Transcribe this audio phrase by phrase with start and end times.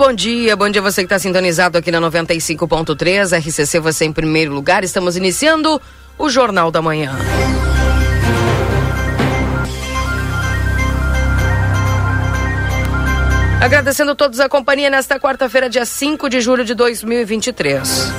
[0.00, 0.56] Bom dia.
[0.56, 4.82] Bom dia você que está sintonizado aqui na 95.3, RCC você em primeiro lugar.
[4.82, 5.78] Estamos iniciando
[6.16, 7.14] o Jornal da Manhã.
[13.60, 18.10] Agradecendo a todos a companhia nesta quarta-feira, dia 5 de julho de 2023.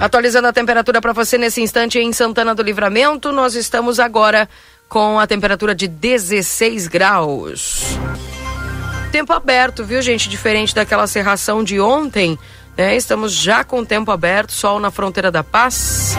[0.00, 4.48] Atualizando a temperatura para você nesse instante em Santana do Livramento, nós estamos agora
[4.94, 7.98] com a temperatura de 16 graus.
[9.10, 10.28] Tempo aberto, viu, gente?
[10.28, 12.38] Diferente daquela serração de ontem,
[12.76, 12.94] né?
[12.94, 16.16] Estamos já com tempo aberto, sol na fronteira da paz.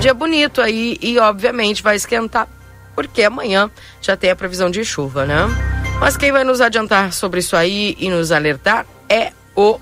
[0.00, 2.46] Dia bonito aí e, obviamente, vai esquentar,
[2.94, 3.70] porque amanhã
[4.02, 5.48] já tem a previsão de chuva, né?
[5.98, 9.80] Mas quem vai nos adiantar sobre isso aí e nos alertar é o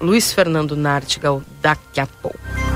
[0.00, 2.69] Luiz Fernando Nartigal daqui a pouco.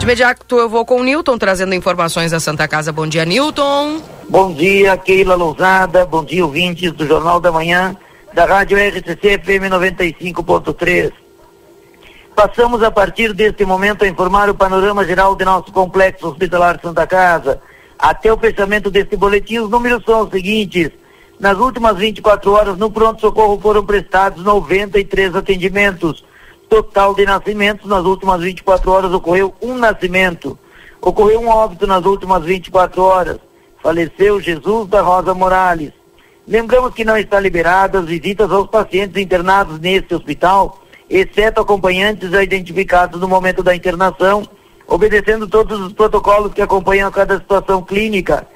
[0.00, 2.90] De imediato eu vou com o Newton trazendo informações da Santa Casa.
[2.90, 4.00] Bom dia, Newton.
[4.30, 6.06] Bom dia, Keila Lousada.
[6.06, 7.94] Bom dia, ouvintes do Jornal da Manhã,
[8.32, 11.12] da Rádio RCC FM 95.3.
[12.34, 17.06] Passamos a partir deste momento a informar o panorama geral de nosso complexo hospitalar Santa
[17.06, 17.60] Casa.
[17.98, 20.92] Até o fechamento deste boletim, os números são os seguintes.
[21.38, 26.24] Nas últimas 24 horas, no pronto-socorro foram prestados 93 atendimentos
[26.70, 30.56] total de nascimentos, nas últimas 24 horas ocorreu um nascimento.
[31.02, 33.38] Ocorreu um óbito nas últimas 24 horas.
[33.82, 35.92] Faleceu Jesus da Rosa Morales.
[36.46, 43.20] Lembramos que não está liberadas visitas aos pacientes internados neste hospital, exceto acompanhantes já identificados
[43.20, 44.48] no momento da internação,
[44.86, 48.46] obedecendo todos os protocolos que acompanham a cada situação clínica.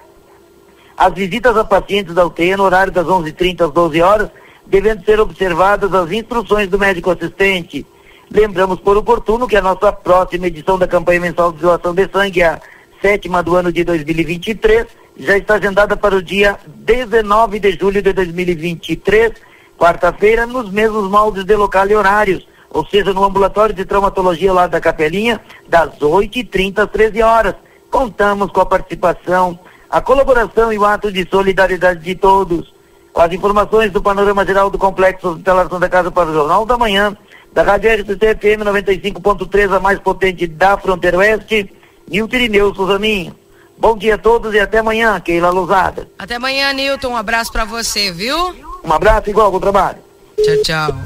[0.97, 4.31] As visitas a pacientes da UTI no horário das 11h30 às 12 horas,
[4.67, 7.85] devendo ser observadas as instruções do médico assistente.
[8.31, 12.43] Lembramos por oportuno que a nossa próxima edição da campanha mensal de doação de sangue,
[12.43, 12.61] a
[13.01, 14.87] sétima do ano de 2023,
[15.17, 19.33] já está agendada para o dia 19 de julho de 2023,
[19.79, 24.67] quarta-feira, nos mesmos moldes de local e horários, ou seja, no ambulatório de traumatologia lá
[24.67, 27.55] da Capelinha, das 8h30 às 13 horas.
[27.91, 29.57] Contamos com a participação,
[29.89, 32.75] a colaboração e o ato de solidariedade de todos.
[33.13, 36.77] Com as informações do panorama geral do Complexo Hospitalar Santa Casa para o Jornal da
[36.77, 37.17] Manhã,
[37.55, 41.71] da Rádio RCC FM 95.3, a mais potente da fronteira oeste,
[42.11, 43.35] Nilton Irineu Suzaninho.
[43.79, 46.09] Bom dia a todos e até amanhã, Keila Lousada.
[46.19, 47.11] Até amanhã, Nilton.
[47.11, 48.37] Um abraço para você, viu?
[48.85, 49.99] Um abraço igual, bom trabalho.
[50.37, 50.99] Tchau, tchau.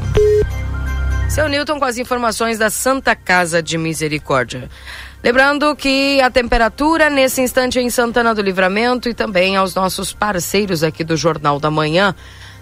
[1.29, 4.71] Seu Nilton com as informações da Santa Casa de Misericórdia.
[5.23, 10.83] Lembrando que a temperatura nesse instante em Santana do Livramento e também aos nossos parceiros
[10.83, 12.15] aqui do Jornal da Manhã.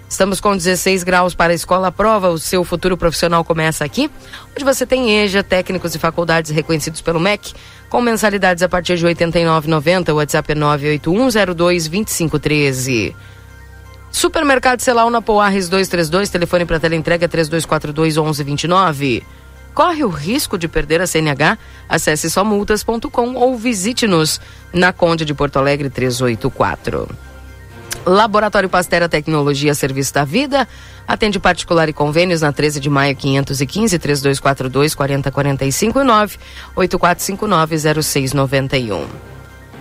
[0.08, 2.28] Estamos com 16 graus para a escola prova.
[2.28, 4.08] O seu futuro profissional começa aqui,
[4.52, 7.52] onde você tem EJA, técnicos e faculdades reconhecidos pelo MEC,
[7.90, 10.12] com mensalidades a partir de R$ 89,90.
[10.12, 13.14] O WhatsApp é 981022513.
[14.12, 19.22] Supermercado Celal na Poarres 232, telefone para teleentrega 3242 1129.
[19.74, 21.58] Corre o risco de perder a CNH?
[21.86, 24.40] Acesse somultas.com ou visite-nos
[24.72, 27.35] na Conde de Porto Alegre 384.
[28.06, 30.68] Laboratório Pastera Tecnologia Serviço da Vida.
[31.08, 36.38] Atende particular e convênios na 13 de maio 515 3242 4045 e 9
[36.76, 39.06] 8459 0691.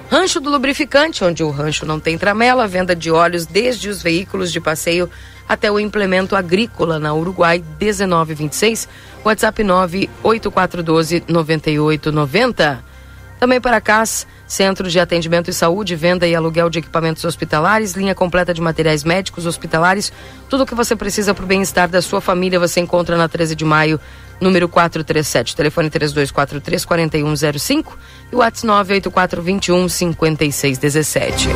[0.09, 4.51] Rancho do Lubrificante, onde o rancho não tem tramela, venda de óleos desde os veículos
[4.51, 5.09] de passeio
[5.47, 8.87] até o implemento agrícola na Uruguai 1926,
[9.23, 12.94] WhatsApp 98412 9890.
[13.39, 18.15] Também para CAS, Centro de Atendimento e Saúde, Venda e Aluguel de Equipamentos Hospitalares, linha
[18.15, 20.11] completa de materiais médicos hospitalares,
[20.49, 23.55] tudo o que você precisa para o bem-estar da sua família você encontra na 13
[23.55, 23.99] de maio,
[24.39, 27.97] número 437, telefone 3243 4105
[28.31, 31.49] e WhatsApp 98421 5617.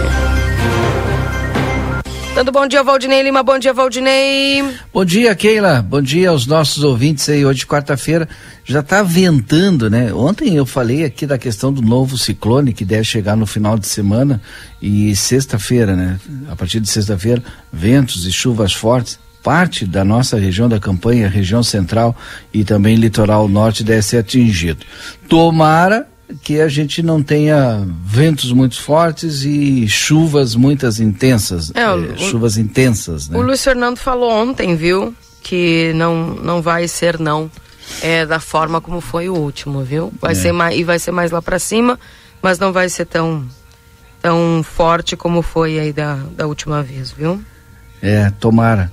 [2.40, 3.44] Dando bom dia, Valdinei Lima.
[3.44, 4.64] Bom dia, Valdinei.
[4.94, 5.82] Bom dia, Keila.
[5.82, 7.46] Bom dia aos nossos ouvintes aí.
[7.46, 8.30] Hoje, quarta-feira,
[8.64, 10.14] já está ventando, né?
[10.14, 13.86] Ontem eu falei aqui da questão do novo ciclone que deve chegar no final de
[13.88, 14.42] semana
[14.82, 16.18] e sexta-feira, né?
[16.50, 17.44] A partir de sexta-feira,
[17.74, 19.20] ventos e chuvas fortes.
[19.44, 22.16] Parte da nossa região da campanha, região central
[22.54, 24.86] e também litoral norte deve ser atingido.
[25.28, 26.08] Tomara
[26.44, 32.58] que a gente não tenha ventos muito fortes e chuvas muitas intensas, é, o, chuvas
[32.58, 33.28] intensas.
[33.30, 33.38] Né?
[33.38, 37.50] O Luiz Fernando falou ontem, viu, que não não vai ser não,
[38.02, 40.14] é da forma como foi o último, viu?
[40.22, 40.36] Vai é.
[40.36, 42.00] ser mais e vai ser mais lá para cima,
[42.42, 43.46] mas não vai ser tão
[44.22, 47.42] tão forte como foi aí da, da última vez, viu?
[48.02, 48.92] É, tomara.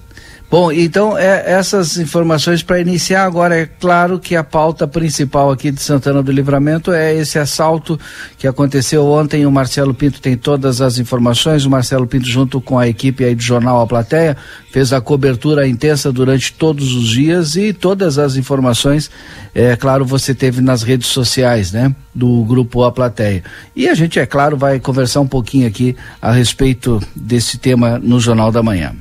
[0.57, 5.71] Bom, então é, essas informações para iniciar agora é claro que a pauta principal aqui
[5.71, 8.01] de Santana do Livramento é esse assalto
[8.39, 9.45] que aconteceu ontem.
[9.45, 11.67] O Marcelo Pinto tem todas as informações.
[11.67, 14.35] O Marcelo Pinto junto com a equipe aí do jornal A Plateia
[14.73, 19.11] fez a cobertura intensa durante todos os dias e todas as informações,
[19.55, 23.45] é claro, você teve nas redes sociais, né, do grupo A Plateia.
[23.75, 28.19] E a gente é claro vai conversar um pouquinho aqui a respeito desse tema no
[28.19, 28.97] Jornal da Manhã.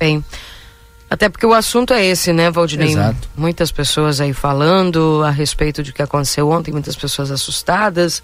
[0.00, 0.24] Bem.
[1.10, 2.92] Até porque o assunto é esse, né, Valdinei?
[2.92, 3.28] Exato.
[3.36, 8.22] Muitas pessoas aí falando a respeito do que aconteceu ontem, muitas pessoas assustadas.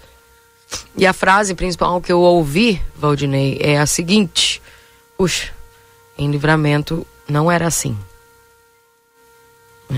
[0.95, 4.61] E a frase principal que eu ouvi, Valdinei, é a seguinte:
[5.17, 5.51] Puxa,
[6.17, 7.97] em livramento não era assim.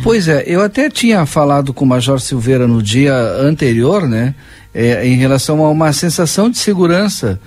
[0.04, 4.36] Pois é, eu até tinha falado com o Major Silveira no dia anterior, né,
[4.74, 7.40] é, em relação a uma sensação de segurança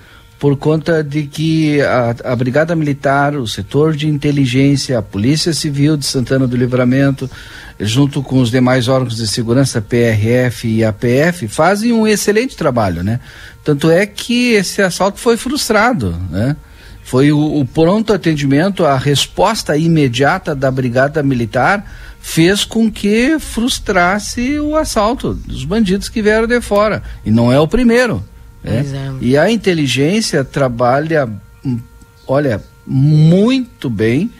[0.43, 5.95] por conta de que a, a, Brigada Militar, o setor de inteligência, a Polícia Civil
[5.95, 7.31] de Santana do Livramento,
[7.79, 13.21] junto com os demais órgãos de segurança, PRF e APF, fazem um excelente trabalho, né?
[13.63, 16.57] Tanto é que esse assalto foi frustrado, né?
[17.05, 24.59] Foi o, o pronto atendimento, a resposta imediata da Brigada Militar fez com que frustrasse
[24.59, 27.01] o assalto dos bandidos que vieram de fora.
[27.25, 28.21] E não é o primeiro.
[28.63, 28.77] É?
[28.77, 28.83] É.
[29.21, 31.29] E a inteligência trabalha,
[31.65, 31.79] hum,
[32.27, 34.31] olha, muito bem.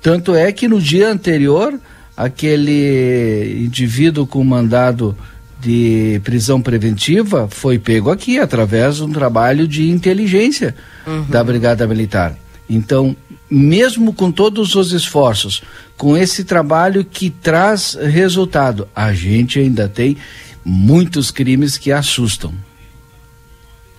[0.00, 1.78] Tanto é que no dia anterior,
[2.16, 5.16] aquele indivíduo com mandado
[5.60, 10.74] de prisão preventiva foi pego aqui através de um trabalho de inteligência
[11.06, 11.24] uhum.
[11.28, 12.36] da Brigada Militar.
[12.68, 13.16] Então,
[13.48, 15.62] mesmo com todos os esforços,
[15.96, 20.16] com esse trabalho que traz resultado, a gente ainda tem
[20.64, 22.52] muitos crimes que assustam.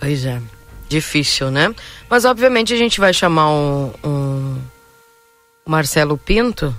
[0.04, 0.42] Pois é.
[0.90, 1.74] Difícil, né?
[2.10, 4.58] Mas obviamente a gente vai chamar um, um
[5.66, 6.76] Marcelo Pinto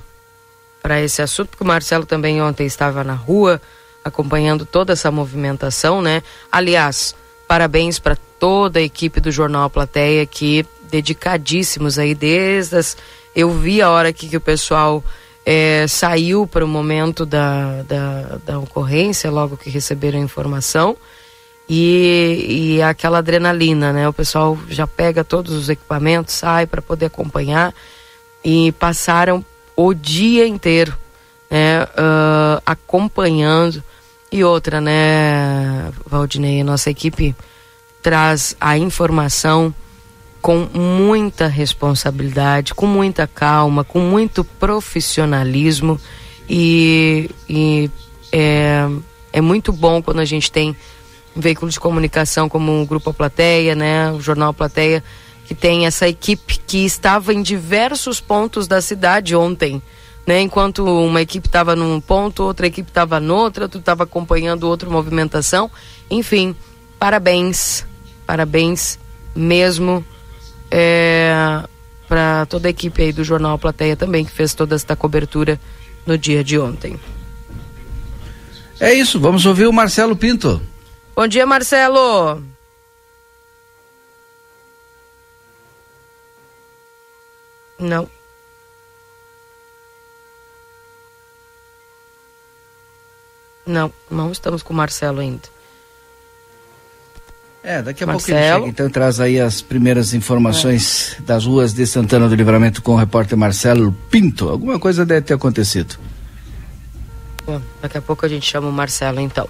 [0.83, 3.63] para esse assunto, porque o Marcelo também ontem estava na rua
[4.05, 6.23] acompanhando toda essa movimentação, né?
[6.53, 7.17] Aliás,
[7.49, 12.95] parabéns para toda a equipe do Jornal Plateia que dedicadíssimos aí desde as...
[13.35, 15.03] eu vi a hora que, que o pessoal
[15.47, 20.95] é, saiu para o momento da, da, da ocorrência, logo que receberam a informação
[21.69, 24.09] e, e aquela adrenalina, né?
[24.09, 27.75] O pessoal já pega todos os equipamentos, sai para poder acompanhar
[28.45, 29.45] e passaram
[29.77, 30.97] o dia inteiro,
[31.51, 31.85] né?
[31.85, 33.83] Uh, acompanhando
[34.35, 37.37] e outra, né, Valdinei, a nossa equipe
[38.03, 39.73] traz a informação
[40.43, 46.01] com muita responsabilidade, com muita calma, com muito profissionalismo
[46.51, 47.89] e, e
[48.33, 48.89] é,
[49.33, 50.75] é muito bom quando a gente tem
[51.41, 55.03] veículo de comunicação como o Grupo Plateia, né, o Jornal Plateia,
[55.47, 59.83] que tem essa equipe que estava em diversos pontos da cidade ontem.
[60.27, 60.41] Né?
[60.41, 65.71] Enquanto uma equipe estava num ponto, outra equipe estava noutra, tu estava acompanhando outra movimentação.
[66.11, 66.57] Enfim,
[66.99, 67.85] parabéns,
[68.27, 68.99] parabéns
[69.35, 70.05] mesmo
[70.71, 71.63] é,
[72.09, 75.61] para toda a equipe aí do Jornal Plateia também, que fez toda esta cobertura
[76.07, 76.99] no dia de ontem.
[78.81, 80.61] É isso, vamos ouvir o Marcelo Pinto.
[81.15, 82.43] Bom dia, Marcelo.
[87.79, 88.09] Não.
[93.65, 95.55] Não, não estamos com o Marcelo ainda.
[97.63, 98.39] É, daqui a Marcelo.
[98.39, 101.23] pouco ele chega, então traz aí as primeiras informações é.
[101.23, 104.51] das ruas de Santana do Livramento com o repórter Marcelo Pinto.
[104.51, 105.97] Alguma coisa deve ter acontecido.
[107.47, 109.49] Bom, daqui a pouco a gente chama o Marcelo então.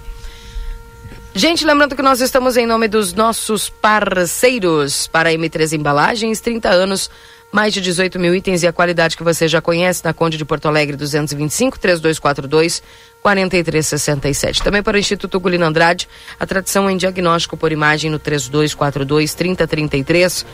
[1.37, 6.69] Gente, lembrando que nós estamos em nome dos nossos parceiros para a M3 Embalagens, 30
[6.69, 7.11] anos,
[7.51, 10.45] mais de 18 mil itens e a qualidade que você já conhece na Conde de
[10.45, 12.81] Porto Alegre 225 3242
[13.21, 14.63] 4367.
[14.63, 16.07] Também para o Instituto Gulino Andrade,
[16.39, 20.45] a tradição em diagnóstico por imagem no 3242 3033.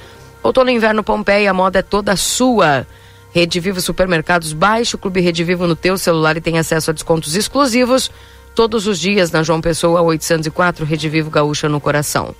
[0.41, 2.87] Outono e inverno Pompeia, a moda é toda sua.
[3.31, 6.93] Rede Vivo Supermercados, baixe o Clube Rede Vivo no teu celular e tem acesso a
[6.93, 8.09] descontos exclusivos
[8.55, 12.35] todos os dias na João Pessoa 804, Rede Vivo Gaúcha no coração.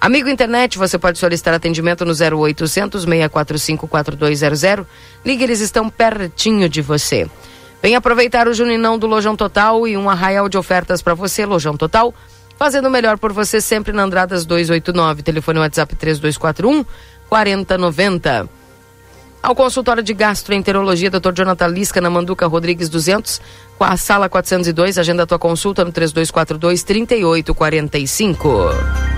[0.00, 4.86] Amigo internet, você pode solicitar atendimento no 0800 645 4200.
[5.24, 7.28] Ligue, eles estão pertinho de você.
[7.82, 11.76] Vem aproveitar o Juninão do Lojão Total e um arraial de ofertas para você, Lojão
[11.76, 12.14] Total.
[12.58, 16.84] Fazendo o melhor por você sempre na Andradas 289, telefone WhatsApp 3241
[17.28, 18.48] 4090.
[19.42, 21.32] Ao consultório de gastroenterologia, Dr.
[21.32, 26.82] Jonathan Lisca, na Manduca Rodrigues 200, com a sala 402, agenda tua consulta no 3242
[26.82, 29.15] 3845.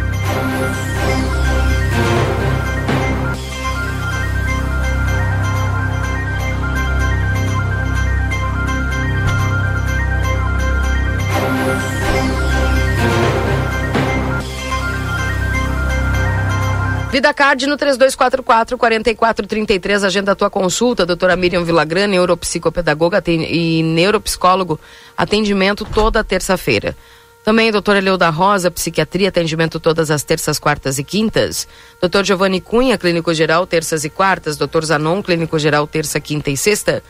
[17.11, 24.79] Vida Card no 3244-4433, agenda a tua consulta, doutora Miriam Villagrã, neuropsicopedagoga e neuropsicólogo,
[25.17, 26.95] atendimento toda terça-feira.
[27.43, 31.67] Também doutora Leuda Rosa, psiquiatria, atendimento todas as terças, quartas e quintas.
[31.99, 34.59] Doutor Giovanni Cunha, clínico geral, terças e quartas.
[34.59, 37.03] Doutor Zanon, clínico geral, terça, quinta e sexta.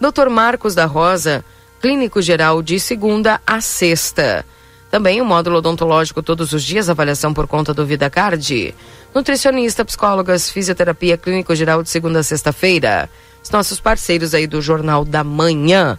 [0.00, 1.44] Doutor Marcos da Rosa,
[1.80, 4.44] clínico geral, de segunda a sexta.
[4.90, 8.74] Também o módulo odontológico todos os dias, avaliação por conta do Vida Card.
[9.14, 13.08] Nutricionista, psicólogas, fisioterapia, clínico geral de segunda a sexta-feira.
[13.42, 15.98] Os nossos parceiros aí do Jornal da Manhã.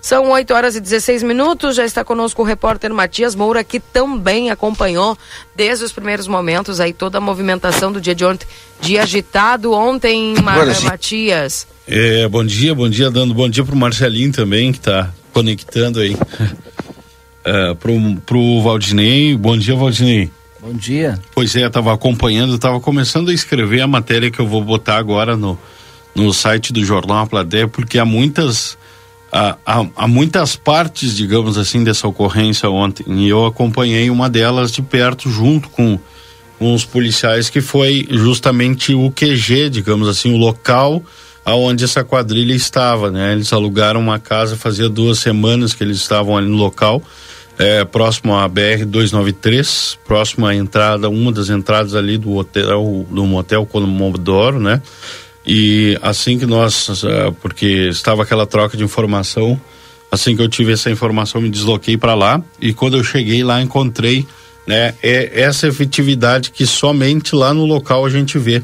[0.00, 1.74] São 8 horas e 16 minutos.
[1.74, 5.16] Já está conosco o repórter Matias Moura, que também acompanhou
[5.56, 8.46] desde os primeiros momentos aí toda a movimentação do dia de ontem.
[8.80, 11.66] Dia agitado ontem, Mar Matias.
[11.86, 16.14] É, bom dia, bom dia, dando bom dia pro Marcelinho também, que está conectando aí.
[16.14, 17.94] uh, pro,
[18.26, 19.36] pro Valdinei.
[19.36, 20.30] Bom dia, Valdinei.
[20.62, 21.18] Bom dia.
[21.34, 25.36] Pois é, estava acompanhando, estava começando a escrever a matéria que eu vou botar agora
[25.36, 25.58] no,
[26.14, 28.78] no site do Jornal A Plateia, porque há muitas
[29.32, 33.04] há, há, há, muitas partes, digamos assim, dessa ocorrência ontem.
[33.08, 35.98] E eu acompanhei uma delas de perto, junto com,
[36.60, 41.02] com os policiais, que foi justamente o QG, digamos assim, o local
[41.44, 43.32] aonde essa quadrilha estava, né?
[43.32, 47.02] Eles alugaram uma casa fazia duas semanas que eles estavam ali no local
[47.58, 53.24] é, próximo à BR 293, próximo à entrada, uma das entradas ali do hotel, do
[53.26, 54.80] motel Comodoro, né?
[55.46, 59.60] E assim que nós, uh, porque estava aquela troca de informação,
[60.10, 63.60] assim que eu tive essa informação, me desloquei para lá e quando eu cheguei lá
[63.60, 64.26] encontrei,
[64.66, 68.62] né, é essa efetividade que somente lá no local a gente vê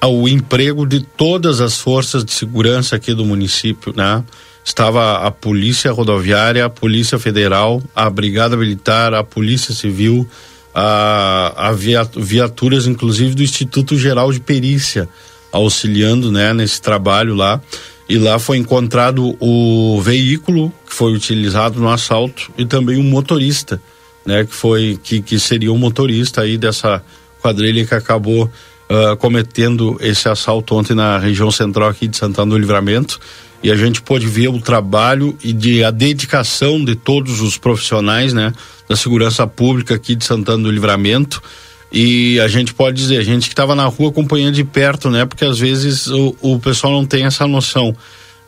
[0.00, 4.22] o emprego de todas as forças de segurança aqui do município, né?
[4.68, 10.28] Estava a Polícia Rodoviária, a Polícia Federal, a Brigada Militar, a Polícia Civil,
[10.74, 15.08] a, a viaturas, inclusive do Instituto Geral de Perícia,
[15.50, 17.60] auxiliando né, nesse trabalho lá.
[18.08, 23.04] E lá foi encontrado o veículo que foi utilizado no assalto e também o um
[23.04, 23.80] motorista,
[24.24, 27.02] né, que foi que, que seria o motorista aí dessa
[27.40, 32.58] quadrilha que acabou uh, cometendo esse assalto ontem na região central aqui de Santana do
[32.58, 33.18] Livramento
[33.62, 38.32] e a gente pôde ver o trabalho e de a dedicação de todos os profissionais,
[38.32, 38.52] né,
[38.88, 41.42] da segurança pública aqui de Santana do Livramento.
[41.90, 45.24] E a gente pode dizer, a gente que estava na rua acompanhando de perto, né,
[45.24, 47.96] porque às vezes o, o pessoal não tem essa noção,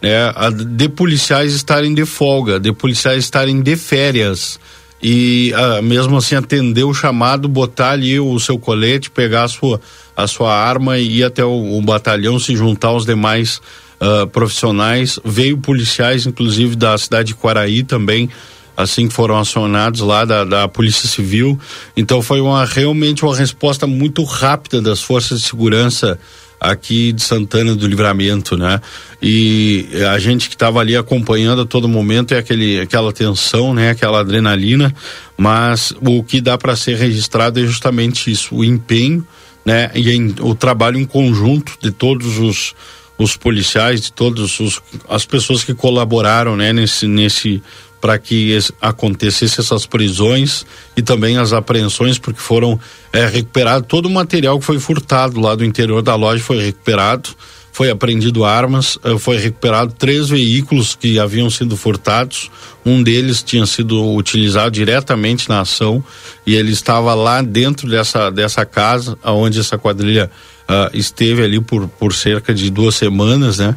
[0.00, 4.60] né, a, de policiais estarem de folga, de policiais estarem de férias
[5.02, 9.80] e a, mesmo assim atender o chamado, botar ali o seu colete, pegar a sua
[10.16, 13.60] a sua arma e ir até o, o batalhão se juntar aos demais
[14.00, 18.28] uh, profissionais, veio policiais, inclusive da cidade de Quaraí também,
[18.76, 21.58] assim que foram acionados lá da, da Polícia Civil.
[21.96, 26.18] Então foi uma realmente uma resposta muito rápida das forças de segurança
[26.60, 28.80] aqui de Santana do Livramento, né?
[29.22, 33.90] E a gente que estava ali acompanhando a todo momento é aquele, aquela tensão, né?
[33.90, 34.94] Aquela adrenalina,
[35.38, 39.26] mas o que dá para ser registrado é justamente isso, o empenho,
[39.64, 39.90] né?
[39.94, 42.74] E o trabalho em conjunto de todos os
[43.22, 44.58] os policiais, de todas
[45.06, 47.62] as pessoas que colaboraram, né, nesse, nesse
[48.00, 50.64] para que acontecesse essas prisões
[50.96, 52.80] e também as apreensões, porque foram
[53.12, 57.28] é, recuperados todo o material que foi furtado lá do interior da loja foi recuperado,
[57.72, 62.50] foi apreendido armas, eh, foi recuperado três veículos que haviam sido furtados,
[62.84, 66.02] um deles tinha sido utilizado diretamente na ação
[66.46, 70.30] e ele estava lá dentro dessa dessa casa, aonde essa quadrilha
[70.70, 73.74] uh, esteve ali por, por cerca de duas semanas, né?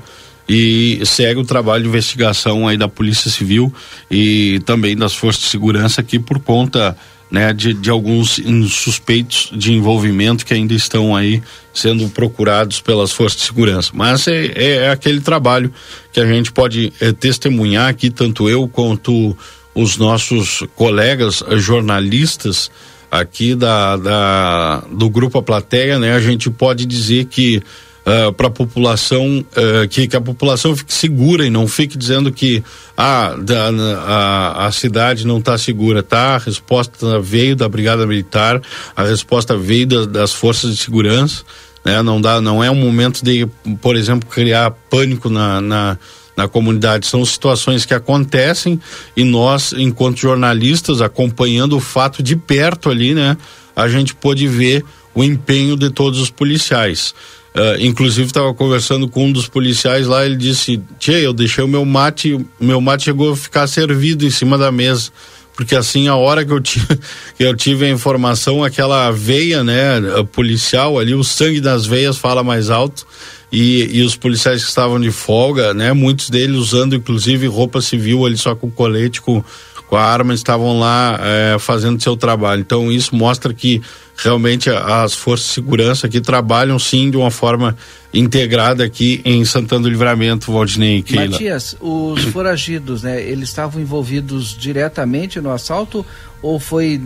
[0.47, 3.73] E segue o trabalho de investigação aí da Polícia Civil
[4.11, 6.97] e também das forças de segurança aqui por conta
[7.31, 11.41] né, de, de alguns suspeitos de envolvimento que ainda estão aí
[11.73, 13.91] sendo procurados pelas forças de segurança.
[13.93, 15.73] Mas é, é, é aquele trabalho
[16.11, 19.35] que a gente pode é, testemunhar aqui, tanto eu quanto
[19.73, 22.69] os nossos colegas jornalistas
[23.13, 26.15] aqui da, da do grupo A Plateia, né?
[26.15, 27.61] A gente pode dizer que
[28.07, 32.31] uh, para a população uh, que, que a população fique segura e não fique dizendo
[32.31, 32.63] que
[32.97, 36.35] ah, da, a, a cidade não está segura, tá?
[36.35, 38.59] A resposta veio da Brigada Militar,
[38.95, 41.43] a resposta veio da, das forças de segurança,
[41.85, 42.01] né?
[42.01, 43.47] Não dá, não é um momento de,
[43.79, 45.99] por exemplo, criar pânico na, na
[46.35, 47.07] na comunidade.
[47.07, 48.79] São situações que acontecem
[49.15, 53.37] e nós, enquanto jornalistas, acompanhando o fato de perto ali, né,
[53.75, 57.13] a gente pôde ver o empenho de todos os policiais.
[57.55, 61.67] Uh, inclusive estava conversando com um dos policiais lá, ele disse, Tchê, eu deixei o
[61.67, 65.11] meu mate, o meu mate chegou a ficar servido em cima da mesa.
[65.55, 66.87] Porque assim, a hora que eu, tive,
[67.37, 72.43] que eu tive a informação, aquela veia, né, policial ali, o sangue das veias fala
[72.43, 73.05] mais alto.
[73.55, 78.25] E, e os policiais que estavam de folga, né, muitos deles usando inclusive roupa civil
[78.25, 79.43] ali só com colete, com,
[79.87, 82.61] com a arma, estavam lá é, fazendo seu trabalho.
[82.61, 83.79] Então isso mostra que
[84.17, 87.77] realmente as forças de segurança aqui trabalham sim de uma forma
[88.11, 91.29] integrada aqui em Santana do Livramento, Valdinei e Keila.
[91.29, 96.03] Matias, os foragidos, né, eles estavam envolvidos diretamente no assalto
[96.43, 96.99] ou foi,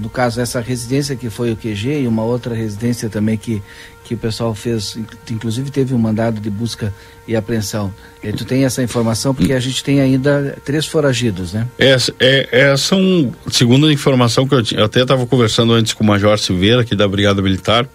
[0.00, 3.60] no caso, essa residência que foi o QG e uma outra residência também que,
[4.06, 4.96] que o pessoal fez,
[5.28, 6.94] inclusive teve um mandado de busca
[7.26, 7.92] e apreensão.
[8.22, 11.66] E tu tem essa informação porque a gente tem ainda três foragidos, né?
[11.76, 16.04] É, é, é são, segundo a informação que eu, eu até estava conversando antes com
[16.04, 17.88] o Major Silveira, aqui da Brigada Militar,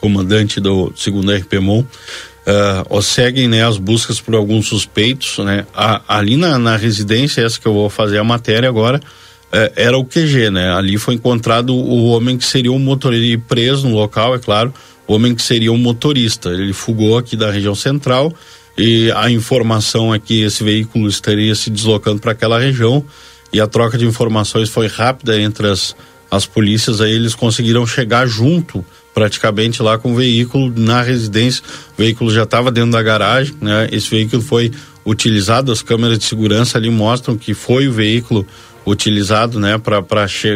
[0.00, 5.66] comandante do segundo RPMON, uh, seguem né, as buscas por alguns suspeitos, né?
[5.74, 9.98] A, ali na, na residência, essa que eu vou fazer a matéria agora, uh, era
[9.98, 10.72] o QG, né?
[10.72, 14.72] Ali foi encontrado o homem que seria o motorista preso no local, é claro,
[15.12, 16.50] homem que seria o motorista.
[16.50, 18.32] Ele fugou aqui da região central
[18.76, 23.04] e a informação é que esse veículo estaria se deslocando para aquela região
[23.52, 25.94] e a troca de informações foi rápida entre as,
[26.30, 31.62] as polícias, aí eles conseguiram chegar junto praticamente lá com o veículo na residência.
[31.92, 33.88] O veículo já estava dentro da garagem, né?
[33.92, 34.72] Esse veículo foi
[35.04, 38.46] utilizado, as câmeras de segurança ali mostram que foi o veículo
[38.86, 40.48] utilizado, né, para che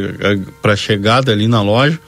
[0.63, 1.99] para chegada ali na loja.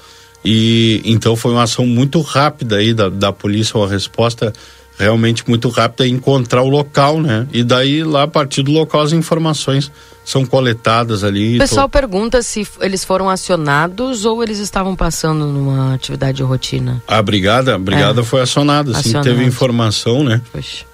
[0.50, 4.50] E então foi uma ação muito rápida aí da, da polícia, uma resposta
[4.98, 7.46] realmente muito rápida encontrar o local, né?
[7.52, 9.92] E daí lá a partir do local as informações
[10.24, 11.56] são coletadas ali.
[11.56, 11.92] O pessoal tô...
[11.92, 17.02] pergunta se eles foram acionados ou eles estavam passando numa atividade de rotina.
[17.06, 18.24] A brigada, a brigada é.
[18.24, 19.28] foi acionada, assim Acionado.
[19.28, 20.40] teve informação, né?
[20.50, 20.86] Poxa.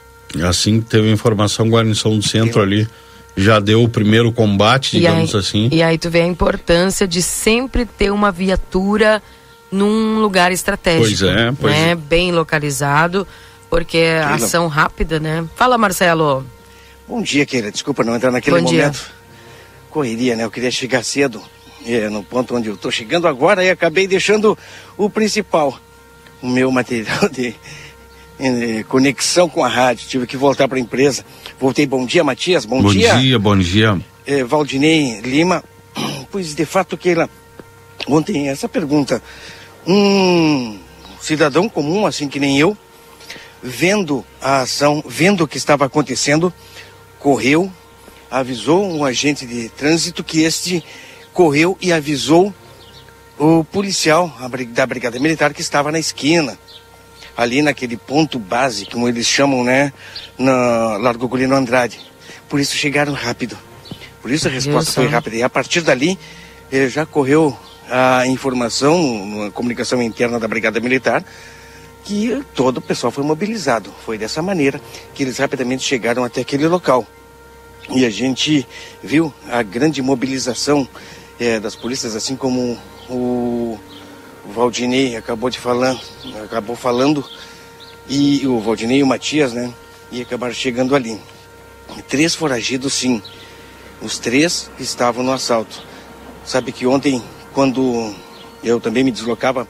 [0.42, 2.88] Assim que teve informação, guarnição do centro ali
[3.36, 5.68] já deu o primeiro combate, digamos aí, assim.
[5.70, 9.22] E aí tu vê a importância de sempre ter uma viatura
[9.74, 11.06] num lugar estratégico.
[11.06, 11.90] Pois é, pois né?
[11.90, 11.94] é.
[11.94, 13.26] Bem localizado,
[13.68, 15.44] porque é ação rápida, né?
[15.56, 16.46] Fala, Marcelo.
[17.06, 17.70] Bom dia, Keila.
[17.70, 18.92] Desculpa não entrar naquele Bom momento.
[18.92, 19.14] Dia.
[19.90, 20.44] Correria, né?
[20.44, 21.42] Eu queria chegar cedo,
[21.86, 24.56] é, no ponto onde eu estou chegando agora, e acabei deixando
[24.96, 25.78] o principal,
[26.40, 27.54] o meu material de
[28.38, 30.08] eh, conexão com a rádio.
[30.08, 31.24] Tive que voltar para a empresa.
[31.58, 31.86] Voltei.
[31.86, 32.64] Bom dia, Matias.
[32.64, 33.14] Bom, bom dia.
[33.14, 34.00] Bom dia, bom dia.
[34.26, 35.62] Eh, Valdinei Lima.
[36.30, 37.30] Pois, de fato, Keila,
[38.08, 39.22] ontem essa pergunta.
[39.86, 40.78] Um
[41.20, 42.76] cidadão comum, assim que nem eu,
[43.62, 46.52] vendo a ação, vendo o que estava acontecendo,
[47.18, 47.70] correu,
[48.30, 50.84] avisou um agente de trânsito que este
[51.32, 52.54] correu e avisou
[53.38, 54.32] o policial
[54.68, 56.58] da Brigada Militar que estava na esquina
[57.36, 59.92] ali naquele ponto base, como eles chamam, né,
[60.38, 61.98] na Largo Golino Andrade.
[62.48, 63.58] Por isso chegaram rápido.
[64.22, 65.36] Por isso a resposta foi rápida.
[65.36, 66.18] E a partir dali,
[66.70, 67.56] eh, já correu
[67.90, 71.24] a informação, a comunicação interna da Brigada Militar,
[72.04, 73.92] que todo o pessoal foi mobilizado.
[74.04, 74.80] Foi dessa maneira
[75.14, 77.06] que eles rapidamente chegaram até aquele local.
[77.90, 78.66] E a gente
[79.02, 80.88] viu a grande mobilização
[81.38, 83.78] eh, das polícias, assim como o
[84.46, 85.98] o Valdinei acabou de falar,
[86.44, 87.24] acabou falando,
[88.08, 89.72] e o Valdinei e o Matias, né?
[90.12, 91.18] E acabaram chegando ali.
[92.08, 93.22] Três foragidos, sim.
[94.02, 95.82] Os três estavam no assalto.
[96.44, 97.22] Sabe que ontem,
[97.54, 98.12] quando
[98.62, 99.66] eu também me deslocava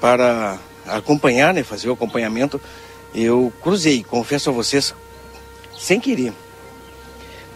[0.00, 1.62] para acompanhar, né?
[1.62, 2.60] Fazer o acompanhamento,
[3.14, 4.94] eu cruzei, confesso a vocês,
[5.78, 6.32] sem querer.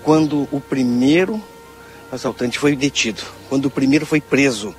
[0.03, 1.43] Quando o primeiro
[2.11, 4.75] assaltante foi detido, quando o primeiro foi preso,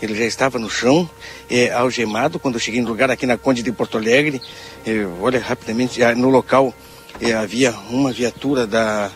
[0.00, 1.08] ele já estava no chão,
[1.48, 2.40] é, algemado.
[2.40, 4.40] Quando eu cheguei no lugar aqui na Conde de Porto Alegre,
[4.84, 6.74] é, olha rapidamente, no local
[7.20, 9.10] é, havia uma viatura da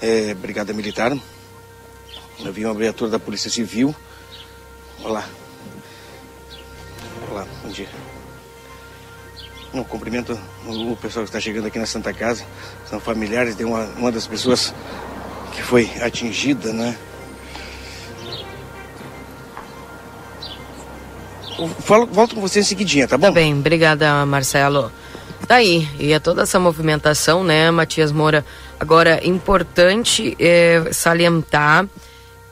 [0.00, 1.16] é, Brigada Militar,
[2.44, 3.94] havia uma viatura da Polícia Civil,
[5.04, 5.24] Olá.
[7.30, 7.88] Olá, bom dia.
[9.72, 12.44] Um cumprimento o pessoal que está chegando aqui na Santa Casa.
[12.88, 14.74] São familiares de uma, uma das pessoas
[15.54, 16.96] que foi atingida, né?
[21.78, 23.28] Volto com você em seguidinha, tá bom?
[23.28, 24.92] Tá bem, obrigada, Marcelo.
[25.46, 28.44] Daí, e é toda essa movimentação, né, Matias Moura?
[28.78, 31.86] Agora, importante é, salientar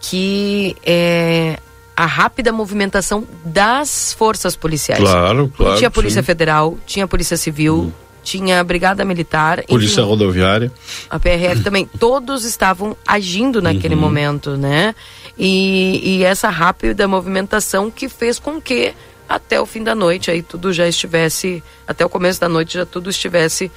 [0.00, 1.58] que é,
[1.96, 5.00] a rápida movimentação das forças policiais.
[5.00, 5.76] Claro, claro.
[5.76, 6.26] Tinha a Polícia sim.
[6.26, 7.92] Federal, tinha a Polícia Civil, Hum.
[8.22, 9.62] tinha a Brigada Militar.
[9.64, 10.72] Polícia enfim, rodoviária.
[11.08, 14.00] a PRF também, todos estavam agindo naquele Uhum.
[14.00, 14.94] momento, né?
[15.38, 18.92] E, e essa rápida movimentação que fez com que
[19.28, 22.84] até o fim da noite aí tudo já estivesse, até o começo da noite já
[22.86, 23.70] tudo estivesse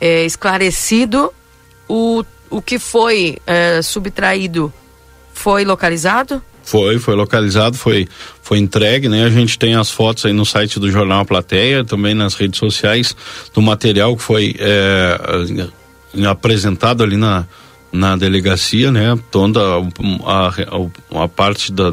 [0.00, 1.32] é, esclarecido.
[1.88, 4.72] O, o que foi é, subtraído
[5.32, 6.42] foi localizado?
[6.62, 8.06] Foi, foi localizado, foi,
[8.42, 9.24] foi entregue, né?
[9.24, 13.16] A gente tem as fotos aí no site do Jornal Plateia, também nas redes sociais,
[13.52, 15.66] do material que foi é,
[16.28, 17.46] apresentado ali na,
[17.92, 19.18] na delegacia, né?
[19.30, 21.92] Toda a, a, a parte da,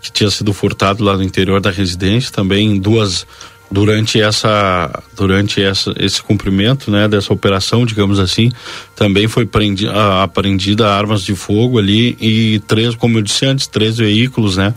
[0.00, 3.26] que tinha sido furtado lá no interior da residência, também duas
[3.70, 8.50] durante essa durante essa esse cumprimento né dessa operação digamos assim
[8.96, 13.66] também foi prendi, a, apreendida armas de fogo ali e três como eu disse antes
[13.66, 14.74] três veículos né.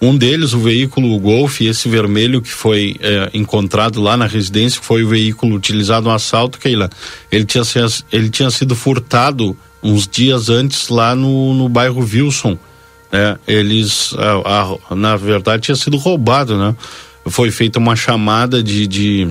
[0.00, 5.04] Um deles o veículo Golf esse vermelho que foi é, encontrado lá na residência foi
[5.04, 6.90] o veículo utilizado no assalto Keila.
[7.30, 7.62] Ele tinha
[8.10, 12.58] ele tinha sido furtado uns dias antes lá no, no bairro Wilson
[13.12, 13.38] né.
[13.46, 16.74] Eles a, a, na verdade tinha sido roubado né
[17.26, 19.28] foi feita uma chamada de, de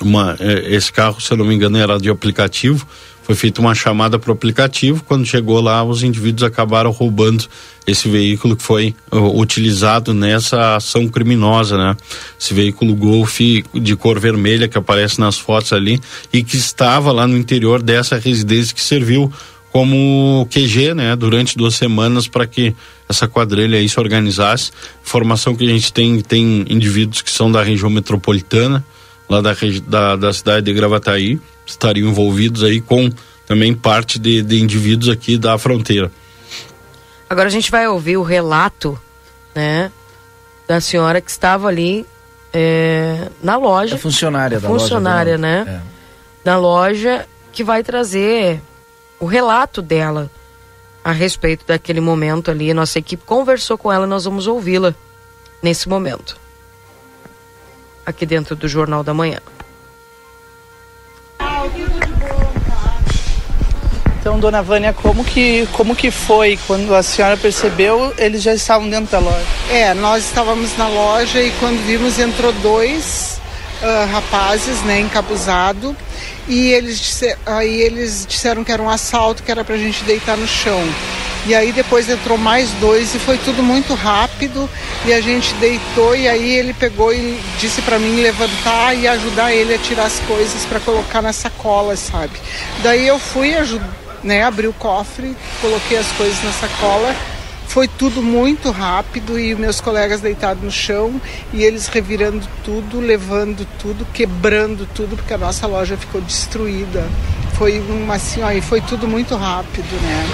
[0.00, 2.86] uma, esse carro, se eu não me engano, era de aplicativo.
[3.22, 5.02] Foi feita uma chamada para o aplicativo.
[5.02, 7.46] Quando chegou lá, os indivíduos acabaram roubando
[7.86, 11.96] esse veículo que foi uh, utilizado nessa ação criminosa, né?
[12.38, 15.98] Esse veículo Golf de cor vermelha que aparece nas fotos ali
[16.34, 19.32] e que estava lá no interior dessa residência que serviu
[19.72, 22.76] como QG, né, durante duas semanas para que
[23.08, 24.70] essa quadrilha aí se organizasse.
[25.02, 28.84] Informação que a gente tem tem indivíduos que são da região metropolitana,
[29.28, 29.54] lá da,
[29.86, 33.10] da, da cidade de Gravataí, estariam envolvidos aí com
[33.46, 36.10] também parte de, de indivíduos aqui da fronteira.
[37.28, 38.98] Agora a gente vai ouvir o relato,
[39.54, 39.90] né,
[40.66, 42.06] da senhora que estava ali
[42.52, 43.96] é, na loja.
[43.96, 45.36] É funcionária da funcionária, loja.
[45.36, 45.80] Funcionária, né?
[45.82, 46.48] É.
[46.48, 48.60] Na loja que vai trazer
[49.18, 50.30] o relato dela
[51.04, 52.72] a respeito daquele momento ali.
[52.72, 54.94] Nossa equipe conversou com ela, nós vamos ouvi-la
[55.62, 56.36] nesse momento.
[58.06, 59.38] Aqui dentro do Jornal da Manhã.
[64.18, 68.88] Então, dona Vânia, como que, como que foi quando a senhora percebeu eles já estavam
[68.88, 69.44] dentro da loja?
[69.70, 73.38] É, nós estávamos na loja e quando vimos entrou dois
[73.82, 75.94] uh, rapazes, né, encapuzado
[76.48, 80.46] e eles aí eles disseram que era um assalto, que era pra gente deitar no
[80.46, 80.82] chão.
[81.46, 84.68] E aí depois entrou mais dois e foi tudo muito rápido
[85.04, 89.52] e a gente deitou e aí ele pegou e disse para mim levantar e ajudar
[89.52, 92.32] ele a tirar as coisas para colocar na sacola, sabe?
[92.82, 93.54] Daí eu fui
[94.22, 97.14] né, abri o cofre, coloquei as coisas na sacola
[97.74, 101.20] foi tudo muito rápido e meus colegas deitados no chão
[101.52, 107.04] e eles revirando tudo, levando tudo, quebrando tudo, porque a nossa loja ficou destruída.
[107.54, 110.24] Foi uma assim, ó, e foi tudo muito rápido, né?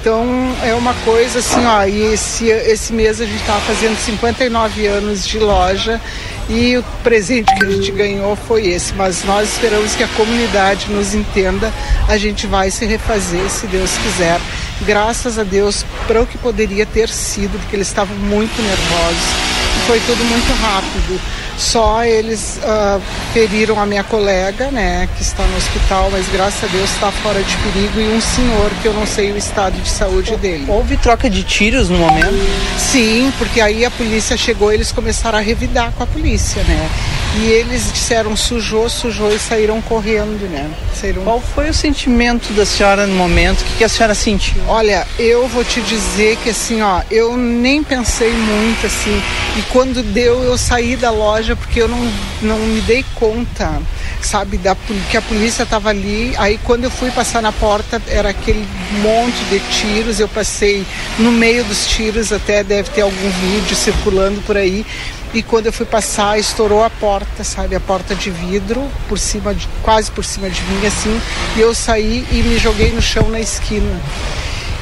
[0.00, 0.24] Então
[0.64, 5.26] é uma coisa assim, ó, e esse, esse mês a gente estava fazendo 59 anos
[5.26, 6.00] de loja
[6.48, 10.90] e o presente que a gente ganhou foi esse, mas nós esperamos que a comunidade
[10.90, 11.70] nos entenda,
[12.08, 14.40] a gente vai se refazer se Deus quiser
[14.82, 19.45] graças a Deus, para o que poderia ter sido, porque eles estavam muito nervosos.
[19.86, 21.20] Foi tudo muito rápido.
[21.56, 23.00] Só eles uh,
[23.32, 27.42] feriram a minha colega, né, que está no hospital, mas graças a Deus está fora
[27.42, 30.66] de perigo, e um senhor que eu não sei o estado de saúde dele.
[30.68, 32.34] Houve troca de tiros no momento?
[32.78, 36.90] Sim, porque aí a polícia chegou, eles começaram a revidar com a polícia, né?
[37.38, 40.70] E eles disseram sujou, sujou e saíram correndo, né?
[40.94, 41.22] Saíram...
[41.22, 43.60] Qual foi o sentimento da senhora no momento?
[43.60, 44.62] O que, que a senhora sentiu?
[44.66, 49.22] Olha, eu vou te dizer que assim, ó, eu nem pensei muito assim.
[49.58, 52.10] E quando deu, eu saí da loja porque eu não,
[52.40, 53.78] não me dei conta,
[54.22, 54.74] sabe, da,
[55.10, 56.32] que a polícia estava ali.
[56.38, 58.66] Aí quando eu fui passar na porta, era aquele
[59.02, 60.18] monte de tiros.
[60.18, 60.82] Eu passei
[61.18, 64.86] no meio dos tiros, até deve ter algum vídeo circulando por aí.
[65.34, 67.76] E quando eu fui passar, estourou a porta, sabe?
[67.76, 71.20] A porta de vidro, por cima de, quase por cima de mim, assim.
[71.54, 74.00] E eu saí e me joguei no chão na esquina.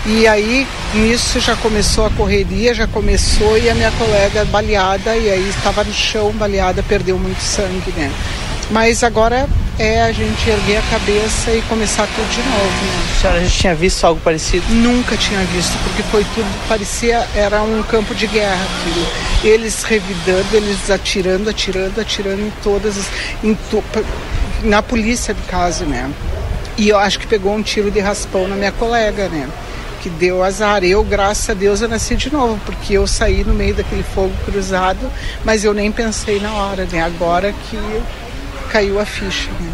[0.06, 5.30] E aí, nisso já começou a correria, já começou e a minha colega baleada, e
[5.30, 8.12] aí estava no chão baleada, perdeu muito sangue, né?
[8.70, 12.84] Mas agora é a gente erguer a cabeça e começar tudo de novo.
[12.84, 13.14] Né?
[13.16, 14.66] A senhora já tinha visto algo parecido?
[14.74, 19.06] Nunca tinha visto, porque foi tudo, parecia, era um campo de guerra aquilo.
[19.42, 23.06] Eles revidando, eles atirando, atirando, atirando em todas as.
[23.42, 23.82] Em to,
[24.62, 26.10] na polícia do caso, né?
[26.76, 29.48] E eu acho que pegou um tiro de raspão na minha colega, né?
[30.04, 30.84] Que deu azar.
[30.84, 34.34] Eu, graças a Deus, eu nasci de novo, porque eu saí no meio daquele fogo
[34.44, 35.10] cruzado,
[35.42, 37.02] mas eu nem pensei na hora, né?
[37.02, 38.02] Agora que
[38.70, 39.50] caiu a ficha.
[39.52, 39.72] Né?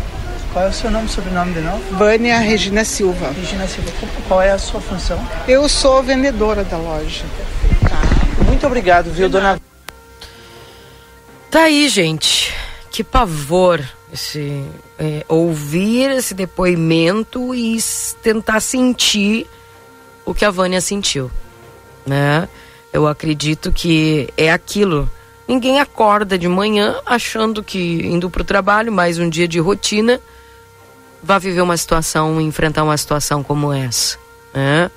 [0.53, 1.83] Qual é o seu nome e sobrenome de novo?
[1.97, 3.33] Vânia Regina Silva.
[3.33, 3.91] Regina Silva,
[4.29, 5.21] qual é a sua função?
[5.49, 7.25] Eu sou vendedora da loja.
[7.89, 8.45] Tá.
[8.45, 9.61] Muito obrigado, viu, dona?
[11.51, 12.55] Tá aí, gente.
[12.93, 14.65] Que pavor esse
[14.97, 17.77] é, ouvir esse depoimento e
[18.23, 19.49] tentar sentir
[20.25, 21.31] o que a Vânia sentiu,
[22.07, 22.49] né?
[22.93, 25.09] Eu acredito que é aquilo.
[25.47, 30.21] Ninguém acorda de manhã achando que indo para o trabalho, mais um dia de rotina,
[31.23, 34.19] vai viver uma situação, enfrentar uma situação como essa,
[34.55, 34.91] né?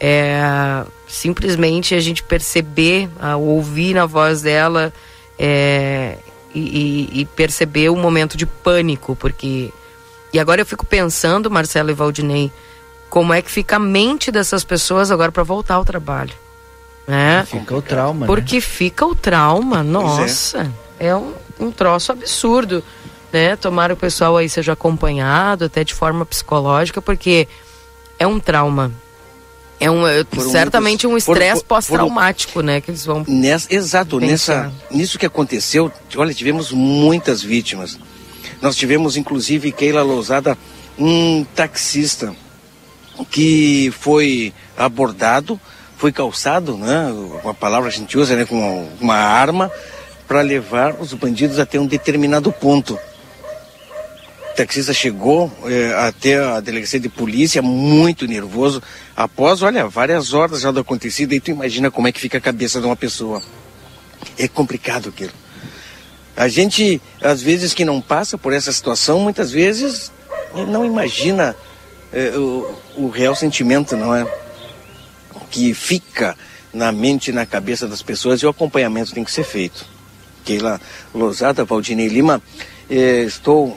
[0.00, 4.92] É, simplesmente a gente perceber, a ouvir na voz dela
[5.38, 6.18] é,
[6.54, 9.72] e, e, perceber o momento de pânico, porque.
[10.32, 12.50] E agora eu fico pensando, Marcelo e Valdinei,
[13.12, 16.32] como é que fica a mente dessas pessoas agora para voltar ao trabalho.
[17.06, 17.44] Né?
[17.46, 18.20] Fica o trauma.
[18.20, 18.26] Né?
[18.26, 18.60] Porque né?
[18.62, 20.72] fica o trauma, nossa.
[20.98, 22.82] É, é um, um troço absurdo.
[23.30, 23.54] Né?
[23.56, 27.46] Tomara o pessoal aí seja acompanhado, até de forma psicológica, porque
[28.18, 28.90] é um trauma.
[29.78, 30.04] É um,
[30.50, 32.80] certamente muitos, um estresse pós-traumático, né?
[32.80, 33.26] Que eles vão.
[33.28, 37.98] Nessa, exato, nessa, nisso que aconteceu, olha, tivemos muitas vítimas.
[38.62, 40.56] Nós tivemos, inclusive, Keila Lousada,
[40.98, 42.34] um taxista
[43.30, 45.60] que foi abordado,
[45.96, 47.12] foi calçado, né?
[47.44, 48.44] Uma palavra que a gente usa, né?
[48.44, 49.70] Com uma, arma
[50.26, 52.98] para levar os bandidos até um determinado ponto.
[54.50, 58.82] O taxista chegou é, até a delegacia de polícia muito nervoso,
[59.16, 62.40] após, olha, várias horas já do acontecido, e tu imagina como é que fica a
[62.40, 63.42] cabeça de uma pessoa.
[64.38, 65.32] É complicado aquilo.
[66.36, 70.10] A gente, às vezes que não passa por essa situação, muitas vezes
[70.68, 71.54] não imagina
[72.12, 74.26] é, o, o real sentimento, não é?
[75.50, 76.36] Que fica
[76.72, 79.84] na mente e na cabeça das pessoas e o acompanhamento tem que ser feito.
[80.44, 80.80] Keila
[81.14, 82.42] Lousada, Valdinei Lima,
[82.90, 83.76] eh, estou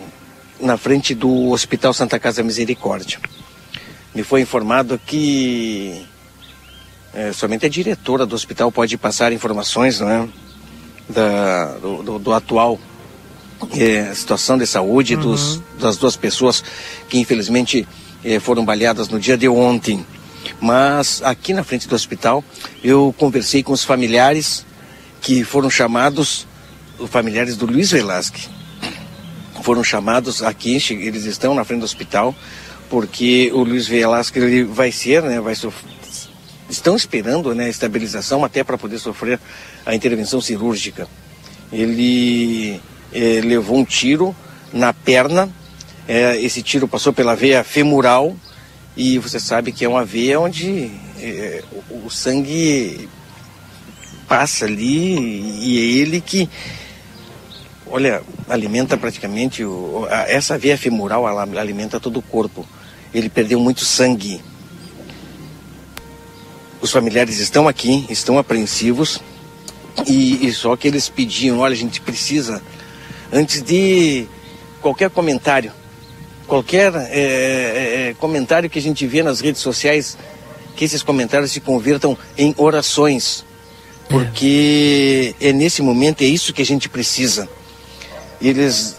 [0.60, 3.19] na frente do Hospital Santa Casa Misericórdia.
[4.13, 6.06] Me foi informado que
[7.13, 10.28] é, somente a diretora do hospital pode passar informações não é?
[11.08, 12.80] da, do, do, do atual
[13.74, 15.21] é, situação de saúde uhum.
[15.21, 16.63] dos, das duas pessoas
[17.10, 17.88] que infelizmente
[18.25, 20.05] é, foram baleadas no dia de ontem.
[20.59, 22.43] Mas aqui na frente do hospital
[22.83, 24.65] eu conversei com os familiares
[25.21, 26.45] que foram chamados,
[26.99, 28.49] os familiares do Luiz Velasque
[29.65, 32.35] foram chamados aqui, eles estão na frente do hospital,
[32.88, 35.89] porque o Luiz Velasco ele vai ser, né, vai sofrer,
[36.69, 39.39] estão esperando né, a estabilização até para poder sofrer
[39.83, 41.07] a intervenção cirúrgica.
[41.73, 42.79] Ele
[43.11, 44.35] é, levou um tiro
[44.71, 45.49] na perna,
[46.08, 48.36] é, esse tiro passou pela veia femoral
[48.96, 53.10] e você sabe que é uma veia onde é, o, o sangue
[54.28, 55.18] passa ali
[55.62, 56.50] e é ele que
[57.88, 62.65] olha, alimenta praticamente, o, a, essa veia femoral ela alimenta todo o corpo.
[63.13, 64.41] Ele perdeu muito sangue.
[66.82, 69.22] Os familiares estão aqui, estão apreensivos
[70.06, 72.62] e, e só que eles pediam, olha, a gente precisa,
[73.32, 74.28] antes de
[74.82, 75.72] qualquer comentário,
[76.45, 80.17] qualquer é, é, é comentário que a gente vê nas redes sociais,
[80.75, 83.45] que esses comentários se convertam em orações,
[84.10, 87.49] porque é, é nesse momento é isso que a gente precisa.
[88.41, 88.97] Eles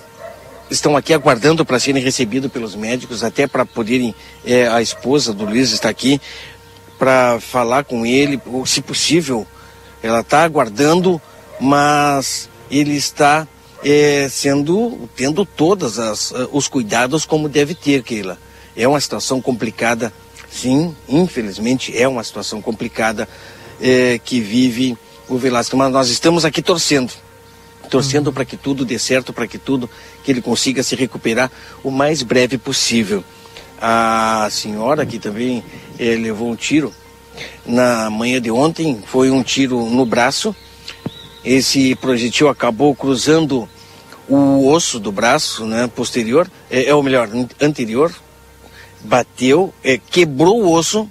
[0.70, 5.44] estão aqui aguardando para serem recebidos pelos médicos, até para poderem, é, a esposa do
[5.44, 6.20] Luiz está aqui
[6.98, 9.46] para falar com ele, ou, se possível,
[10.02, 11.20] ela está aguardando,
[11.60, 13.46] mas ele está
[13.88, 15.96] é, sendo, tendo todos
[16.50, 18.36] os cuidados como deve ter, Keila.
[18.76, 20.12] É uma situação complicada,
[20.50, 23.28] sim, infelizmente é uma situação complicada
[23.80, 27.12] é, que vive o Velasco, mas nós estamos aqui torcendo
[27.88, 29.88] torcendo para que tudo dê certo, para que tudo,
[30.24, 31.48] que ele consiga se recuperar
[31.84, 33.22] o mais breve possível.
[33.80, 35.62] A senhora que também
[35.96, 36.92] eh, levou um tiro
[37.64, 40.52] na manhã de ontem, foi um tiro no braço.
[41.44, 43.68] Esse projetil acabou cruzando
[44.28, 47.28] o osso do braço, né, posterior, é, é o melhor,
[47.60, 48.14] anterior,
[49.02, 51.08] bateu, é, quebrou o osso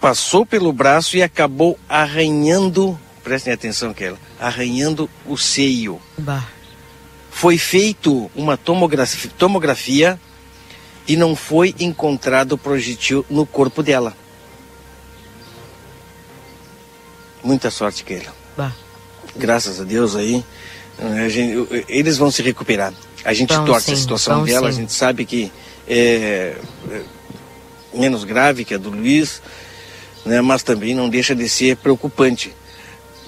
[0.00, 6.00] passou pelo braço e acabou arranhando, prestem atenção, Keila, arranhando o seio.
[6.16, 6.46] Bah.
[7.30, 10.20] Foi feito uma tomografia, tomografia
[11.06, 14.16] e não foi encontrado projetil no corpo dela.
[17.42, 18.34] Muita sorte, Keila.
[19.36, 20.44] Graças a Deus aí,
[21.28, 22.92] gente- eles vão se recuperar.
[23.24, 24.80] A gente Vão torce sim, a situação dela, a sim.
[24.80, 25.52] gente sabe que
[25.86, 26.54] é,
[26.90, 27.02] é
[27.94, 29.42] menos grave que a do Luiz,
[30.24, 32.52] né, mas também não deixa de ser preocupante.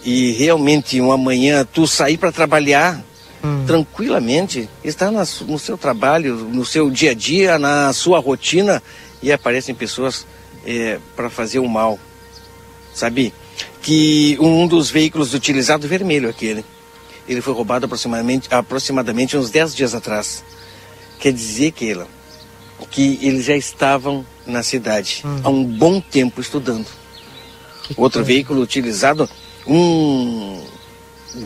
[0.05, 3.03] E realmente, uma manhã, tu sair para trabalhar
[3.43, 3.65] Hum.
[3.67, 8.83] tranquilamente, estar na no seu trabalho, no seu dia a dia, na sua rotina,
[9.23, 10.27] e aparecem pessoas
[11.17, 11.99] para fazer o mal.
[12.95, 13.33] Sabe?
[13.83, 16.65] Que um dos veículos utilizados, vermelho aquele,
[17.29, 20.45] ele foi roubado aproximadamente, aproximadamente uns 10 dias atrás.
[21.19, 22.07] Quer dizer, Keila,
[22.91, 26.87] que eles já estavam na cidade há um bom tempo estudando.
[27.97, 29.29] Outro veículo utilizado,
[29.67, 30.65] um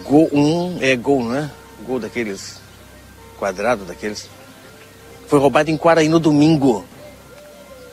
[0.05, 1.51] gol, um é gol, né?
[1.87, 2.65] Gol daqueles
[3.45, 4.29] quadrado daqueles.
[5.27, 6.85] Foi roubado em Quaraí no domingo.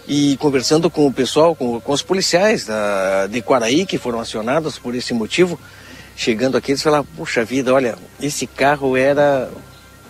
[0.08, 4.80] E conversando com o pessoal, com, com os policiais da, de Quaraí que foram acionados
[4.80, 5.60] por esse motivo,
[6.15, 9.50] chegando aqui eles falaram, puxa vida, olha, esse carro era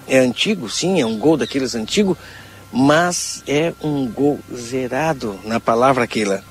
[0.07, 2.17] é antigo, sim, é um gol daqueles antigo,
[2.71, 6.43] mas é um gol zerado na palavra aquela.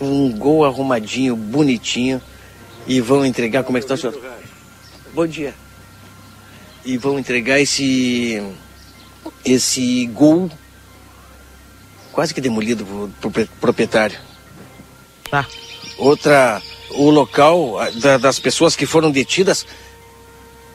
[0.00, 2.20] Um gol arrumadinho, bonitinho.
[2.86, 4.20] E vão entregar, como é que está, senhor?
[5.14, 5.54] Bom dia.
[6.84, 8.42] E vão entregar esse
[9.44, 10.50] esse gol
[12.12, 12.84] quase que demolido
[13.20, 14.18] pro proprietário.
[15.30, 15.46] Tá.
[15.96, 16.60] Outra,
[16.96, 19.66] o local da- das pessoas que foram detidas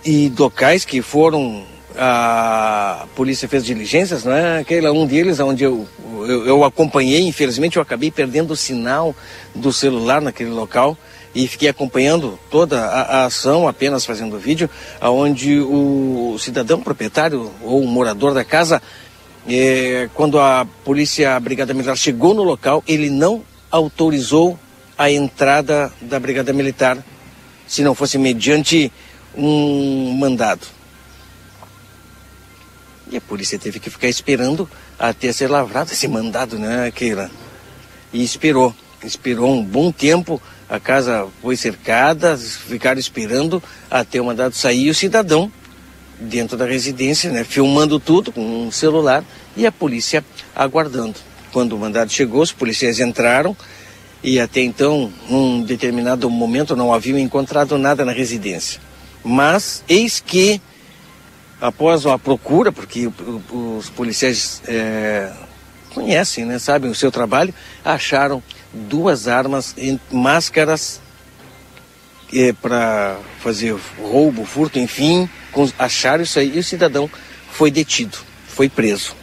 [0.05, 1.63] e locais que foram
[1.99, 4.59] a polícia fez diligências, não é?
[4.59, 5.87] Aquele um deles onde eu,
[6.27, 9.15] eu, eu acompanhei, infelizmente eu acabei perdendo o sinal
[9.55, 10.95] do celular naquele local
[11.33, 14.69] e fiquei acompanhando toda a, a ação, apenas fazendo vídeo,
[15.01, 18.81] aonde o cidadão proprietário ou morador da casa,
[19.47, 24.57] eh, quando a polícia, a brigada militar chegou no local, ele não autorizou
[24.97, 26.97] a entrada da brigada militar,
[27.67, 28.91] se não fosse mediante
[29.35, 30.65] um mandado.
[33.09, 37.29] E a polícia teve que ficar esperando até ser lavrado esse mandado, né, Keila?
[38.11, 38.75] E esperou.
[39.03, 44.89] Esperou um bom tempo, a casa foi cercada, ficaram esperando até o mandado sair e
[44.89, 45.51] o cidadão
[46.19, 49.23] dentro da residência, né, filmando tudo com um celular
[49.55, 51.15] e a polícia aguardando.
[51.53, 53.55] Quando o mandado chegou, os policiais entraram
[54.23, 58.79] e até então, num determinado momento, não haviam encontrado nada na residência.
[59.23, 60.61] Mas eis que
[61.61, 63.09] após a procura, porque
[63.51, 65.31] os policiais é,
[65.93, 67.53] conhecem, né, sabem o seu trabalho,
[67.83, 68.41] acharam
[68.73, 69.75] duas armas
[70.11, 71.01] máscaras
[72.61, 75.29] para fazer roubo, furto, enfim,
[75.79, 77.09] acharam isso aí e o cidadão
[77.51, 79.15] foi detido, foi preso.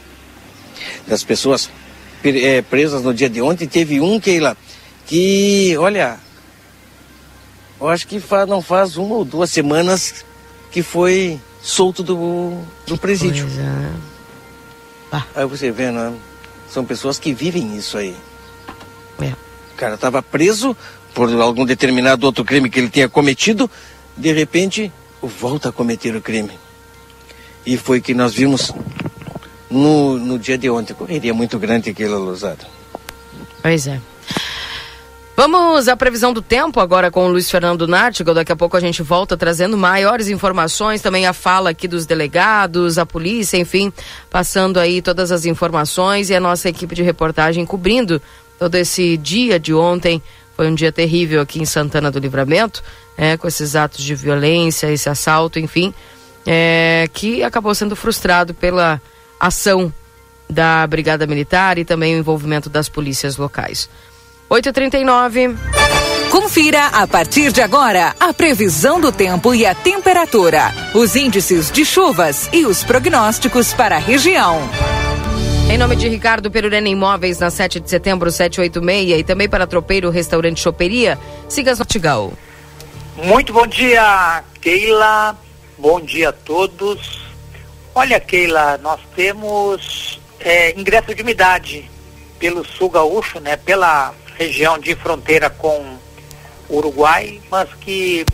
[1.07, 1.71] Das pessoas
[2.25, 4.57] é, presas no dia de ontem, teve um, Keila,
[5.07, 6.19] que, olha,
[7.81, 10.25] eu acho que fa- não faz uma ou duas semanas
[10.71, 13.47] que foi solto do, do presídio.
[15.13, 15.21] É.
[15.35, 16.13] Aí você vê, né?
[16.69, 18.17] São pessoas que vivem isso aí.
[19.21, 19.27] É.
[19.73, 20.77] O cara estava preso
[21.15, 23.71] por algum determinado outro crime que ele tinha cometido,
[24.17, 26.59] de repente volta a cometer o crime.
[27.65, 28.73] E foi que nós vimos
[29.71, 30.93] no, no dia de ontem.
[30.95, 32.67] Correria muito grande aquela luzada.
[33.63, 34.01] Pois é.
[35.37, 38.37] Vamos à previsão do tempo agora com o Luiz Fernando Nartigal.
[38.37, 42.99] Daqui a pouco a gente volta trazendo maiores informações, também a fala aqui dos delegados,
[42.99, 43.93] a polícia, enfim,
[44.31, 48.23] passando aí todas as informações e a nossa equipe de reportagem cobrindo
[48.61, 50.23] todo esse dia de ontem.
[50.57, 52.81] Foi um dia terrível aqui em Santana do Livramento,
[53.19, 55.93] né, com esses atos de violência, esse assalto, enfim,
[56.47, 59.03] é, que acabou sendo frustrado pela
[59.41, 59.93] ação
[60.49, 63.89] da Brigada Militar e também o envolvimento das polícias locais.
[64.51, 65.57] 8h39.
[66.31, 71.85] Confira a partir de agora a previsão do tempo e a temperatura, os índices de
[71.85, 74.59] chuvas e os prognósticos para a região.
[75.71, 80.11] Em nome de Ricardo Perurena Imóveis, na 7 de setembro, 786, e também para Tropeiro
[80.11, 82.33] Restaurante Choperia, siga as Notigal.
[83.17, 85.39] Muito bom dia, Keila.
[85.79, 87.21] Bom dia a todos.
[87.95, 91.91] Olha, Keila, nós temos é, ingresso de umidade
[92.39, 95.97] pelo sul gaúcho, né, pela região de fronteira com
[96.69, 98.25] Uruguai, mas que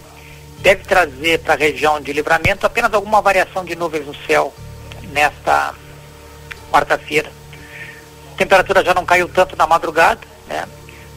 [0.59, 4.53] deve trazer para a região de livramento apenas alguma variação de nuvens no céu
[5.13, 5.75] nesta
[6.71, 7.31] quarta-feira.
[8.35, 10.67] A temperatura já não caiu tanto na madrugada, né?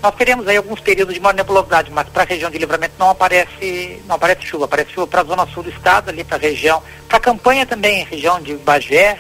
[0.02, 3.10] Nós teremos aí alguns períodos de maior nebulosidade, mas para a região de livramento não
[3.10, 6.40] aparece, não aparece chuva, aparece chuva para a zona sul do estado, ali para a
[6.40, 9.18] região, para a campanha também, região de Bagé,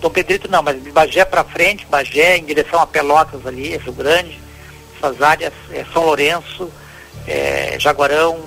[0.00, 3.92] Dom Pedrito não, mas de Bagé para frente, Bagé em direção a Pelotas ali, Rio
[3.92, 4.40] Grande,
[4.98, 6.70] essas áreas, é, São Lourenço,
[7.26, 8.40] é, Jaguarão,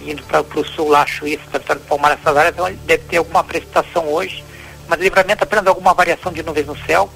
[0.00, 3.44] indo para o sul lá, Chuí, Território do Palmar, essas áreas, então deve ter alguma
[3.44, 4.44] precipitação hoje,
[4.88, 7.10] mas livramento apenas alguma variação de nuvens no céu,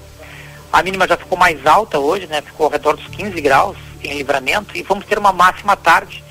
[0.71, 2.41] a mínima já ficou mais alta hoje, né?
[2.41, 6.23] Ficou ao redor dos 15 graus em livramento e vamos ter uma máxima tarde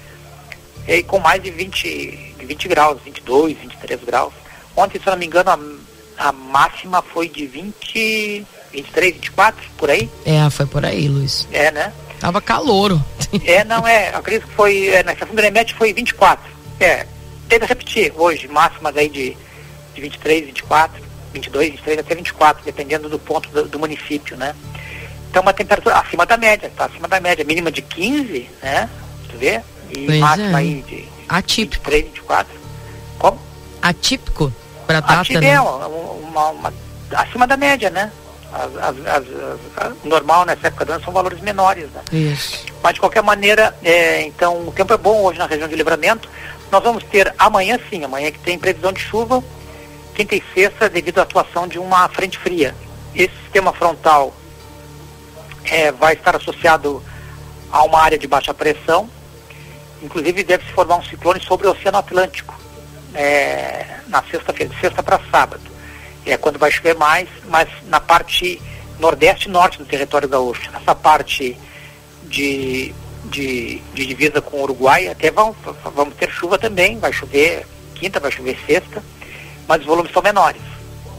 [0.86, 4.32] e com mais de 20, 20 graus, 22, 23 graus.
[4.76, 9.90] Ontem, se eu não me engano, a, a máxima foi de 20, 23, 24, por
[9.90, 10.10] aí.
[10.24, 11.46] É, foi por aí, Luiz.
[11.52, 11.92] É, né?
[12.22, 13.04] Tava calouro.
[13.44, 16.48] É, não é, acredito que foi, é, na estação do Remete foi 24.
[16.78, 17.04] É,
[17.48, 19.36] teve a repetir hoje, máximas aí de,
[19.92, 21.02] de 23, 24.
[21.32, 24.54] 22, 23 até 24, dependendo do ponto do, do município, né?
[25.28, 28.88] Então uma temperatura acima da média, tá acima da média, mínima de 15, né?
[29.28, 29.60] Tu vê?
[29.90, 30.54] E Pois máxima é.
[30.54, 31.90] aí de Atípico.
[31.90, 32.52] 23, 24.
[33.18, 33.40] Como?
[33.82, 34.52] Atípico
[34.86, 35.48] pra data, Atípico né?
[35.54, 36.74] é uma, uma- uma-
[37.16, 38.12] acima da média, né?
[38.52, 39.24] As, as,
[39.76, 42.02] as, normal nessa época do ano são valores menores, né?
[42.12, 42.66] Isso.
[42.82, 46.28] Mas de qualquer maneira, é, então o tempo é bom hoje na região de livramento.
[46.70, 49.42] Nós vamos ter amanhã sim, amanhã que tem previsão de chuva,
[50.14, 52.74] quinta e sexta, devido à atuação de uma frente fria.
[53.14, 54.34] Esse sistema frontal
[55.64, 57.02] é, vai estar associado
[57.70, 59.08] a uma área de baixa pressão,
[60.02, 62.58] inclusive deve se formar um ciclone sobre o Oceano Atlântico
[63.14, 65.71] é, na sexta-feira, de sexta para sábado.
[66.24, 68.60] É quando vai chover mais, mas na parte
[69.00, 70.70] nordeste e norte do território gaúcho.
[70.74, 71.56] Essa parte
[72.24, 72.94] de,
[73.24, 75.56] de, de divisa com o Uruguai, até vamos,
[75.94, 79.02] vamos ter chuva também, vai chover quinta, vai chover sexta,
[79.66, 80.60] mas os volumes são menores.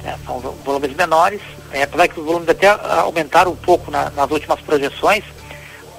[0.04, 0.18] né?
[0.26, 1.41] São vo- volumes menores,
[1.72, 5.24] é, apesar que os volumes até aumentaram um pouco na- nas últimas projeções,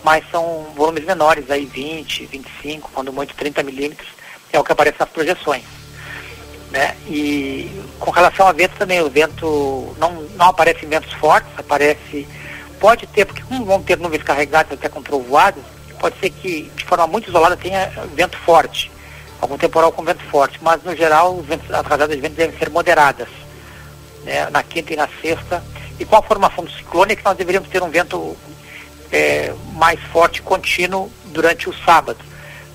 [0.02, 4.08] mas são volumes menores, aí 20, 25, quando muito 30 milímetros,
[4.52, 5.64] é o que aparece nas projeções.
[6.74, 6.96] Né?
[7.06, 7.70] E
[8.00, 12.26] com relação a vento também, o vento não, não aparece ventos fortes, aparece.
[12.80, 15.62] Pode ter, porque como vão ter nuvens carregadas até com trovoadas,
[16.00, 18.90] pode ser que de forma muito isolada tenha vento forte,
[19.40, 22.58] algum temporal com vento forte, mas no geral os ventos, as rajadas de vento devem
[22.58, 23.28] ser moderadas,
[24.24, 24.50] né?
[24.50, 25.62] na quinta e na sexta.
[26.00, 28.36] E com a formação do ciclone é que nós deveríamos ter um vento
[29.12, 32.18] é, mais forte contínuo durante o sábado.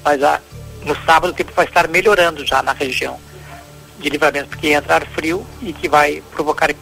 [0.05, 0.39] Mas a,
[0.83, 3.19] no sábado o tempo vai estar melhorando já na região
[3.99, 6.73] de livramento, porque entra ar frio e que vai provocar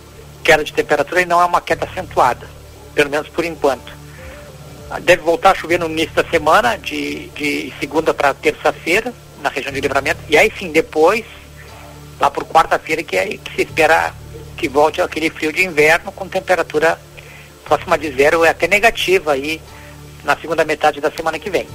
[0.43, 2.47] queda de temperatura e não é uma queda acentuada,
[2.95, 3.91] pelo menos por enquanto.
[5.01, 9.73] Deve voltar a chover no início da semana, de, de segunda para terça-feira, na região
[9.73, 11.25] de livramento, e aí sim, depois,
[12.19, 14.13] lá por quarta-feira, que, é, que se espera
[14.55, 16.99] que volte aquele frio de inverno com temperatura
[17.65, 19.61] próxima de zero, é até negativa aí
[20.23, 21.67] na segunda metade da semana que vem.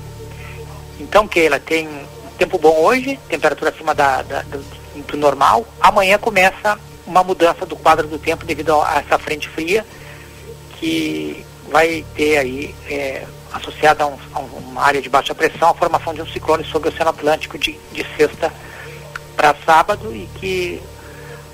[0.98, 1.88] Então, Keila, tem
[2.38, 4.64] tempo bom hoje, temperatura acima da, da- do,
[5.08, 5.66] do normal.
[5.80, 9.84] Amanhã começa uma mudança do quadro do tempo devido a essa frente fria
[10.78, 15.74] que vai ter aí, é, associada a, um- a uma área de baixa pressão, a
[15.74, 18.52] formação de um ciclone sobre o Oceano Atlântico de, de sexta
[19.36, 20.82] para sábado e que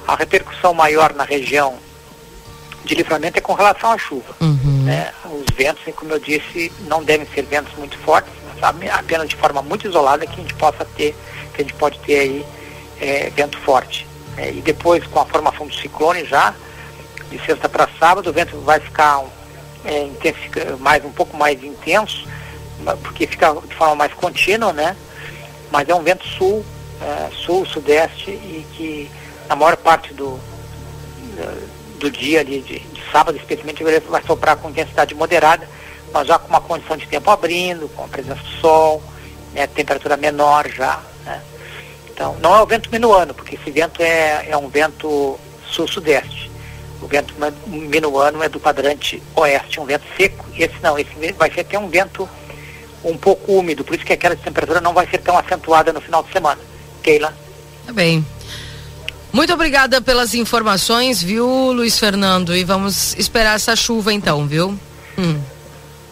[0.06, 1.76] a repercussão maior na região
[2.84, 4.34] de livramento é com relação à chuva.
[4.84, 5.12] né?
[5.26, 8.32] Os ventos, como eu disse, não devem ser ventos muito fortes,
[8.92, 11.14] apenas de forma muito isolada que a gente possa ter,
[11.54, 12.46] que a gente pode ter aí
[13.00, 14.06] é, vento forte.
[14.36, 16.54] É, e depois, com a formação do ciclone já,
[17.30, 19.24] de sexta para sábado, o vento vai ficar
[19.84, 20.08] é,
[20.78, 22.26] mais, um pouco mais intenso,
[23.02, 24.96] porque fica de forma mais contínua, né?
[25.70, 26.64] Mas é um vento sul,
[27.02, 29.10] é, sul, sudeste, e que
[29.48, 30.38] na maior parte do,
[31.98, 35.68] do dia ali, de, de sábado especialmente, vai soprar com intensidade moderada,
[36.12, 39.02] mas já com uma condição de tempo abrindo, com a presença do sol,
[39.52, 41.00] né, temperatura menor já.
[42.18, 45.38] Então, não é o vento minuano, porque esse vento é, é um vento
[45.70, 46.50] sul-sudeste.
[47.00, 47.32] O vento
[47.68, 50.44] minuano é do quadrante oeste, um vento seco.
[50.56, 52.28] Esse não, esse vai ser até um vento
[53.04, 56.24] um pouco úmido, por isso que aquela temperatura não vai ser tão acentuada no final
[56.24, 56.60] de semana.
[57.04, 57.32] Keila?
[57.86, 58.26] Tá bem.
[59.32, 62.56] Muito obrigada pelas informações, viu, Luiz Fernando?
[62.56, 64.76] E vamos esperar essa chuva então, viu?
[65.16, 65.40] Hum.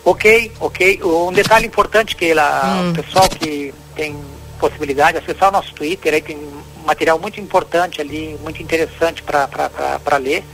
[0.05, 1.01] Ok, ok.
[1.03, 4.17] Um detalhe importante que ela, o pessoal que tem
[4.59, 6.39] possibilidade, acessar o nosso Twitter, aí tem
[6.85, 10.45] material muito importante ali, muito interessante para ler,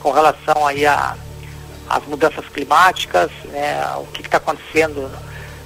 [0.00, 1.16] com relação aí a
[1.88, 5.10] as mudanças climáticas, né, o que está acontecendo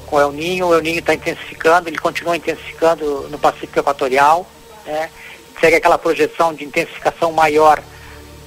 [0.07, 0.67] com o El Ninho.
[0.67, 4.45] O El Ninho está intensificando, ele continua intensificando no Pacífico Equatorial,
[4.85, 5.09] né,
[5.61, 7.81] segue aquela projeção de intensificação maior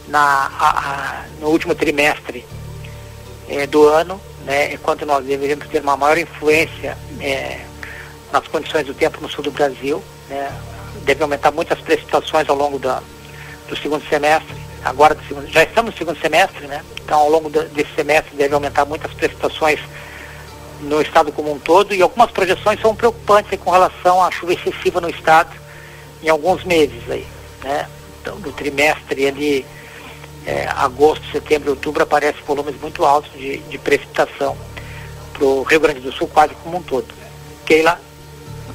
[0.10, 0.20] na,
[0.60, 2.46] a- a- no último trimestre
[3.48, 7.62] eh, do ano, né, enquanto nós deveríamos ter uma maior influência é,
[8.32, 10.52] nas condições do tempo no sul do Brasil, né,
[11.04, 13.02] deve aumentar muitas precipitações ao longo da,
[13.68, 15.18] do segundo semestre, agora
[15.48, 19.80] já estamos no segundo semestre, né, então ao longo desse semestre deve aumentar muitas precipitações
[20.82, 25.02] no estado como um todo e algumas projeções são preocupantes com relação à chuva excessiva
[25.02, 25.52] no estado
[26.24, 27.28] em alguns meses aí,
[27.64, 27.88] né,
[28.22, 29.66] então, do trimestre ali
[30.46, 34.58] é, agosto, setembro outubro aparecem volumes muito altos de, de precipitação
[35.34, 37.08] para o Rio Grande do Sul, quase como um todo.
[37.66, 38.00] Keila?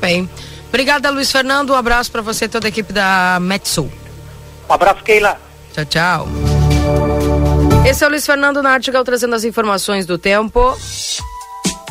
[0.04, 0.28] Bem.
[0.68, 1.70] Obrigada, Luiz Fernando.
[1.70, 3.90] Um abraço para você e toda a equipe da Metsul.
[4.68, 5.40] Um abraço, Keila.
[5.72, 6.28] Tchau, tchau.
[7.88, 10.76] Esse é o Luiz Fernando Nartigal trazendo as informações do tempo.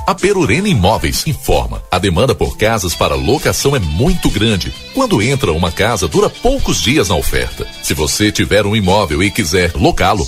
[0.06, 1.82] A Perurena Imóveis informa.
[1.90, 4.72] A demanda por casas para locação é muito grande.
[4.94, 7.66] Quando entra uma casa, dura poucos dias na oferta.
[7.82, 10.28] Se você tiver um imóvel e quiser locá-lo,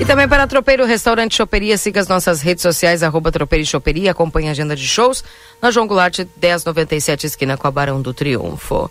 [0.00, 4.12] E também para Tropeiro Restaurante Choperia, siga as nossas redes sociais, arroba Tropeiro e Choperia,
[4.12, 5.24] acompanhe a agenda de shows
[5.60, 8.88] na João Goulart 1097, esquina com a Barão do Triunfo.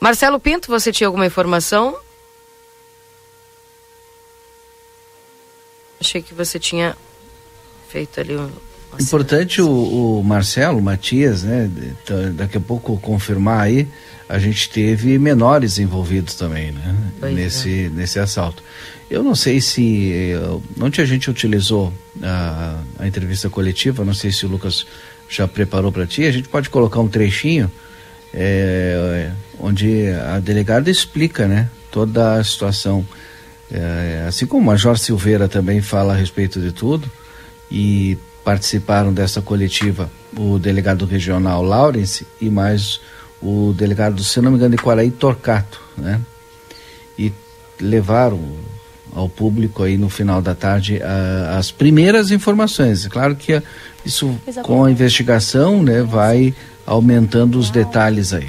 [0.00, 1.98] Marcelo Pinto, você tinha alguma informação?
[6.00, 6.96] Achei que você tinha
[7.88, 8.50] feito ali um.
[8.98, 11.70] Importante o, o, Marcelo Matias, né?
[12.34, 13.86] Daqui a pouco confirmar aí,
[14.28, 16.96] a gente teve menores envolvidos também, né?
[17.20, 17.88] Pois nesse, é.
[17.90, 18.62] nesse assalto.
[19.10, 20.32] Eu não sei se.
[20.80, 24.86] Ontem a gente utilizou a, a entrevista coletiva, não sei se o Lucas
[25.28, 26.24] já preparou para ti.
[26.24, 27.70] A gente pode colocar um trechinho
[28.32, 33.06] é, onde a delegada explica né, toda a situação.
[33.70, 37.10] É, assim como o Major Silveira também fala a respeito de tudo,
[37.70, 38.16] e
[38.46, 43.00] participaram dessa coletiva o delegado regional Lawrence e mais
[43.42, 46.20] o delegado, se não me engano, de Quaraí Torcato, né?
[47.18, 47.32] E
[47.80, 48.40] levaram
[49.12, 53.04] ao público aí no final da tarde a, as primeiras informações.
[53.04, 53.60] É claro que
[54.04, 56.54] isso com a investigação, né, vai
[56.86, 58.48] aumentando os detalhes aí.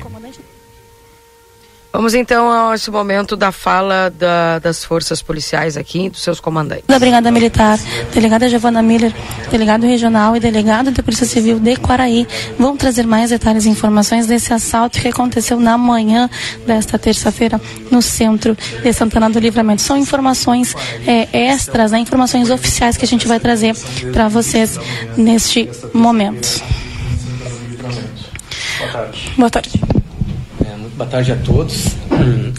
[1.97, 6.85] Vamos então a esse momento da fala da, das forças policiais aqui, dos seus comandantes.
[6.85, 7.79] Da Brigada Militar,
[8.13, 9.11] delegada Giovana Miller,
[9.49, 12.27] delegado regional e delegado da Polícia Civil de Quaraí
[12.59, 16.29] vão trazer mais detalhes e informações desse assalto que aconteceu na manhã
[16.67, 19.81] desta terça-feira no centro de Santana do Livramento.
[19.81, 20.75] São informações
[21.07, 23.75] é, extras, né, informações oficiais que a gente vai trazer
[24.13, 24.79] para vocês
[25.17, 26.63] neste momento.
[28.77, 29.33] Boa tarde.
[29.35, 30.06] Boa tarde.
[30.97, 31.95] Boa tarde a todos.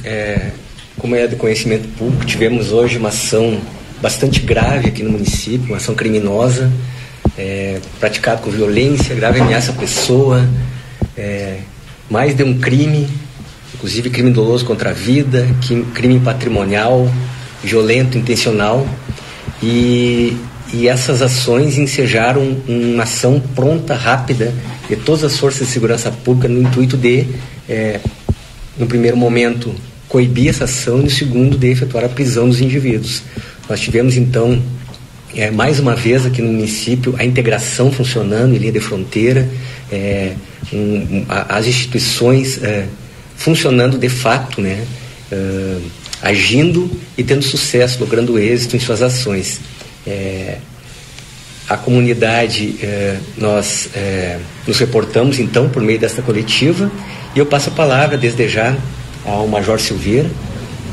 [0.05, 0.53] É,
[0.97, 3.61] como é do conhecimento público, tivemos hoje uma ação
[4.01, 6.70] bastante grave aqui no município, uma ação criminosa,
[7.36, 10.49] é, praticada com violência, grave ameaça à pessoa,
[11.16, 11.59] é,
[12.09, 13.09] mais de um crime,
[13.74, 15.45] inclusive crime doloso contra a vida,
[15.93, 17.11] crime patrimonial,
[17.61, 18.86] violento, intencional.
[19.61, 20.36] E,
[20.72, 24.55] e essas ações ensejaram uma ação pronta, rápida,
[24.89, 27.26] de todas as forças de segurança pública no intuito de
[27.68, 27.99] é,
[28.79, 29.74] no primeiro momento,
[30.09, 33.22] coibir essa ação e no segundo, de efetuar a prisão dos indivíduos.
[33.68, 34.61] Nós tivemos, então,
[35.35, 39.49] é, mais uma vez aqui no município, a integração funcionando em linha de fronteira,
[39.91, 40.33] é,
[40.72, 42.87] um, um, a, as instituições é,
[43.37, 44.85] funcionando de fato, né,
[45.33, 45.83] uh,
[46.20, 49.61] agindo e tendo sucesso, logrando êxito em suas ações.
[50.07, 50.59] É,
[51.68, 56.91] a comunidade, é, nós é, nos reportamos então por meio desta coletiva
[57.39, 58.76] e eu passo a palavra desde já
[59.24, 60.28] ao Major Silveira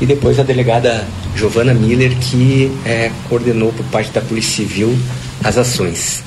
[0.00, 4.96] e depois à delegada Giovana Miller, que é, coordenou por parte da Polícia Civil
[5.42, 6.22] as ações.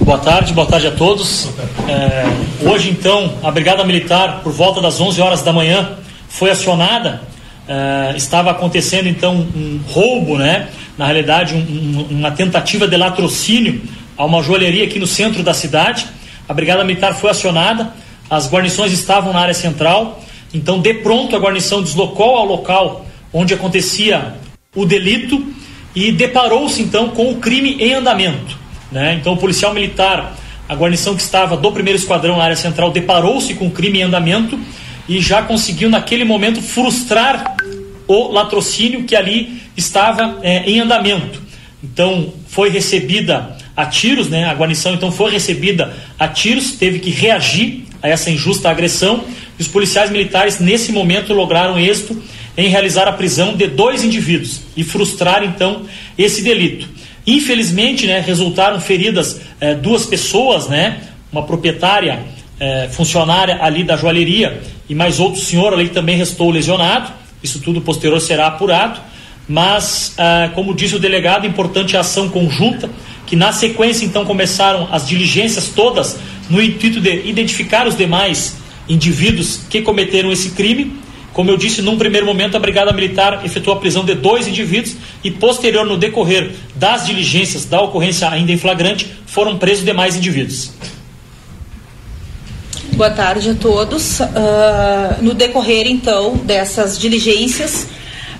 [0.00, 1.50] Boa tarde, boa tarde a todos.
[1.86, 2.24] É,
[2.66, 5.98] hoje, então, a Brigada Militar, por volta das 11 horas da manhã,
[6.30, 7.20] foi acionada.
[7.68, 10.68] É, estava acontecendo, então, um roubo, né?
[10.96, 13.82] Na realidade, um, um, uma tentativa de latrocínio
[14.16, 16.06] a uma joalheria aqui no centro da cidade
[16.48, 17.92] a Brigada Militar foi acionada,
[18.30, 20.22] as guarnições estavam na área central,
[20.52, 24.34] então de pronto a guarnição deslocou ao local onde acontecia
[24.74, 25.44] o delito
[25.94, 28.56] e deparou-se então com o crime em andamento.
[28.90, 29.18] Né?
[29.20, 30.36] Então o policial militar,
[30.68, 34.02] a guarnição que estava do primeiro esquadrão na área central, deparou-se com o crime em
[34.04, 34.58] andamento
[35.06, 37.56] e já conseguiu naquele momento frustrar
[38.06, 41.42] o latrocínio que ali estava é, em andamento.
[41.84, 44.44] Então foi recebida a tiros, né?
[44.44, 49.22] A guarnição então foi recebida a tiros, teve que reagir a essa injusta agressão,
[49.56, 52.20] E os policiais militares, nesse momento, lograram êxito
[52.56, 55.82] em realizar a prisão de dois indivíduos e frustrar, então,
[56.16, 56.88] esse delito.
[57.24, 61.00] Infelizmente, né, resultaram feridas eh, duas pessoas, né,
[61.30, 62.20] uma proprietária
[62.58, 67.12] eh, funcionária ali da joalheria e mais outro senhor ali também restou lesionado.
[67.42, 69.00] Isso tudo posterior será apurado.
[69.48, 72.90] Mas, ah, como disse o delegado, importante a ação conjunta,
[73.28, 76.16] que na sequência então começaram as diligências todas
[76.48, 78.56] no intuito de identificar os demais
[78.88, 80.98] indivíduos que cometeram esse crime.
[81.34, 84.96] Como eu disse, num primeiro momento, a Brigada Militar efetuou a prisão de dois indivíduos
[85.22, 90.72] e, posterior, no decorrer das diligências da ocorrência ainda em flagrante, foram presos demais indivíduos.
[92.94, 94.20] Boa tarde a todos.
[94.20, 94.24] Uh,
[95.20, 97.86] no decorrer, então, dessas diligências,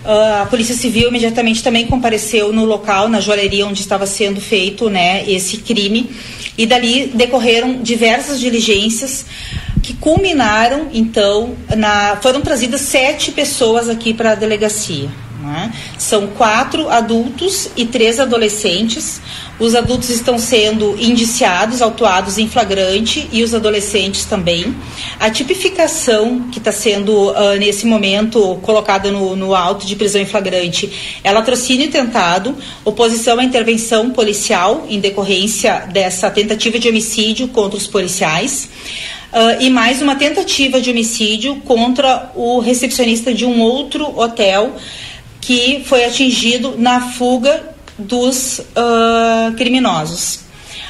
[0.08, 5.28] a Polícia Civil imediatamente também compareceu no local, na joalheria onde estava sendo feito né,
[5.28, 6.08] esse crime,
[6.56, 9.26] e dali decorreram diversas diligências
[9.82, 15.10] que culminaram, então, na, foram trazidas sete pessoas aqui para a delegacia.
[15.42, 15.72] Né?
[15.98, 19.20] São quatro adultos e três adolescentes.
[19.58, 24.72] Os adultos estão sendo indiciados, autuados em flagrante e os adolescentes também.
[25.18, 30.26] A tipificação que está sendo uh, nesse momento colocada no, no auto de prisão em
[30.26, 37.76] flagrante é latrocínio tentado, oposição à intervenção policial em decorrência dessa tentativa de homicídio contra
[37.76, 38.68] os policiais.
[39.32, 44.76] Uh, e mais uma tentativa de homicídio contra o recepcionista de um outro hotel
[45.40, 50.40] que foi atingido na fuga dos uh, criminosos.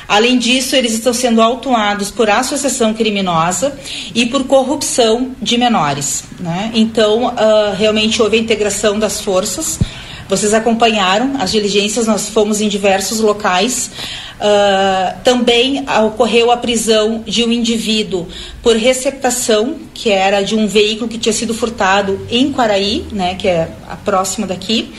[0.09, 3.79] Além disso, eles estão sendo autuados por associação criminosa
[4.15, 6.25] e por corrupção de menores.
[6.41, 6.71] Né?
[6.75, 9.79] Então, uh, realmente houve a integração das forças.
[10.27, 13.91] Vocês acompanharam as diligências, nós fomos em diversos locais.
[14.39, 18.29] Uh, também ocorreu a prisão de um indivíduo
[18.63, 23.49] por receptação, que era de um veículo que tinha sido furtado em Quaraí, né, que
[23.49, 24.91] é a próxima daqui.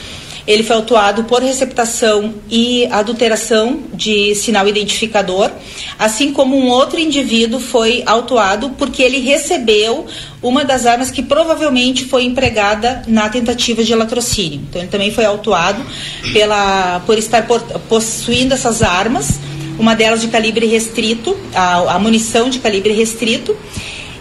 [0.49, 5.51] Ele foi autuado por receptação e adulteração de sinal identificador,
[5.99, 10.07] assim como um outro indivíduo foi autuado porque ele recebeu
[10.41, 14.61] uma das armas que provavelmente foi empregada na tentativa de latrocínio.
[14.67, 15.85] Então ele também foi autuado
[16.33, 17.45] pela, por estar
[17.87, 19.39] possuindo essas armas,
[19.77, 23.55] uma delas de calibre restrito, a, a munição de calibre restrito.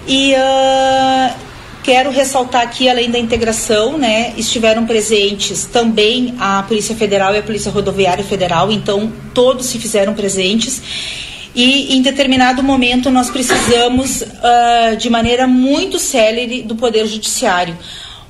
[0.06, 1.47] E uh,
[1.88, 7.42] Quero ressaltar aqui, além da integração, né, estiveram presentes também a Polícia Federal e a
[7.42, 10.82] Polícia Rodoviária Federal, então todos se fizeram presentes.
[11.54, 17.74] E em determinado momento nós precisamos, uh, de maneira muito célere, do Poder Judiciário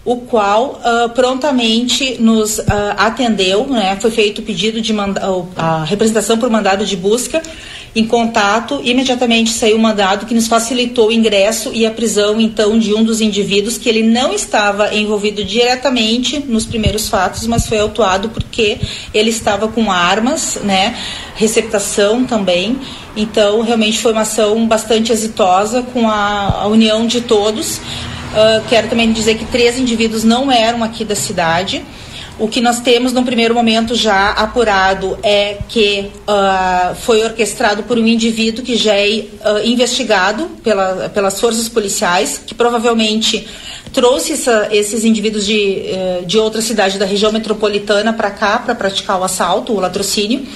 [0.05, 2.65] o qual uh, prontamente nos uh,
[2.97, 3.95] atendeu, né?
[4.01, 4.95] foi feito o pedido de
[5.55, 7.43] a representação por mandado de busca
[7.99, 12.79] em contato, imediatamente saiu um mandado que nos facilitou o ingresso e a prisão, então,
[12.79, 17.81] de um dos indivíduos que ele não estava envolvido diretamente nos primeiros fatos, mas foi
[17.81, 18.79] autuado porque
[19.13, 20.97] ele estava com armas, né,
[21.35, 22.79] receptação também.
[23.17, 27.79] Então, realmente foi uma ação bastante exitosa com a, a união de todos.
[27.79, 31.83] Uh, quero também dizer que três indivíduos não eram aqui da cidade.
[32.39, 37.99] O que nós temos no primeiro momento já apurado é que uh, foi orquestrado por
[37.99, 43.49] um indivíduo que já é uh, investigado pela, pelas forças policiais, que provavelmente
[43.93, 45.83] trouxe essa, esses indivíduos de,
[46.23, 50.47] uh, de outra cidade da região metropolitana para cá para praticar o assalto, o latrocínio.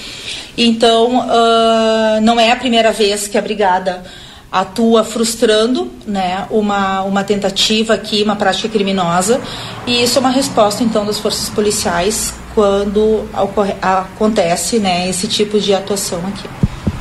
[0.57, 1.25] Então,
[2.21, 4.03] não é a primeira vez que a brigada
[4.53, 9.41] atua frustrando né, uma, uma tentativa aqui, uma prática criminosa.
[9.87, 15.59] E isso é uma resposta, então, das forças policiais quando ocorre, acontece né, esse tipo
[15.59, 16.47] de atuação aqui.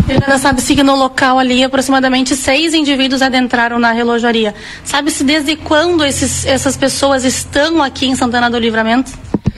[0.09, 4.55] Helena, sabe-se que no local ali aproximadamente seis indivíduos adentraram na relojaria.
[4.83, 9.13] Sabe-se desde quando esses, essas pessoas estão aqui em Santana do Livramento?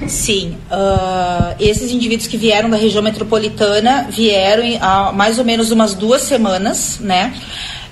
[0.06, 5.94] Sim, uh, esses indivíduos que vieram da região metropolitana vieram há mais ou menos umas
[5.94, 7.32] duas semanas, né?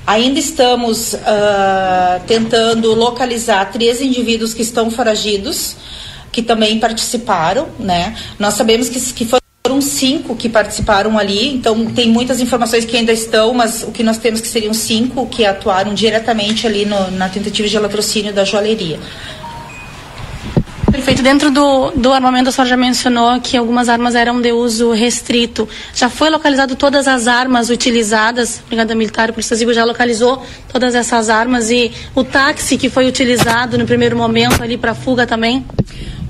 [0.06, 5.76] Ainda estamos uh, tentando localizar três indivíduos que estão foragidos,
[6.32, 8.16] que também participaram, né?
[8.38, 13.12] Nós sabemos que, que foram cinco que participaram ali, então tem muitas informações que ainda
[13.12, 17.28] estão, mas o que nós temos que seriam cinco que atuaram diretamente ali no, na
[17.28, 18.98] tentativa de latrocínio da joalheria.
[20.90, 21.22] Perfeito.
[21.22, 25.68] Dentro do, do armamento, a senhora já mencionou que algumas armas eram de uso restrito.
[25.94, 28.60] Já foi localizado todas as armas utilizadas?
[28.60, 33.06] A Brigada Militar e Polícia já localizou todas essas armas e o táxi que foi
[33.06, 35.64] utilizado no primeiro momento ali para fuga também?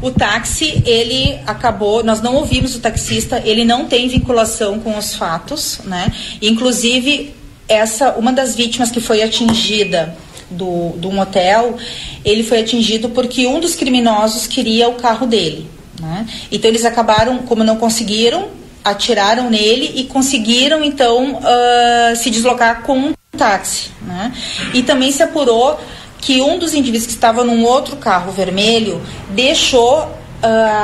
[0.01, 5.15] O táxi, ele acabou, nós não ouvimos o taxista, ele não tem vinculação com os
[5.15, 6.13] fatos, né?
[6.41, 7.33] Inclusive,
[7.69, 10.17] essa, uma das vítimas que foi atingida
[10.53, 11.77] do, de um hotel,
[12.25, 15.69] ele foi atingido porque um dos criminosos queria o carro dele.
[16.01, 16.27] Né?
[16.51, 18.49] Então eles acabaram, como não conseguiram,
[18.85, 23.91] atiraram nele e conseguiram então uh, se deslocar com um táxi.
[24.03, 24.33] Né?
[24.75, 25.79] E também se apurou
[26.19, 30.09] que um dos indivíduos que estava num outro carro vermelho deixou uh,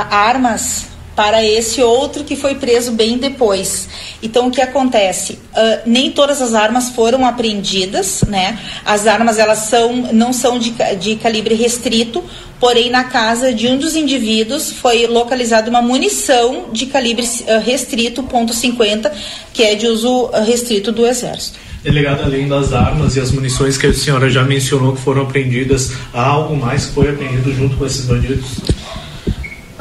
[0.09, 0.88] armas
[1.19, 3.89] para esse outro que foi preso bem depois.
[4.23, 5.33] Então o que acontece?
[5.33, 8.57] Uh, nem todas as armas foram apreendidas, né?
[8.85, 12.23] As armas elas são não são de, de calibre restrito,
[12.57, 18.23] porém na casa de um dos indivíduos foi localizada uma munição de calibre uh, restrito
[18.23, 19.11] .50,
[19.51, 21.59] que é de uso restrito do exército.
[21.83, 25.91] Delegado, além das armas e as munições que a senhora já mencionou que foram apreendidas,
[26.13, 28.61] há algo mais que foi apreendido junto com esses bandidos?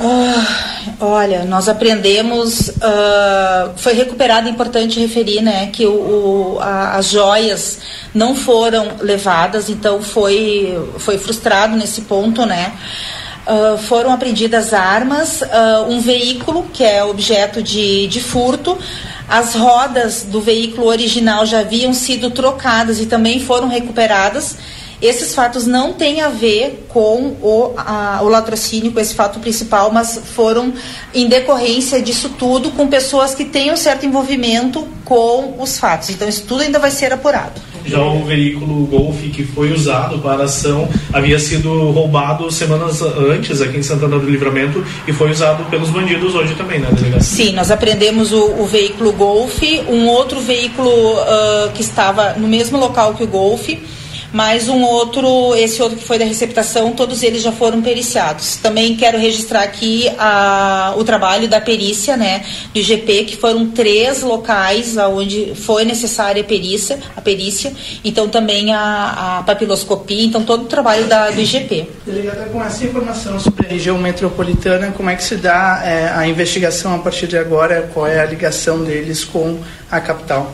[0.01, 5.91] Ah, olha, nós aprendemos, uh, foi recuperado, é importante referir, né, que o,
[6.55, 7.81] o a, as joias
[8.15, 12.75] não foram levadas, então foi, foi frustrado nesse ponto, né.
[13.45, 18.79] Uh, foram apreendidas armas, uh, um veículo que é objeto de, de furto,
[19.29, 24.57] as rodas do veículo original já haviam sido trocadas e também foram recuperadas
[25.01, 29.93] esses fatos não têm a ver com o, a, o latrocínio, com esse fato principal,
[29.93, 30.73] mas foram
[31.15, 36.11] em decorrência disso tudo com pessoas que têm um certo envolvimento com os fatos.
[36.11, 37.69] Então, isso tudo ainda vai ser apurado.
[37.87, 43.63] Já o veículo Golf que foi usado para a ação havia sido roubado semanas antes
[43.63, 47.47] aqui em Santana do Livramento e foi usado pelos bandidos hoje também, né, delegacia?
[47.47, 52.77] Sim, nós apreendemos o, o veículo Golf, um outro veículo uh, que estava no mesmo
[52.79, 53.71] local que o Golf
[54.33, 58.57] mas um outro, esse outro que foi da receptação, todos eles já foram periciados.
[58.57, 64.23] Também quero registrar aqui a, o trabalho da perícia, né, do IGP, que foram três
[64.23, 67.73] locais onde foi necessária a perícia, a perícia,
[68.05, 71.89] então também a, a papiloscopia, então todo o trabalho da, do IGP.
[72.05, 76.27] Delegada, com essa informação sobre a região metropolitana, como é que se dá é, a
[76.27, 77.91] investigação a partir de agora?
[77.95, 79.59] Qual é a ligação deles com
[79.91, 80.53] a capital?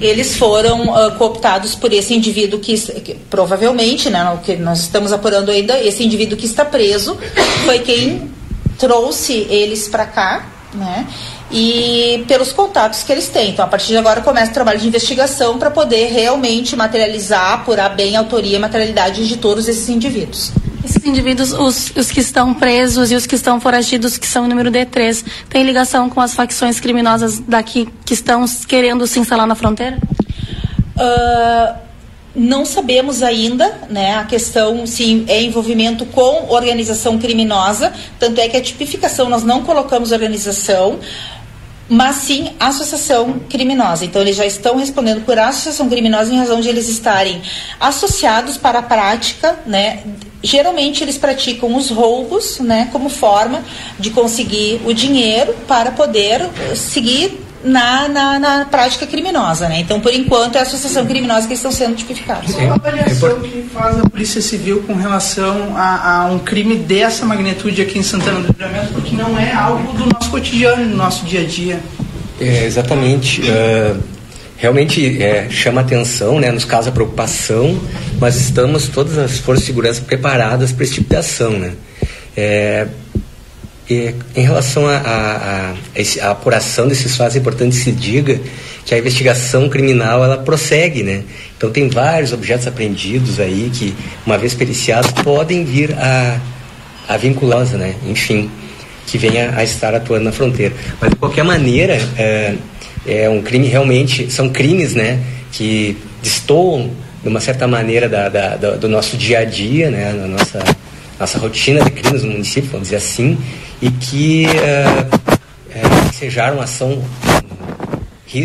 [0.00, 5.12] Eles foram uh, cooptados por esse indivíduo que, que, provavelmente, né, o que nós estamos
[5.12, 7.16] apurando ainda, esse indivíduo que está preso
[7.64, 8.30] foi quem
[8.78, 11.06] trouxe eles para cá, né?
[11.50, 13.50] E pelos contatos que eles têm.
[13.50, 17.90] Então, a partir de agora começa o trabalho de investigação para poder realmente materializar, apurar
[17.90, 20.52] bem a autoria e materialidade de todos esses indivíduos.
[20.86, 24.48] Esses indivíduos, os, os que estão presos e os que estão foragidos, que são o
[24.48, 29.56] número D3, têm ligação com as facções criminosas daqui que estão querendo se instalar na
[29.56, 29.98] fronteira?
[30.96, 31.76] Uh,
[32.36, 38.56] não sabemos ainda, né, a questão se é envolvimento com organização criminosa, tanto é que
[38.56, 41.00] a tipificação nós não colocamos organização,
[41.88, 44.04] mas sim associação criminosa.
[44.04, 47.40] Então, eles já estão respondendo por associação criminosa em razão de eles estarem
[47.78, 50.02] associados para a prática, né?
[50.42, 53.64] Geralmente eles praticam os roubos, né, como forma
[53.98, 59.80] de conseguir o dinheiro para poder seguir na, na, na, prática criminosa, né?
[59.80, 62.54] Então, por enquanto, é a associação criminosa que estão sendo tipificados.
[62.54, 67.26] Qual a avaliação que faz a Polícia Civil com relação a, a, um crime dessa
[67.26, 71.24] magnitude aqui em Santana do Livramento, porque não é algo do nosso cotidiano, do nosso
[71.24, 71.80] dia a dia?
[72.40, 73.42] É, exatamente.
[73.42, 74.00] Uh,
[74.56, 76.50] realmente é, chama atenção, né?
[76.52, 77.78] nos causa preocupação,
[78.20, 81.50] mas estamos, todas as forças de segurança, preparadas para esse tipo de ação.
[81.50, 81.72] Né?
[82.36, 82.86] É,
[83.88, 85.74] em relação à
[86.22, 88.40] apuração desses fatos, é importante que se diga
[88.84, 91.22] que a investigação criminal ela prossegue, né?
[91.56, 96.40] Então tem vários objetos apreendidos aí que, uma vez periciados, podem vir a,
[97.08, 97.94] a vincular, né?
[98.08, 98.50] Enfim,
[99.06, 100.74] que venha a estar atuando na fronteira.
[101.00, 102.54] Mas de qualquer maneira, é,
[103.06, 105.20] é um crime realmente, são crimes, né?
[105.52, 106.90] Que destoam
[107.22, 110.12] de uma certa maneira da, da, do nosso dia a dia, né?
[110.12, 110.64] Na nossa,
[111.18, 113.38] nossa rotina de crimes no município, vamos dizer assim
[113.80, 115.36] e que uh,
[115.70, 117.02] é, ensejaram uma ação,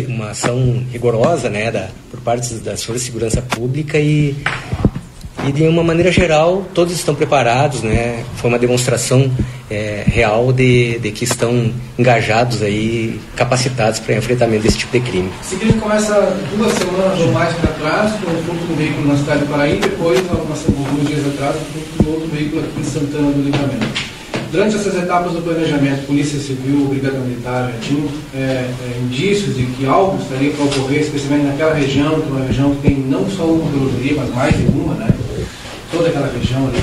[0.08, 4.36] uma ação rigorosa né, da, por parte das forças de segurança pública e,
[5.46, 8.24] e de uma maneira geral todos estão preparados, né?
[8.36, 9.30] Foi uma demonstração
[9.70, 15.32] é, real de, de que estão engajados aí, capacitados para enfrentamento desse tipo de crime.
[15.42, 16.14] Esse crime começa
[16.54, 19.78] duas semanas ou mais para trás, com o furto um veículo na cidade de Paraí,
[19.78, 21.56] depois, alguns dias atrás,
[21.98, 24.11] de outro veículo aqui em Santana do Livramento.
[24.52, 29.86] Durante essas etapas do planejamento, Polícia Civil, Brigada Militar, tinham é, é, indícios de que
[29.86, 33.44] algo estaria para ocorrer, especialmente naquela região, que é uma região que tem não só
[33.44, 35.08] uma rodovia, mas mais de uma, né?
[35.90, 36.82] Toda aquela região ali.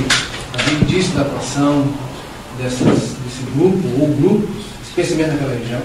[0.57, 1.85] Havia indícios da atuação
[2.59, 5.81] dessas, desse grupo ou grupos, especialmente naquela região.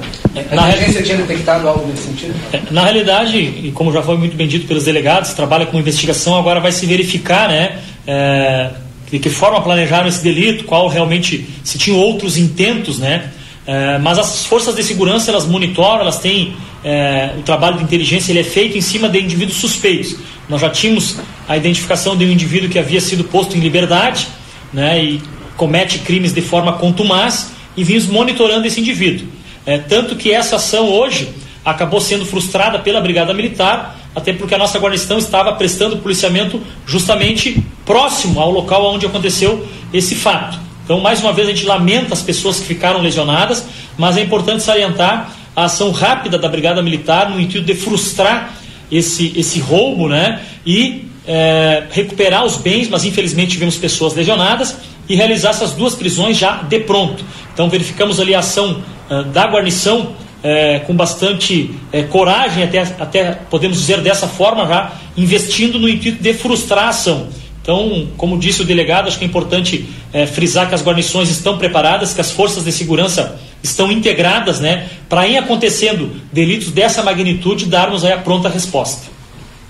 [0.53, 2.35] A Na agência tinha detectado algo nesse sentido?
[2.55, 6.39] É, Na realidade, e como já foi muito bem dito pelos delegados, trabalha com investigação,
[6.39, 8.71] agora vai se verificar, né, é,
[9.15, 13.31] de que forma planejaram esse delito, qual realmente, se tinham outros intentos, né,
[13.65, 18.33] é, mas as forças de segurança, elas monitoram, elas têm, é, o trabalho de inteligência,
[18.33, 20.17] ele é feito em cima de indivíduos suspeitos.
[20.49, 24.27] Nós já tínhamos a identificação de um indivíduo que havia sido posto em liberdade,
[24.73, 25.23] né, e
[25.57, 29.29] comete crimes de forma contumaz, e vimos monitorando esse indivíduo.
[29.65, 31.29] É, tanto que essa ação hoje
[31.65, 37.63] acabou sendo frustrada pela Brigada Militar, até porque a nossa guarnição estava prestando policiamento justamente
[37.85, 40.59] próximo ao local onde aconteceu esse fato.
[40.85, 43.65] Então, mais uma vez, a gente lamenta as pessoas que ficaram lesionadas,
[43.97, 48.55] mas é importante salientar a ação rápida da Brigada Militar no intuito de frustrar
[48.91, 54.77] esse, esse roubo né, e é, recuperar os bens, mas infelizmente tivemos pessoas lesionadas
[55.09, 57.25] e realizar essas duas prisões já de pronto.
[57.53, 60.15] Então verificamos ali a ação uh, da guarnição
[60.45, 66.23] uh, com bastante uh, coragem, até, até podemos dizer dessa forma já, investindo no intuito
[66.23, 67.29] de frustrar a ação.
[67.63, 69.89] Então, como disse o delegado, acho que é importante
[70.35, 75.27] frisar que as guarnições estão preparadas, que as forças de segurança estão integradas, né, para
[75.27, 79.07] em acontecendo delitos dessa magnitude darmos aí a pronta resposta.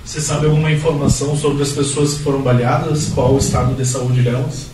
[0.04, 3.12] Você sabe alguma informação sobre as pessoas que foram baleadas?
[3.14, 4.66] Qual o estado de saúde delas?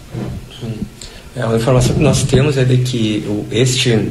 [1.37, 4.11] É, a informação que nós temos é de que este,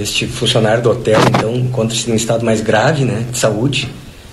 [0.00, 3.88] este funcionário do hotel, então, encontra-se em um estado mais grave né, de saúde,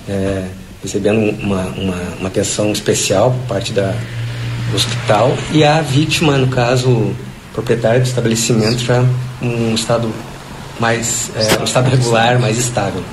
[0.08, 0.46] é,
[0.84, 3.94] recebendo uma, uma, uma atenção especial por parte da,
[4.70, 7.14] do hospital, e a vítima, no caso,
[7.54, 9.04] proprietária do estabelecimento, já
[9.42, 10.12] um estado
[10.80, 13.04] mais é, um estado regular, mais estável.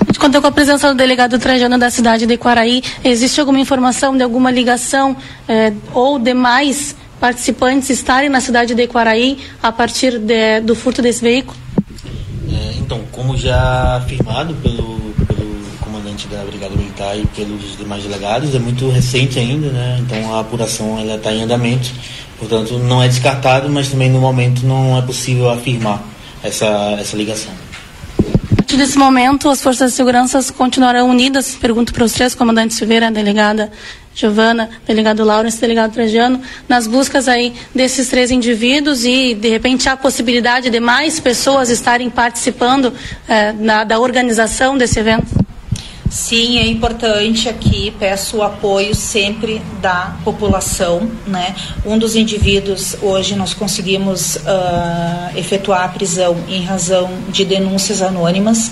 [0.00, 2.82] A gente contou com a presença do delegado Trajano da cidade de Quaraí.
[3.04, 5.16] Existe alguma informação de alguma ligação
[5.48, 11.20] eh, ou demais participantes estarem na cidade de Quaraí a partir de, do furto desse
[11.20, 11.65] veículo?
[12.86, 18.60] Então, como já afirmado pelo, pelo comandante da Brigada Militar e pelos demais delegados, é
[18.60, 19.98] muito recente ainda, né?
[20.00, 21.90] Então a apuração ela está em andamento.
[22.38, 26.00] Portanto, não é descartado, mas também no momento não é possível afirmar
[26.44, 27.50] essa, essa ligação.
[28.52, 31.56] A partir desse momento, as forças de segurança continuarão unidas?
[31.56, 33.72] Pergunto para os três, comandante Silveira, delegada
[34.16, 39.96] Giovana, delegado Laurence, delegado Trajano, nas buscas aí desses três indivíduos e, de repente, há
[39.96, 42.94] possibilidade de mais pessoas estarem participando
[43.28, 45.46] eh, na, da organização desse evento?
[46.08, 51.54] Sim, é importante aqui, peço o apoio sempre da população, né?
[51.84, 58.70] Um dos indivíduos, hoje nós conseguimos uh, efetuar a prisão em razão de denúncias anônimas,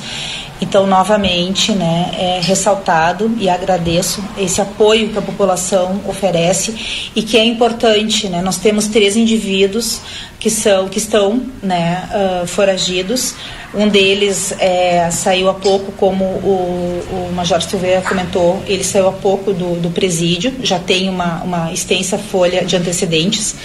[0.61, 7.37] então, novamente, né, é ressaltado e agradeço esse apoio que a população oferece e que
[7.37, 8.41] é importante, né?
[8.41, 10.01] Nós temos três indivíduos
[10.39, 13.35] que são que estão, né, uh, foragidos.
[13.75, 19.13] Um deles é, saiu há pouco, como o, o Major Silveira comentou, ele saiu há
[19.13, 23.57] pouco do, do presídio, já tem uma, uma extensa folha de antecedentes.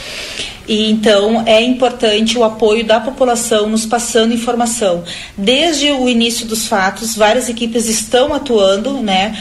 [0.70, 5.04] E então é importante o apoio da população nos passando informação.
[5.36, 9.36] Desde o início dos fatos, várias equipes estão atuando, né?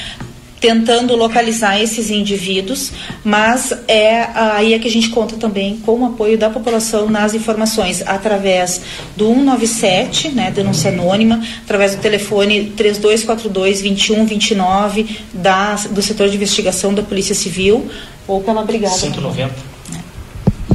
[0.58, 2.90] tentando localizar esses indivíduos,
[3.22, 7.32] mas é aí é que a gente conta também com o apoio da população nas
[7.32, 8.80] informações através
[9.16, 16.92] do 197, né, denúncia anônima, através do telefone 3242 2129 da do setor de investigação
[16.92, 17.88] da Polícia Civil
[18.26, 18.96] ou pela brigada.
[18.96, 19.77] 190.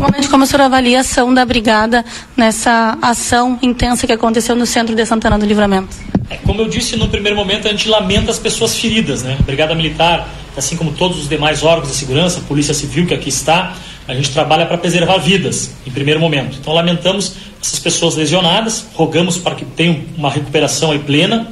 [0.03, 2.03] Comandante, como o senhor avalia a ação da brigada
[2.35, 5.95] nessa ação intensa que aconteceu no centro de Santana do Livramento?
[6.29, 9.37] É, como eu disse no primeiro momento, a gente lamenta as pessoas feridas, né?
[9.39, 10.27] A Brigada Militar,
[10.57, 14.13] assim como todos os demais órgãos de segurança, a Polícia Civil que aqui está, a
[14.13, 16.57] gente trabalha para preservar vidas, em primeiro momento.
[16.59, 21.47] Então lamentamos essas pessoas lesionadas, rogamos para que tenham uma recuperação aí plena,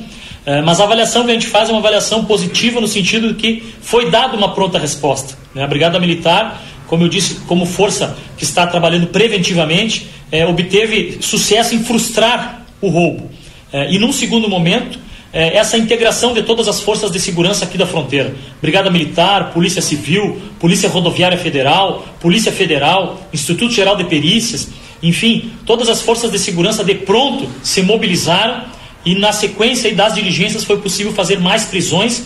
[0.45, 3.36] é, mas a avaliação que a gente faz é uma avaliação positiva no sentido de
[3.36, 5.38] que foi dada uma pronta resposta.
[5.56, 5.64] Né?
[5.64, 11.73] A Brigada Militar como eu disse, como força que está trabalhando preventivamente, é, obteve sucesso
[11.73, 13.31] em frustrar o roubo.
[13.71, 14.99] É, e num segundo momento,
[15.31, 19.81] é, essa integração de todas as forças de segurança aqui da fronteira: Brigada Militar, Polícia
[19.81, 24.67] Civil, Polícia Rodoviária Federal, Polícia Federal, Instituto Geral de Perícias,
[25.01, 28.65] enfim, todas as forças de segurança de pronto se mobilizaram
[29.05, 32.21] e na sequência das diligências foi possível fazer mais prisões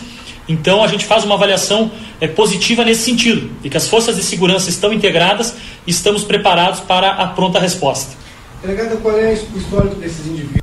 [0.48, 1.91] então a gente faz uma avaliação
[2.22, 6.80] é, positiva nesse sentido, de que as forças de segurança estão integradas e estamos preparados
[6.80, 8.16] para a pronta resposta.
[8.62, 10.62] Delegada, qual é o histórico desses indivíduos?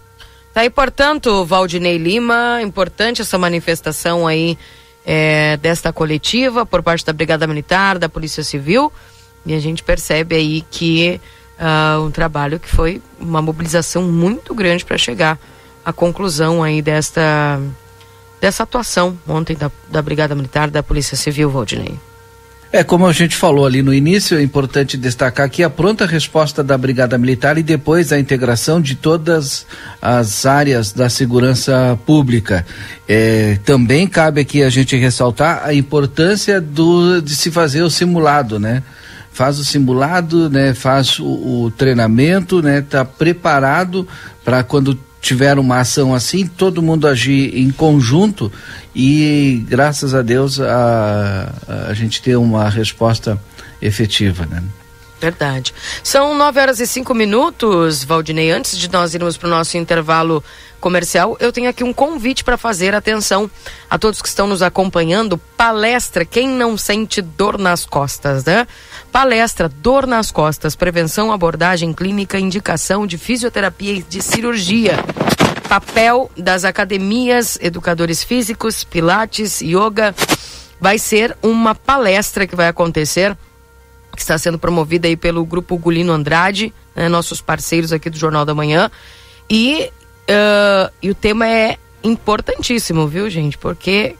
[0.52, 4.58] Tá aí, portanto, Valdinei Lima, importante essa manifestação aí
[5.04, 8.92] é, desta coletiva por parte da Brigada Militar, da Polícia Civil,
[9.46, 11.20] e a gente percebe aí que
[11.58, 15.38] uh, um trabalho que foi uma mobilização muito grande para chegar
[15.84, 17.60] a conclusão aí desta
[18.42, 21.96] dessa atuação ontem da, da Brigada Militar da Polícia Civil, Valdinei.
[22.72, 26.64] É, como a gente falou ali no início, é importante destacar aqui a pronta resposta
[26.64, 29.64] da Brigada Militar e depois a integração de todas
[30.00, 32.66] as áreas da segurança pública.
[33.06, 38.58] É, também cabe aqui a gente ressaltar a importância do, de se fazer o simulado,
[38.58, 38.82] né?
[39.32, 40.74] Faz o simulado, né?
[40.74, 41.26] Faz o,
[41.66, 42.80] o treinamento, né?
[42.80, 44.08] Tá preparado
[44.42, 48.52] para quando tiver uma ação assim, todo mundo agir em conjunto
[48.94, 51.52] e, graças a Deus, a,
[51.88, 53.40] a gente ter uma resposta
[53.80, 54.62] efetiva, né?
[55.20, 55.72] Verdade.
[56.02, 58.50] São nove horas e cinco minutos, Valdinei.
[58.50, 60.42] Antes de nós irmos para o nosso intervalo
[60.80, 62.92] comercial, eu tenho aqui um convite para fazer.
[62.92, 63.48] Atenção
[63.88, 65.38] a todos que estão nos acompanhando.
[65.56, 68.66] Palestra Quem Não Sente Dor nas Costas, né?
[69.12, 74.96] Palestra Dor nas Costas, Prevenção, Abordagem Clínica, Indicação de Fisioterapia e de Cirurgia.
[75.68, 80.14] Papel das academias, educadores físicos, pilates, yoga.
[80.80, 83.36] Vai ser uma palestra que vai acontecer
[84.14, 88.44] que está sendo promovida aí pelo Grupo Gulino Andrade, né, nossos parceiros aqui do Jornal
[88.44, 88.90] da Manhã.
[89.48, 89.90] E,
[90.28, 93.56] uh, e o tema é importantíssimo, viu, gente?
[93.58, 94.16] Porque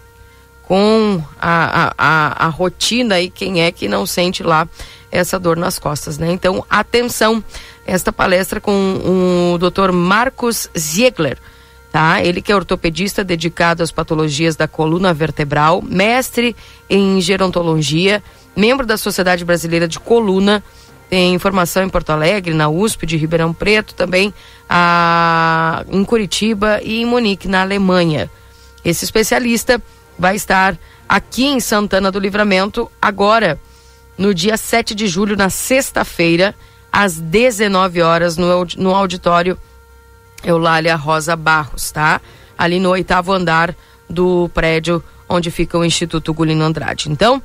[0.72, 4.66] com a, a, a, rotina aí, quem é que não sente lá
[5.10, 6.32] essa dor nas costas, né?
[6.32, 7.44] Então, atenção,
[7.86, 9.92] esta palestra com o Dr.
[9.92, 11.36] Marcos Ziegler,
[11.92, 12.24] tá?
[12.24, 16.56] Ele que é ortopedista dedicado às patologias da coluna vertebral, mestre
[16.88, 18.22] em gerontologia,
[18.56, 20.64] membro da Sociedade Brasileira de Coluna,
[21.10, 24.32] tem formação em Porto Alegre, na USP de Ribeirão Preto, também
[24.66, 28.30] a, em Curitiba e em Munique, na Alemanha.
[28.82, 29.78] Esse especialista
[30.22, 33.58] vai estar aqui em Santana do Livramento agora,
[34.16, 36.54] no dia 7 de julho, na sexta-feira,
[36.92, 39.58] às 19 horas, no, no auditório
[40.44, 42.20] Eulália Rosa Barros, tá?
[42.56, 43.74] Ali no oitavo andar
[44.08, 47.10] do prédio onde fica o Instituto Gulino Andrade.
[47.10, 47.42] Então,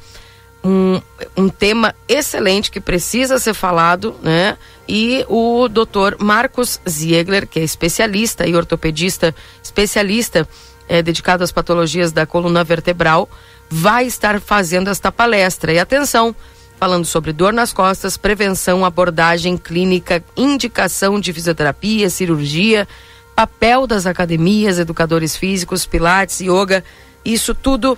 [0.63, 1.01] um,
[1.35, 4.55] um tema excelente que precisa ser falado, né?
[4.87, 10.47] E o doutor Marcos Ziegler, que é especialista e ortopedista, especialista
[10.87, 13.29] é, dedicado às patologias da coluna vertebral,
[13.69, 15.73] vai estar fazendo esta palestra.
[15.73, 16.35] E atenção,
[16.77, 22.87] falando sobre dor nas costas, prevenção, abordagem clínica, indicação de fisioterapia, cirurgia,
[23.35, 26.83] papel das academias, educadores físicos, pilates, yoga,
[27.25, 27.97] isso tudo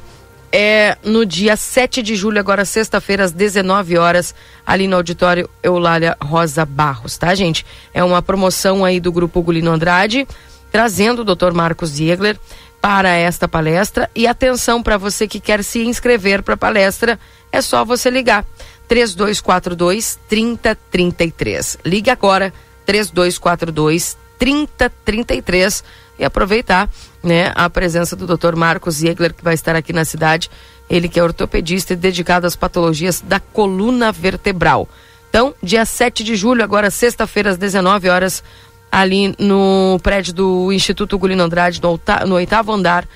[0.51, 4.33] é no dia 7 de julho, agora sexta-feira, às 19 horas,
[4.65, 7.65] ali no auditório Eulália Rosa Barros, tá, gente?
[7.93, 10.27] É uma promoção aí do Grupo Gulino Andrade,
[10.71, 11.53] trazendo o Dr.
[11.53, 12.39] Marcos Ziegler
[12.81, 14.09] para esta palestra.
[14.15, 17.19] E atenção para você que quer se inscrever para a palestra,
[17.51, 18.45] é só você ligar.
[18.87, 21.77] 3242 3033.
[21.85, 22.53] Ligue agora,
[22.85, 25.83] 3242 3033
[26.17, 26.89] e aproveitar
[27.21, 28.55] né, a presença do Dr.
[28.55, 30.49] Marcos Ziegler, que vai estar aqui na cidade.
[30.89, 34.89] Ele que é ortopedista e dedicado às patologias da coluna vertebral.
[35.29, 38.43] Então, dia 7 de julho, agora sexta-feira, às 19 horas,
[38.91, 41.81] ali no prédio do Instituto Gulino Andrade,
[42.25, 43.07] no, oitavo andar,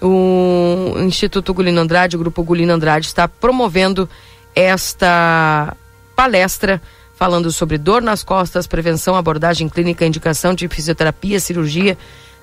[0.00, 4.08] o Instituto Gulino Andrade, o Grupo Gulino Andrade, está promovendo
[4.54, 5.76] esta
[6.14, 6.80] palestra
[7.16, 11.96] falando sobre dor nas costas, prevenção, abordagem clínica, indicação de fisioterapia, cirurgia,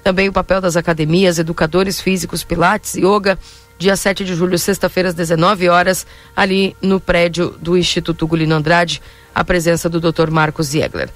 [0.03, 3.38] também o papel das academias, educadores físicos, pilates, yoga,
[3.77, 6.05] dia 7 de julho, sexta-feira, às 19 horas,
[6.36, 9.01] ali no prédio do Instituto Gulino Andrade,
[9.34, 10.29] a presença do Dr.
[10.29, 11.09] Marcos Ziegler.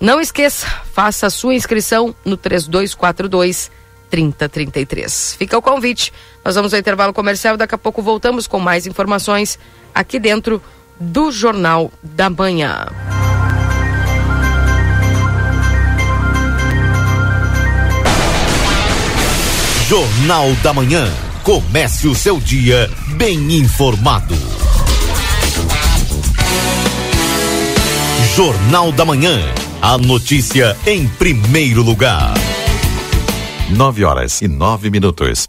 [0.00, 3.70] Não esqueça, faça a sua inscrição no 3242
[4.10, 5.34] 3033.
[5.38, 6.12] Fica o convite.
[6.44, 9.58] Nós vamos ao intervalo comercial daqui a pouco voltamos com mais informações
[9.94, 10.62] aqui dentro
[10.98, 12.86] do Jornal da Manhã.
[19.88, 21.08] Jornal da Manhã.
[21.42, 24.34] Comece o seu dia bem informado.
[28.34, 29.65] Jornal da Manhã.
[29.80, 32.34] A notícia em primeiro lugar.
[33.76, 35.46] Nove horas e nove minutos.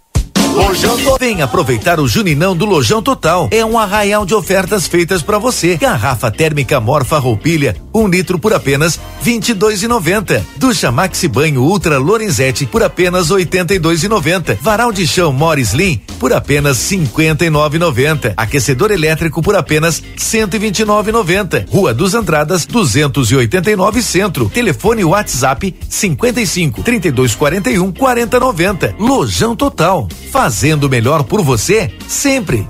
[1.19, 3.47] Vem aproveitar o Juninão do Lojão Total.
[3.51, 5.75] É um arraial de ofertas feitas para você.
[5.75, 10.45] Garrafa térmica Morfa Roupilha, um litro por apenas vinte e dois e noventa.
[10.55, 14.57] Ducha Maxi Banho Ultra Lorenzetti por apenas oitenta e dois e noventa.
[14.61, 18.33] Varal de chão Morris Slim por apenas cinquenta e nove e noventa.
[18.37, 21.65] Aquecedor elétrico por apenas cento e vinte e nove e noventa.
[21.69, 24.49] Rua dos Andradas, duzentos e oitenta e nove Centro.
[24.49, 28.95] Telefone WhatsApp cinquenta e cinco trinta e dois quarenta e um quarenta noventa.
[28.99, 30.07] Lojão Total.
[30.37, 32.69] Fazendo melhor por você sempre.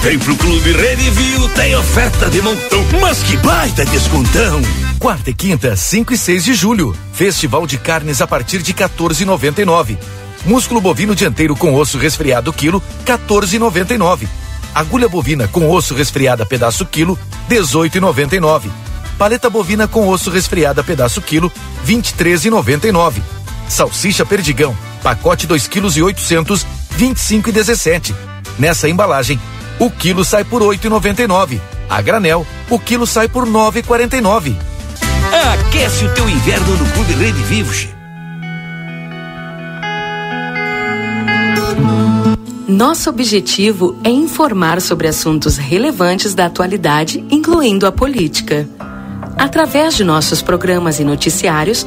[0.00, 4.62] Vem pro Clube Redivio, tem oferta de montão, mas que baita descontão!
[5.00, 6.96] Quarta e quinta, 5 e 6 de julho.
[7.12, 9.98] Festival de carnes a partir de 14,99.
[10.46, 14.28] Músculo bovino dianteiro com osso resfriado quilo, 14,99.
[14.72, 17.18] Agulha bovina com osso resfriada pedaço quilo,
[17.50, 18.70] 18,99.
[19.18, 21.50] Paleta bovina com osso resfriada pedaço quilo,
[21.84, 23.20] 23,99.
[23.68, 28.14] Salsicha perdigão, pacote 2 quilos e 800, 25 e 17.
[28.58, 29.40] Nessa embalagem,
[29.78, 31.60] o quilo sai por 8,99.
[31.88, 34.56] A granel, o quilo sai por 9,49.
[35.52, 37.88] Aquece o teu inverno no Clube Rede Vivos.
[42.68, 48.66] Nosso objetivo é informar sobre assuntos relevantes da atualidade, incluindo a política.
[49.36, 51.86] Através de nossos programas e noticiários,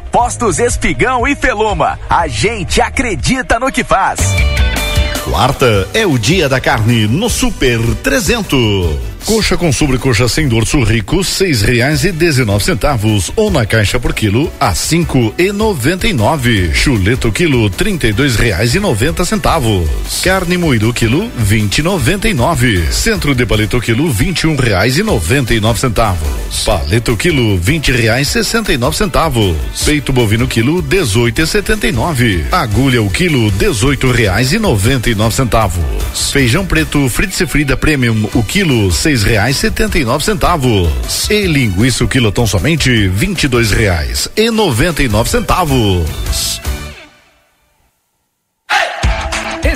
[0.11, 1.97] Postos Espigão e Feluma.
[2.09, 4.19] A gente acredita no que faz.
[5.23, 9.10] Quarta é o dia da carne no Super 300.
[9.25, 14.13] Coxa com sobrecoxa sem dorso rico, seis reais e dezenove centavos, ou na caixa por
[14.13, 16.73] quilo a cinco e noventa e nove.
[16.73, 19.87] Chuleto quilo, trinta e dois reais e noventa centavos.
[20.23, 22.91] Carne moído quilo, vinte e noventa e nove.
[22.91, 26.63] Centro de paleta quilo, vinte e um reais e noventa e nove centavos.
[26.65, 29.55] Paleta quilo, vinte reais sessenta e nove centavos.
[29.85, 32.43] Peito bovino quilo, dezoito e setenta e nove.
[32.51, 36.31] Agulha o quilo, dezoito reais e noventa e nove centavos.
[36.31, 41.29] Feijão preto Fritz Frida Premium, o quilo, seis seis reais setenta e nove centavos.
[41.29, 46.61] E linguiça o quilotão somente vinte e dois reais e noventa e nove centavos.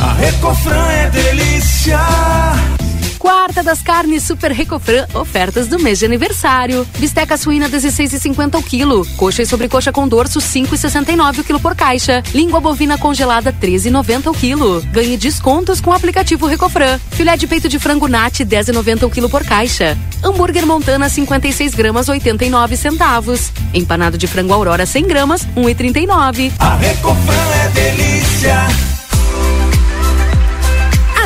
[0.00, 1.98] A Recofran é delícia.
[3.18, 6.86] Quarta das carnes Super Recofran, ofertas do mês de aniversário.
[6.98, 9.06] Bisteca suína 16,50 o quilo.
[9.16, 12.22] Coxa e sobrecoxa com dorso 5,69 o quilo por caixa.
[12.34, 14.82] Língua bovina congelada 13,90 o quilo.
[14.92, 17.00] Ganhe descontos com o aplicativo Recofran.
[17.10, 19.96] Filé de peito de frango Nat 10,90 o quilo por caixa.
[20.22, 23.50] Hambúrguer Montana 56 gramas 89 centavos.
[23.72, 26.52] Empanado de frango Aurora 100 gramas 1,39.
[26.58, 28.66] A Recofran é delícia.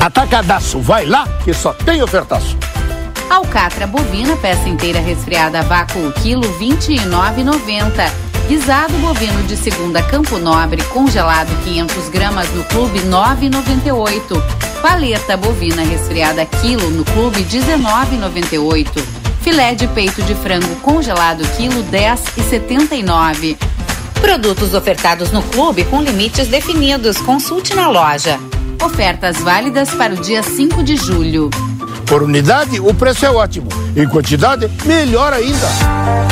[0.00, 2.56] Atacadaço, vai lá que só tem ofertaço.
[3.28, 8.10] Alcatra bovina, peça inteira resfriada a vácuo, quilo 29,90.
[8.48, 14.42] Guisado bovino de segunda Campo Nobre, congelado 500 gramas no clube 9,98.
[14.80, 19.02] Paleta bovina resfriada quilo no clube 19,98.
[19.42, 23.56] Filé de peito de frango congelado quilo 10,79.
[24.22, 27.18] Produtos ofertados no clube com limites definidos.
[27.18, 28.38] Consulte na loja.
[28.82, 31.50] Ofertas válidas para o dia 5 de julho.
[32.06, 33.68] Por unidade, o preço é ótimo.
[33.96, 36.31] Em quantidade, melhor ainda.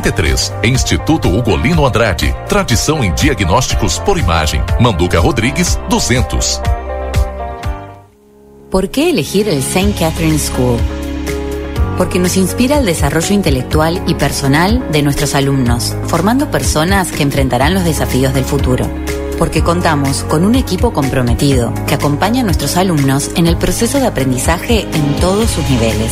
[0.01, 0.53] 3033.
[0.63, 2.35] Instituto Ugolino Andrade.
[2.47, 4.61] Tradição em diagnósticos por imagem.
[4.79, 6.61] Manduca Rodrigues, 200.
[8.69, 9.93] ¿Por qué elegir el St.
[9.99, 10.79] Catherine School?
[11.97, 17.73] Porque nos inspira el desarrollo intelectual y personal de nuestros alumnos, formando personas que enfrentarán
[17.73, 18.89] los desafíos del futuro.
[19.37, 24.07] Porque contamos con un equipo comprometido que acompaña a nuestros alumnos en el proceso de
[24.07, 26.11] aprendizaje en todos sus niveles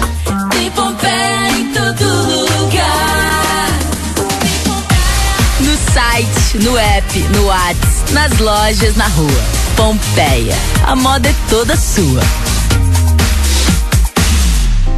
[6.51, 9.29] Site, no app, no Whats, nas lojas, na rua.
[9.75, 10.53] Pompeia.
[10.85, 12.21] A moda é toda sua.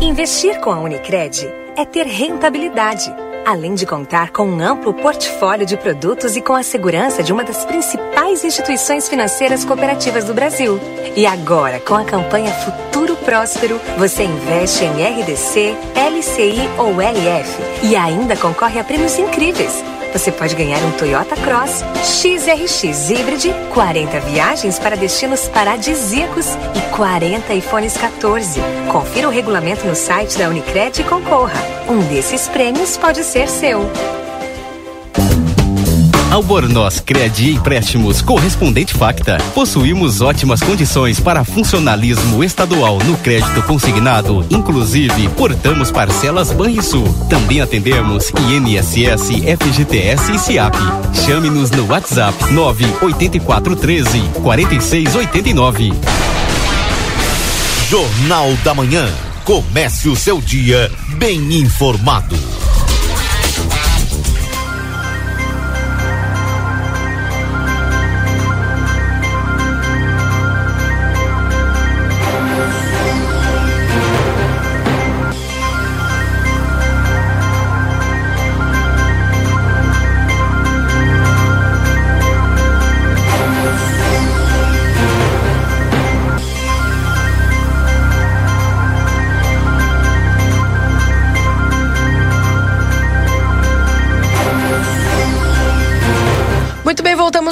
[0.01, 1.47] Investir com a Unicred
[1.77, 3.13] é ter rentabilidade,
[3.45, 7.43] além de contar com um amplo portfólio de produtos e com a segurança de uma
[7.43, 10.79] das principais instituições financeiras cooperativas do Brasil.
[11.15, 17.95] E agora, com a campanha Futuro Próspero, você investe em RDC, LCI ou LF e
[17.95, 19.83] ainda concorre a prêmios incríveis
[20.13, 26.45] você pode ganhar um Toyota Cross XRX Hybrid, 40 viagens para destinos paradisíacos
[26.75, 28.61] e 40 iPhones 14.
[28.91, 31.59] Confira o regulamento no site da Unicred e concorra.
[31.89, 33.81] Um desses prêmios pode ser seu.
[36.33, 39.37] Albornoz Credi Empréstimos Correspondente Facta.
[39.53, 47.07] Possuímos ótimas condições para funcionalismo estadual no crédito consignado, inclusive portamos parcelas Banrisul.
[47.29, 49.29] Também atendemos INSS,
[49.59, 50.75] FGTS e SIAP.
[51.23, 55.93] Chame-nos no WhatsApp 98413 4689.
[57.87, 59.07] Jornal da Manhã.
[59.45, 62.35] Comece o seu dia bem informado.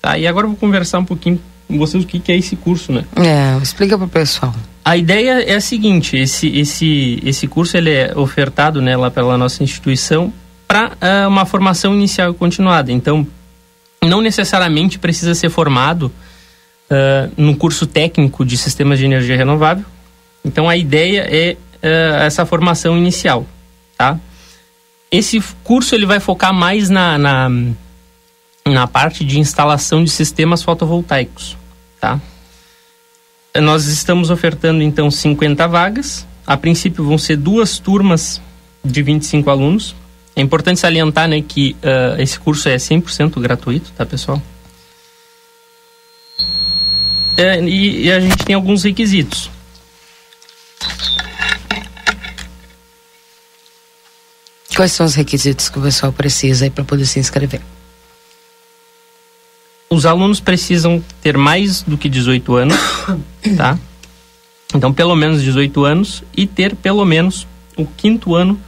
[0.02, 0.18] Tá?
[0.18, 1.38] E agora eu vou conversar um pouquinho
[1.68, 3.04] com vocês o que, que é esse curso, né?
[3.18, 4.56] É, explica para o pessoal.
[4.86, 9.38] A ideia é a seguinte: esse, esse, esse curso ele é ofertado né, lá pela
[9.38, 10.32] nossa instituição
[10.68, 12.92] para uh, ah, uma formação inicial e continuada.
[12.92, 13.26] Então,
[14.04, 16.12] não necessariamente precisa ser formado
[16.92, 19.86] uh, no curso técnico de sistemas de energia renovável.
[20.44, 23.46] Então, a ideia é uh, essa formação inicial,
[23.98, 24.20] tá?
[25.10, 27.50] Esse curso ele vai focar mais na, na,
[28.66, 31.56] na parte de instalação de sistemas fotovoltaicos,
[32.00, 32.20] tá?
[33.62, 36.28] Nós estamos ofertando, então, 50 vagas.
[36.46, 38.42] A princípio, vão ser duas turmas
[38.86, 39.96] de 25 alunos.
[40.38, 44.40] É importante salientar né, que uh, esse curso é 100% gratuito, tá, pessoal?
[47.36, 49.50] É, e, e a gente tem alguns requisitos.
[54.76, 57.62] Quais são os requisitos que o pessoal precisa para poder se inscrever?
[59.90, 62.78] Os alunos precisam ter mais do que 18 anos,
[63.58, 63.80] tá?
[64.76, 68.62] Então, pelo menos 18 anos e ter pelo menos o quinto ano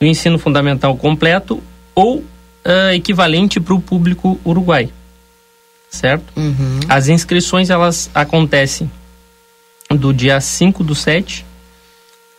[0.00, 1.62] do ensino fundamental completo
[1.94, 4.90] ou uh, equivalente para o público uruguai,
[5.88, 6.24] certo?
[6.36, 6.80] Uhum.
[6.88, 8.90] As inscrições elas acontecem
[9.90, 11.46] do dia 5 do 7,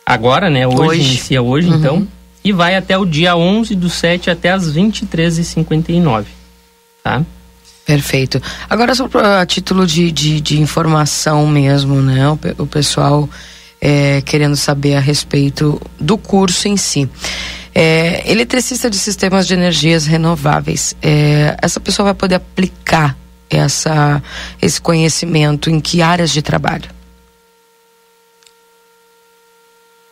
[0.06, 0.68] agora, né?
[0.68, 1.02] Hoje, hoje.
[1.02, 1.76] inicia hoje, uhum.
[1.76, 2.08] então,
[2.44, 6.26] e vai até o dia 11 do 7 até as 23h59,
[7.04, 7.26] tá?
[7.86, 8.42] Perfeito.
[8.70, 9.10] Agora, só
[9.40, 12.30] a título de, de, de, informação mesmo, né?
[12.30, 13.30] O, o pessoal
[13.82, 17.10] é, querendo saber a respeito do curso em si.
[17.74, 20.96] É, eletricista de sistemas de energias renováveis.
[21.02, 23.16] É, essa pessoa vai poder aplicar
[23.50, 24.22] essa,
[24.62, 26.90] esse conhecimento em que áreas de trabalho?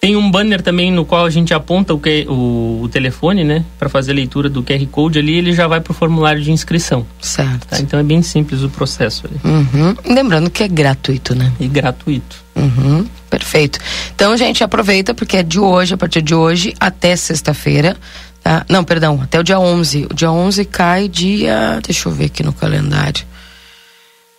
[0.00, 3.64] Tem um banner também no qual a gente aponta o, que, o, o telefone, né?
[3.78, 6.50] Para fazer a leitura do QR Code ali, ele já vai para o formulário de
[6.50, 7.06] inscrição.
[7.20, 7.68] Certo.
[7.68, 7.78] Tá?
[7.78, 9.36] Então é bem simples o processo ali.
[9.44, 9.94] Uhum.
[10.12, 11.52] Lembrando que é gratuito, né?
[11.60, 12.36] E gratuito.
[12.56, 13.06] Uhum.
[13.30, 13.78] Perfeito.
[14.12, 17.96] Então, gente, aproveita porque é de hoje, a partir de hoje até sexta-feira.
[18.42, 18.64] Tá?
[18.68, 20.08] Não, perdão, até o dia 11.
[20.10, 21.80] O dia 11 cai dia.
[21.84, 23.24] Deixa eu ver aqui no calendário.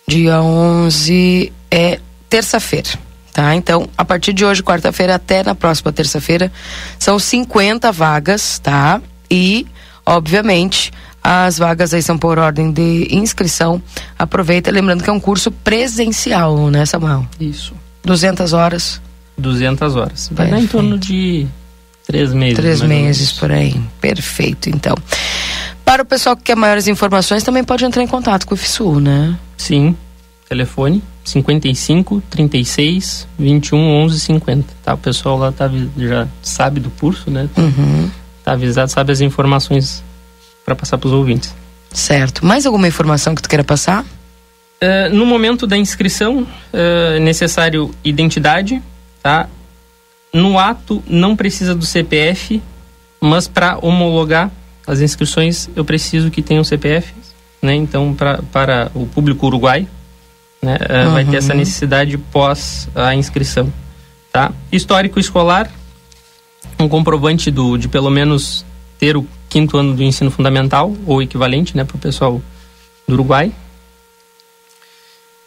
[0.06, 2.90] Dia 11 é terça-feira.
[3.32, 3.54] Tá?
[3.54, 6.52] Então, a partir de hoje, quarta-feira, até na próxima terça-feira,
[6.98, 9.00] são 50 vagas, tá?
[9.28, 9.66] E,
[10.06, 13.82] obviamente, as vagas aí são por ordem de inscrição.
[14.16, 17.26] Aproveita, lembrando que é um curso presencial, né, Samuel?
[17.40, 17.74] Isso.
[18.04, 19.00] 200 horas?
[19.36, 20.30] 200 horas.
[20.32, 21.48] Vai dar em torno de
[22.06, 22.56] Três meses.
[22.56, 23.80] Três meses por aí.
[24.00, 24.94] Perfeito, então.
[25.84, 29.00] Para o pessoal que quer maiores informações, também pode entrar em contato com o FSU,
[29.00, 29.38] né?
[29.56, 29.96] Sim.
[30.48, 34.74] Telefone 55 36 21 11 50.
[34.84, 34.94] Tá?
[34.94, 37.48] O pessoal lá tá, já sabe do curso, né?
[37.56, 38.10] Uhum.
[38.44, 40.04] Tá avisado, sabe as informações
[40.64, 41.54] para passar para os ouvintes.
[41.90, 42.44] Certo.
[42.44, 44.02] Mais alguma informação que tu queira passar?
[44.02, 46.46] Uh, no momento da inscrição, uh,
[47.16, 48.82] é necessário identidade,
[49.22, 49.48] tá?
[50.34, 52.60] No ato não precisa do CPF,
[53.20, 54.50] mas para homologar
[54.84, 57.14] as inscrições eu preciso que tenha um CPF,
[57.62, 57.76] né?
[57.76, 59.86] Então pra, para o público uruguai,
[60.60, 60.76] né?
[61.06, 61.12] Uhum.
[61.12, 61.60] Vai ter essa uhum.
[61.60, 63.72] necessidade pós a inscrição,
[64.32, 64.52] tá?
[64.72, 65.70] Histórico escolar,
[66.80, 68.66] um comprovante do de pelo menos
[68.98, 72.42] ter o quinto ano do ensino fundamental ou equivalente, né, para o pessoal
[73.06, 73.52] do Uruguai.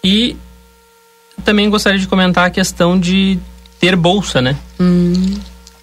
[0.01, 0.38] E
[1.43, 3.38] também gostaria de comentar a questão de
[3.79, 4.55] ter bolsa, né?
[4.79, 5.35] Hum.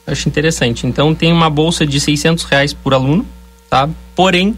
[0.07, 0.87] Acho interessante.
[0.87, 3.27] Então tem uma bolsa de 600 reais por aluno,
[3.71, 3.89] tá?
[4.15, 4.51] Porém,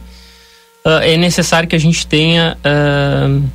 [0.84, 3.48] uh, é necessário que a gente tenha uh,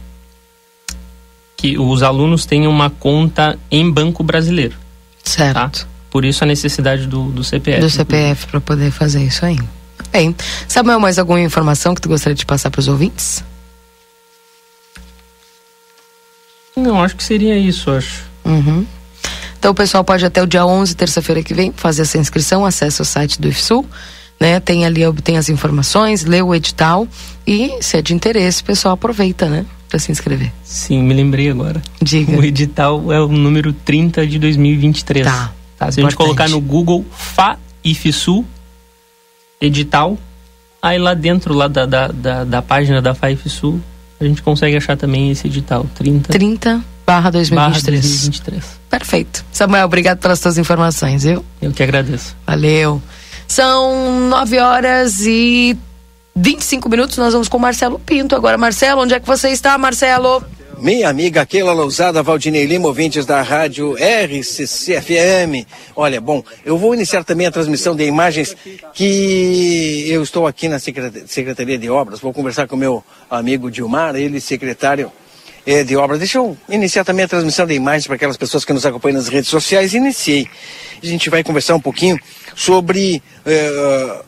[1.57, 4.75] que os alunos tenham uma conta em banco brasileiro.
[5.23, 5.53] Certo.
[5.53, 5.87] Tá?
[6.09, 7.79] Por isso a necessidade do, do CPF.
[7.79, 9.57] Do CPF para poder fazer isso aí.
[10.11, 10.35] Bem,
[10.67, 13.43] Samuel, mais alguma informação que tu gostaria de passar para os ouvintes?
[16.75, 18.23] Não, acho que seria isso, acho.
[18.43, 18.85] Uhum.
[19.61, 22.99] Então o pessoal pode até o dia 11, terça-feira que vem, fazer essa inscrição, acesse
[22.99, 23.85] o site do IFSUL,
[24.39, 24.59] né?
[24.59, 27.07] Tem ali, obtém as informações, lê o edital
[27.45, 29.63] e, se é de interesse, o pessoal aproveita, né?
[29.87, 30.51] Para se inscrever.
[30.63, 31.79] Sim, me lembrei agora.
[32.01, 32.39] Diga.
[32.39, 35.27] O edital é o número 30 de 2023.
[35.27, 35.53] Tá.
[35.77, 38.43] tá se a gente colocar no Google FA IFSUL
[39.61, 40.17] edital,
[40.81, 43.79] aí lá dentro lá da, da, da, da página da FAIFSUL,
[44.19, 48.01] a gente consegue achar também esse edital 30 30 barra 2023.
[48.01, 48.63] 2023.
[48.89, 49.45] Perfeito.
[49.51, 51.43] Samuel, obrigado pelas suas informações, viu?
[51.61, 52.37] Eu que agradeço.
[52.47, 53.01] Valeu.
[53.47, 55.77] São 9 horas e
[56.33, 57.17] 25 minutos.
[57.17, 58.33] Nós vamos com o Marcelo Pinto.
[58.33, 60.41] Agora, Marcelo, onde é que você está, Marcelo?
[60.77, 65.67] Minha amiga Keila Lousada, Valdinei Lima, ouvintes da rádio RCCFM.
[65.95, 68.55] Olha, bom, eu vou iniciar também a transmissão de imagens
[68.93, 72.19] que eu estou aqui na Secretaria de Obras.
[72.19, 75.11] Vou conversar com meu amigo Dilmar, ele secretário
[75.65, 76.19] eh, de obras.
[76.19, 79.27] Deixa eu iniciar também a transmissão de imagens para aquelas pessoas que nos acompanham nas
[79.27, 79.93] redes sociais.
[79.93, 80.47] Iniciei.
[81.01, 82.19] A gente vai conversar um pouquinho
[82.55, 84.25] sobre uh,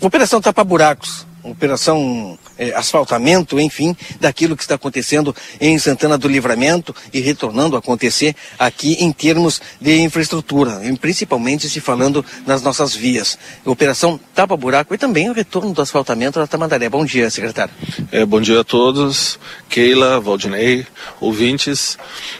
[0.00, 6.94] Operação Tapa Buracos operação é, asfaltamento, enfim, daquilo que está acontecendo em Santana do Livramento
[7.10, 13.38] e retornando a acontecer aqui em termos de infraestrutura, principalmente se falando nas nossas vias.
[13.64, 16.90] Operação Tapa Buraco e também o retorno do asfaltamento da Tamandaré.
[16.90, 17.72] Bom dia, secretário.
[18.12, 19.38] É, bom dia a todos,
[19.70, 20.86] Keila, Valdinei,
[21.18, 21.96] ouvintes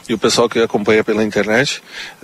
[0.07, 1.81] e o pessoal que acompanha pela internet.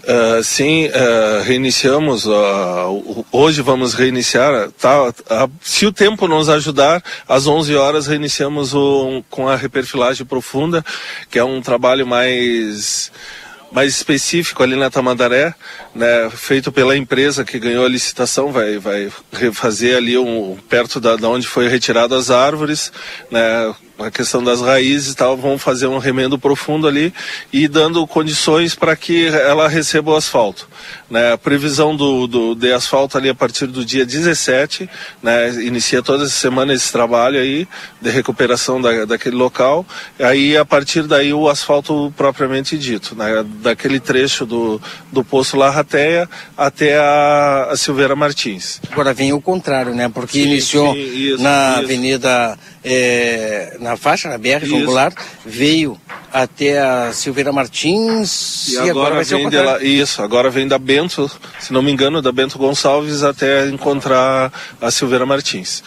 [0.06, 2.26] Uh, sim, uh, reiniciamos.
[2.26, 4.70] Uh, hoje vamos reiniciar.
[4.70, 5.12] Tá,
[5.60, 10.84] se o tempo nos ajudar, às 11 horas reiniciamos o, com a reperfilagem profunda,
[11.30, 13.10] que é um trabalho mais
[13.70, 15.52] mais específico ali na Tamandaré,
[15.94, 21.16] né, feito pela empresa que ganhou a licitação, vai, vai refazer ali um, perto da,
[21.16, 22.92] da onde foi retirado as árvores,
[23.30, 27.12] né, a questão das raízes e tal, vão fazer um remendo profundo ali
[27.52, 30.68] e dando condições para que ela receba o asfalto.
[31.10, 31.32] Né?
[31.32, 34.88] A previsão do, do, de asfalto ali a partir do dia 17,
[35.22, 35.50] né?
[35.64, 37.66] inicia toda essa semana esse trabalho aí
[38.00, 39.86] de recuperação da, daquele local.
[40.18, 43.44] Aí a partir daí o asfalto propriamente dito, né?
[43.62, 48.80] daquele trecho do, do Poço Larrateia até a, a Silveira Martins.
[48.90, 50.08] Agora vem o contrário, né?
[50.08, 51.80] Porque sim, iniciou sim, isso, na isso.
[51.80, 55.12] Avenida é, na faixa, na BR Angular,
[55.44, 56.00] veio
[56.32, 60.68] até a Silveira Martins e, e agora, agora, vai ser o lá, Isso, agora vem
[60.68, 65.82] da Bento, se não me engano, da Bento Gonçalves até encontrar a Silveira Martins.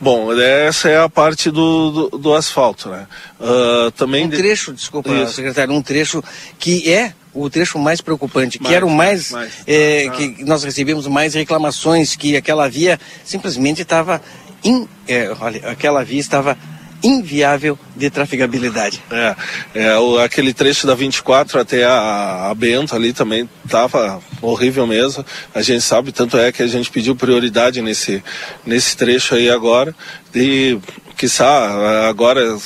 [0.00, 3.08] Bom, essa é a parte do, do, do asfalto, né?
[3.40, 4.78] Uh, também um trecho, de...
[4.78, 5.32] desculpa, isso.
[5.32, 6.22] secretário, um trecho
[6.56, 10.10] que é o trecho mais preocupante, mais, que era o mais, mais é, ah.
[10.12, 14.22] que nós recebemos mais reclamações, que aquela via simplesmente estava
[14.64, 16.56] in, é, olha, aquela via estava
[17.02, 19.02] inviável de trafegabilidade.
[19.10, 19.36] É,
[19.74, 25.24] é o, aquele trecho da 24 até a, a Bento ali também estava horrível mesmo.
[25.54, 28.24] A gente sabe, tanto é que a gente pediu prioridade nesse,
[28.64, 29.94] nesse trecho aí agora.
[30.34, 30.78] E,
[31.14, 32.56] quiçá, agora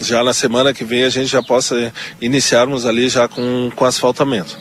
[0.00, 4.58] já na semana que vem a gente já possa iniciarmos ali já com, com asfaltamento.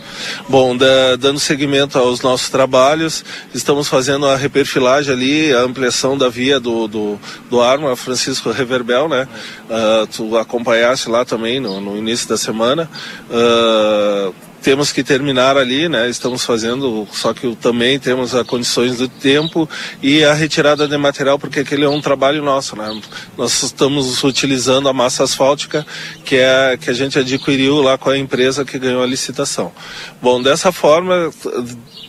[0.47, 3.23] Bom, da, dando seguimento aos nossos trabalhos,
[3.53, 7.19] estamos fazendo a reperfilagem ali, a ampliação da via do, do,
[7.49, 9.27] do Arma, Francisco Reverbel, né?
[9.69, 12.89] Uh, tu acompanhaste lá também no, no início da semana.
[13.29, 14.33] Uh,
[14.63, 16.09] temos que terminar ali, né?
[16.09, 19.69] Estamos fazendo, só que também temos as condições do tempo
[20.01, 23.01] e a retirada de material, porque aquele é um trabalho nosso, né?
[23.37, 25.85] Nós estamos utilizando a massa asfáltica
[26.23, 29.71] que é que a gente adquiriu lá com a empresa que ganhou a licitação.
[30.21, 31.29] Bom, dessa forma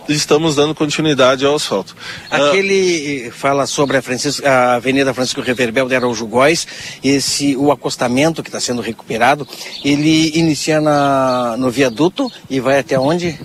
[0.09, 1.97] estamos dando continuidade ao asfalto.
[2.31, 6.66] Aquele uh, fala sobre a, Francisco, a Avenida Francisco Reverbel de Araújo Góes,
[7.02, 9.47] esse o acostamento que está sendo recuperado,
[9.85, 13.39] ele inicia na, no viaduto e vai até onde?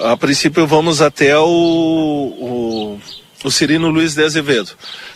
[0.00, 3.00] A princípio vamos até o, o,
[3.44, 4.70] o Cirino Luiz de Azevedo.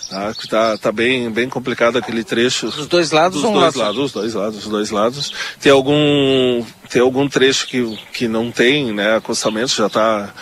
[0.09, 2.71] Tá, tá, tá, bem, bem complicado aquele trecho.
[2.71, 5.33] Dos dois lados dos dois lados, os dois lados, os dois lados.
[5.61, 10.33] Tem algum, tem algum trecho que, que não tem, né, acostamento, já está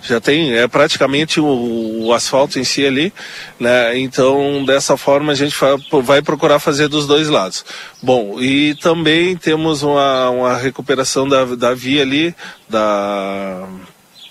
[0.00, 3.12] já tem, é praticamente o, o, asfalto em si ali,
[3.58, 3.98] né?
[3.98, 5.54] Então, dessa forma, a gente
[6.02, 7.64] vai procurar fazer dos dois lados.
[8.02, 12.34] Bom, e também temos uma, uma recuperação da, da via ali,
[12.68, 13.68] da,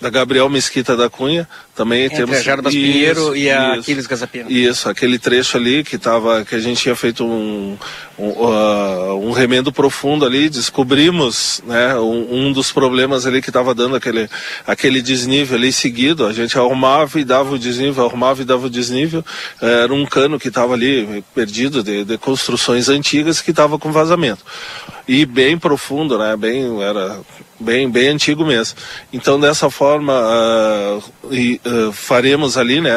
[0.00, 1.48] da Gabriel Mesquita da Cunha,
[1.78, 3.80] Também Entre temos a Jarbas isso, Pinheiro e a isso.
[3.82, 4.50] Aquiles Gazapina.
[4.50, 7.78] Isso, aquele trecho ali que tava, que a gente tinha feito um,
[8.18, 13.72] um, ah, um remendo profundo ali, descobrimos né, um, um dos problemas ali que estava
[13.76, 14.28] dando aquele,
[14.66, 16.26] aquele desnível ali seguido.
[16.26, 19.24] A gente arrumava e dava o desnível, arrumava e dava o desnível.
[19.62, 24.44] Era um cano que estava ali perdido de, de construções antigas que estava com vazamento.
[25.06, 26.36] E bem profundo, né?
[26.36, 27.20] Bem, era
[27.58, 28.78] bem, bem antigo mesmo.
[29.12, 30.98] Então dessa forma ah,
[31.30, 32.92] e, ah, faremos ali, né?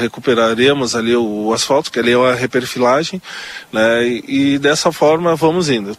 [0.00, 3.20] recuperaremos ali o, o asfalto, que ali é uma reperfilagem,
[3.72, 4.06] né?
[4.06, 5.96] E, e dessa forma vamos indo.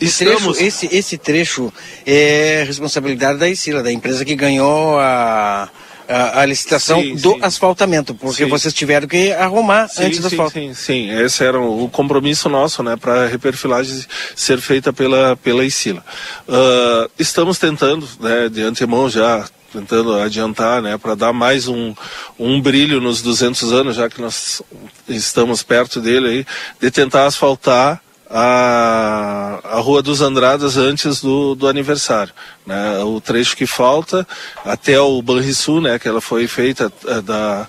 [0.00, 1.72] O trecho, esse, esse trecho
[2.06, 5.68] é responsabilidade da Isila, da empresa que ganhou a,
[6.12, 7.38] a, a licitação Sim, do sim.
[7.42, 8.50] asfaltamento, porque Sim.
[8.50, 10.52] vocês tiveram que arrumar antes do asfalto.
[10.52, 14.04] sim, sim, esse era o compromisso nosso, né, para a reperfilagem
[14.36, 16.04] ser feita pela pela Isila.
[16.48, 21.94] Ah, estamos tentando, né, de antemão já tentando adiantar, né, para dar mais um,
[22.38, 24.60] um brilho nos 200 anos, já que nós
[25.08, 26.46] estamos perto dele aí,
[26.80, 28.00] de tentar asfaltar
[28.32, 32.32] a, a Rua dos Andradas antes do, do aniversário.
[32.66, 32.98] Né?
[33.04, 34.26] O trecho que falta
[34.64, 37.68] até o Banrisul, né, que ela foi feita eh, da,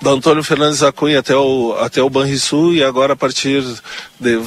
[0.00, 3.62] do Antônio Fernandes da Cunha até o, até o Banrisul e agora a partir
[4.18, 4.38] de,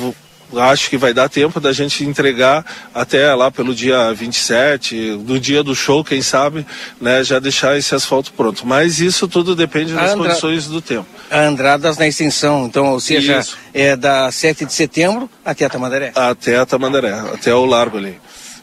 [0.57, 5.61] acho que vai dar tempo da gente entregar até lá pelo dia 27, do dia
[5.63, 6.65] do show, quem sabe,
[6.99, 8.65] né, já deixar esse asfalto pronto.
[8.65, 11.05] Mas isso tudo depende das Andra- condições do tempo.
[11.29, 13.57] A Andradas na extensão, então, ou seja, Isso.
[13.73, 16.11] é da 7 de setembro até a Tamandaré.
[16.15, 18.17] Até a Tamandaré, até o largo ali.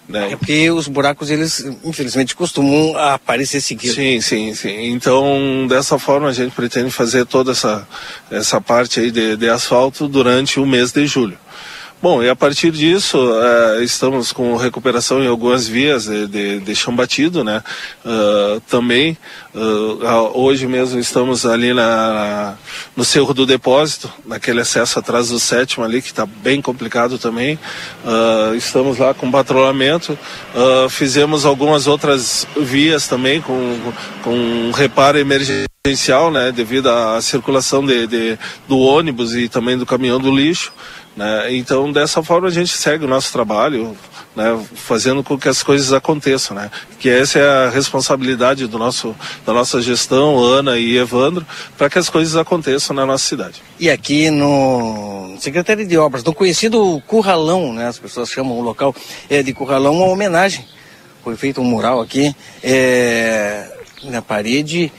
[0.08, 0.32] Né?
[0.32, 3.96] É porque os buracos, eles, infelizmente, costumam aparecer seguidos.
[3.96, 4.92] Sim, sim, sim.
[4.92, 7.86] Então, dessa forma, a gente pretende fazer toda essa,
[8.30, 11.36] essa parte aí de, de asfalto durante o mês de julho.
[12.02, 16.76] Bom, e a partir disso, eh, estamos com recuperação em algumas vias de, de, de
[16.76, 17.64] chão batido, né?
[18.04, 19.16] Ah, também,
[20.04, 22.54] ah, hoje mesmo estamos ali na,
[22.94, 27.58] no Cerro do Depósito, naquele acesso atrás do sétimo ali, que está bem complicado também.
[28.56, 30.18] Estamos lá com patrulhamento.
[30.90, 33.78] Fizemos algumas outras vias também com,
[34.22, 36.52] com reparo emergencial, né?
[36.52, 40.72] Devido à circulação de, de- do ônibus e também do caminhão do lixo.
[41.16, 41.56] Né?
[41.56, 43.96] Então, dessa forma, a gente segue o nosso trabalho,
[44.36, 44.58] né?
[44.74, 46.54] fazendo com que as coisas aconteçam.
[46.54, 46.70] Né?
[46.98, 49.16] Que essa é a responsabilidade do nosso,
[49.46, 51.46] da nossa gestão, Ana e Evandro,
[51.78, 53.62] para que as coisas aconteçam na nossa cidade.
[53.80, 57.88] E aqui no Secretaria de Obras, no conhecido Curralão, né?
[57.88, 58.94] As pessoas chamam o local
[59.30, 60.66] é, de Curralão, uma homenagem.
[61.24, 63.72] Foi feito um mural aqui é,
[64.04, 64.92] na parede.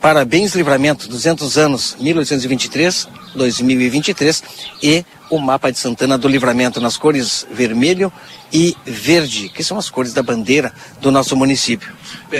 [0.00, 4.42] Parabéns Livramento, 200 anos, 1823, 2023
[4.82, 8.12] e o mapa de Santana do Livramento nas cores vermelho
[8.52, 11.92] e verde, que são as cores da bandeira do nosso município.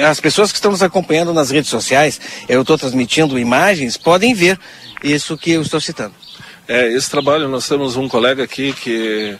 [0.08, 4.58] As pessoas que estão nos acompanhando nas redes sociais, eu estou transmitindo imagens, podem ver
[5.02, 6.14] isso que eu estou citando.
[6.66, 9.36] É, esse trabalho, nós temos um colega aqui que,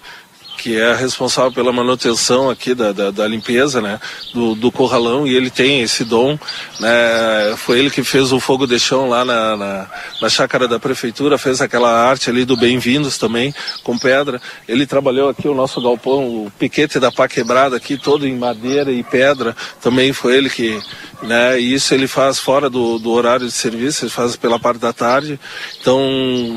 [0.61, 3.99] que é responsável pela manutenção aqui da, da, da limpeza, né,
[4.35, 6.39] do, do corralão, e ele tem esse dom,
[6.78, 9.87] né, foi ele que fez o fogo de chão lá na, na,
[10.20, 14.39] na chácara da prefeitura, fez aquela arte ali do Bem-vindos também, com pedra,
[14.69, 18.93] ele trabalhou aqui o nosso galpão, o piquete da pá quebrada aqui, todo em madeira
[18.93, 20.78] e pedra, também foi ele que,
[21.23, 24.78] né, e isso ele faz fora do, do horário de serviço, ele faz pela parte
[24.78, 25.41] da tarde,
[25.81, 25.99] então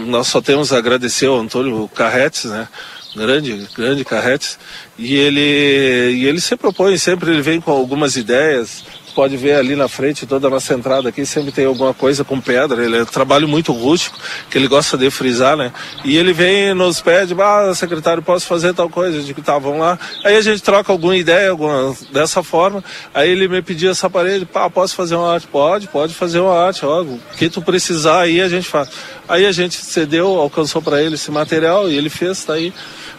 [0.08, 2.68] nós só temos a agradecer ao Antônio Carretes, né,
[3.16, 4.58] grande, grande Carretes,
[4.98, 8.84] e ele, e ele se propõe, sempre ele vem com algumas ideias,
[9.14, 12.40] pode ver ali na frente, toda a nossa entrada aqui, sempre tem alguma coisa com
[12.40, 14.18] pedra, ele é um trabalho muito rústico,
[14.50, 15.72] que ele gosta de frisar, né,
[16.04, 19.80] e ele vem nos pede, ah, secretário, posso fazer tal coisa, eu digo, tá, vamos
[19.80, 22.84] lá, aí a gente troca alguma ideia, alguma, dessa forma,
[23.14, 25.48] aí ele me pediu essa parede, pá, posso fazer uma arte?
[25.48, 28.90] Pode, pode fazer uma arte, ó, o que tu precisar aí a gente faz.
[29.28, 32.74] Aí a gente cedeu, alcançou para ele esse material e ele fez, tá aí,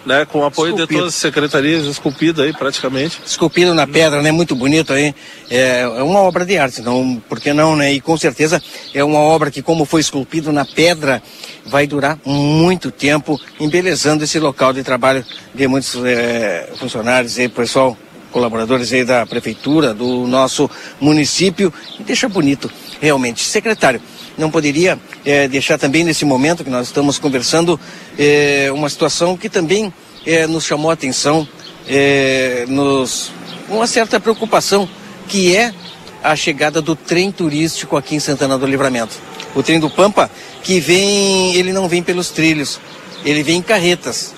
[0.05, 1.01] né, com o apoio de Esculpido.
[1.01, 3.21] todas as secretarias, esculpido aí praticamente.
[3.25, 4.31] Esculpido na pedra, né?
[4.31, 5.15] Muito bonito aí.
[5.51, 7.93] É, é uma obra de arte, então, por que não, né?
[7.93, 8.63] E com certeza
[8.93, 11.23] é uma obra que, como foi esculpido na pedra,
[11.65, 15.25] vai durar muito tempo, embelezando esse local de trabalho
[15.55, 17.97] de muitos é, funcionários e pessoal,
[18.31, 20.69] colaboradores aí da prefeitura, do nosso
[21.01, 22.71] município, e deixa bonito,
[23.01, 23.43] realmente.
[23.43, 24.03] Secretário,
[24.37, 27.79] não poderia eh, deixar também nesse momento que nós estamos conversando
[28.19, 29.93] eh, uma situação que também
[30.27, 31.47] eh, nos chamou a atenção,
[32.67, 33.31] nos
[33.69, 34.89] uma certa preocupação,
[35.29, 35.73] que é
[36.23, 39.15] a chegada do trem turístico aqui em Santana do Livramento.
[39.55, 40.31] O trem do Pampa,
[40.63, 42.81] que vem, ele não vem pelos trilhos,
[43.25, 44.33] ele vem em carretas.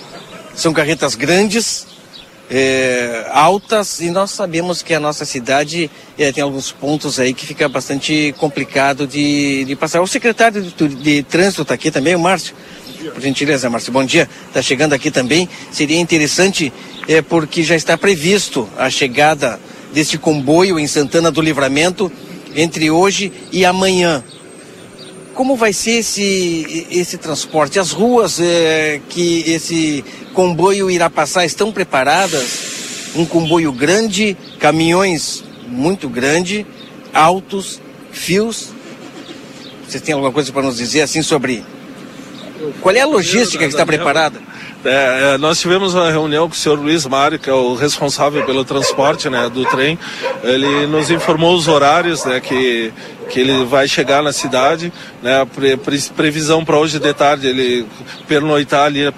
[0.54, 1.86] São carretas grandes,
[2.50, 7.44] é, altas e nós sabemos que a nossa cidade é, tem alguns pontos aí que
[7.44, 10.00] fica bastante complicado de, de passar.
[10.00, 12.54] O secretário de, de Trânsito está aqui também, o Márcio.
[13.12, 14.28] Por gentileza, Márcio, bom dia.
[14.48, 15.48] Está chegando aqui também.
[15.70, 16.72] Seria interessante,
[17.08, 19.60] é, porque já está previsto a chegada
[19.92, 22.10] deste comboio em Santana do Livramento
[22.54, 24.22] entre hoje e amanhã.
[25.34, 27.78] Como vai ser esse, esse transporte?
[27.78, 30.02] As ruas é, que esse
[30.36, 33.10] comboio passar estão preparadas?
[33.16, 36.66] Um comboio grande, caminhões muito grande,
[37.14, 37.80] altos,
[38.12, 38.68] fios.
[39.88, 41.64] Você tem alguma coisa para nos dizer assim sobre
[42.82, 44.38] qual é a logística que está preparada?
[44.84, 48.44] É, é, nós tivemos uma reunião com o senhor Luiz Mário, que é o responsável
[48.44, 49.98] pelo transporte né, do trem.
[50.42, 52.92] Ele nos informou os horários né, que
[53.28, 54.92] que ele vai chegar na cidade,
[55.22, 55.46] né?
[55.54, 57.86] Pre, pre, previsão para hoje de tarde ele
[58.28, 59.12] pernoitar ali uh,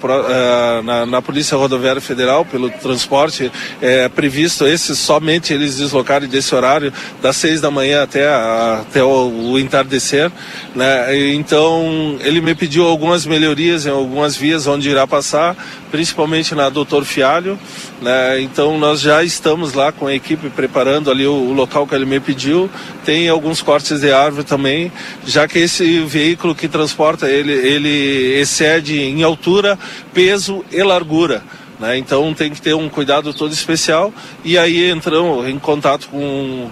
[0.83, 3.51] na, na, Polícia Rodoviária Federal pelo transporte.
[3.81, 6.91] É previsto esses somente eles deslocarem desse horário
[7.21, 10.31] das seis da manhã até, a, até o, o, entardecer,
[10.75, 11.15] né?
[11.33, 15.55] Então ele me pediu algumas melhorias em algumas vias onde irá passar,
[15.91, 17.57] principalmente na Doutor Fialho,
[18.01, 18.41] né?
[18.41, 22.05] Então nós já estamos lá com a equipe preparando ali o, o local que ele
[22.05, 22.69] me pediu.
[23.03, 24.91] Tem alguns cortes de árvore também,
[25.25, 29.77] já que esse veículo que transporta ele, ele excede em altura,
[30.13, 31.43] peso e largura.
[31.79, 31.97] Né?
[31.97, 34.13] Então tem que ter um cuidado todo especial.
[34.43, 36.69] E aí entramos em contato com,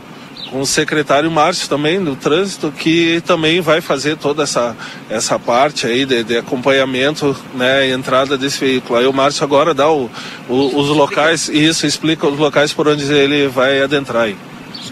[0.49, 4.75] com o secretário Márcio também do trânsito, que também vai fazer toda essa,
[5.09, 8.99] essa parte aí de, de acompanhamento, né, entrada desse veículo.
[8.99, 10.09] Aí o Márcio agora dá o,
[10.47, 14.37] o, os locais, isso explica os locais por onde ele vai adentrar aí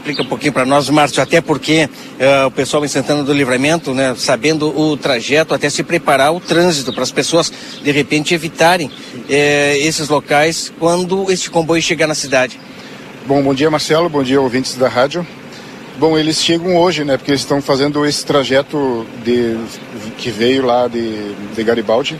[0.05, 3.93] explica um pouquinho para nós, Márcio, até porque uh, o pessoal em Santana do Livramento,
[3.93, 7.51] né, sabendo o trajeto, até se preparar o trânsito para as pessoas
[7.81, 8.91] de repente evitarem uh,
[9.29, 12.59] esses locais quando este comboio chegar na cidade.
[13.25, 15.25] Bom, bom dia Marcelo, bom dia ouvintes da rádio.
[15.97, 19.57] Bom, eles chegam hoje, né, porque eles estão fazendo esse trajeto de,
[20.17, 22.19] que veio lá de, de Garibaldi.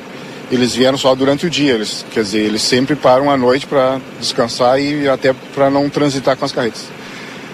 [0.49, 3.99] Eles vieram só durante o dia, eles, quer dizer, eles sempre param à noite para
[4.17, 6.85] descansar e até para não transitar com as carretas.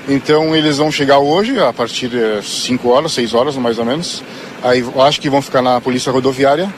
[0.07, 4.23] Então eles vão chegar hoje, a partir de 5 horas, 6 horas mais ou menos.
[4.61, 6.71] Aí acho que vão ficar na polícia rodoviária.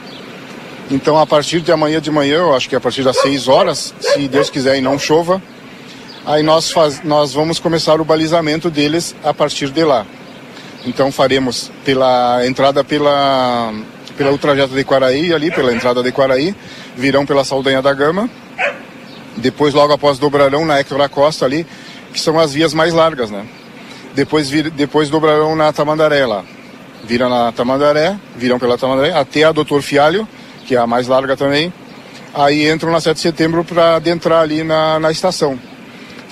[0.90, 3.94] Então a partir de amanhã de manhã, eu acho que a partir das 6 horas,
[4.00, 5.42] se Deus quiser e não chova,
[6.26, 10.06] aí nós, faz, nós vamos começar o balizamento deles a partir de lá.
[10.86, 13.72] Então faremos pela entrada pela,
[14.16, 16.54] pelo trajeto de Quaraí, ali, pela entrada de Quaraí,
[16.96, 18.28] virão pela Saldanha da Gama.
[19.36, 21.66] Depois, logo após, dobrarão na Hector Costa ali,
[22.12, 23.44] que são as vias mais largas, né?
[24.14, 26.44] Depois, vir, depois dobrarão na Tamandaré lá.
[27.04, 30.28] Viram na Tamandaré, viram pela Tamandaré, até a Doutor Fialho,
[30.66, 31.72] que é a mais larga também.
[32.32, 35.58] Aí entram na 7 de setembro para adentrar ali na, na estação.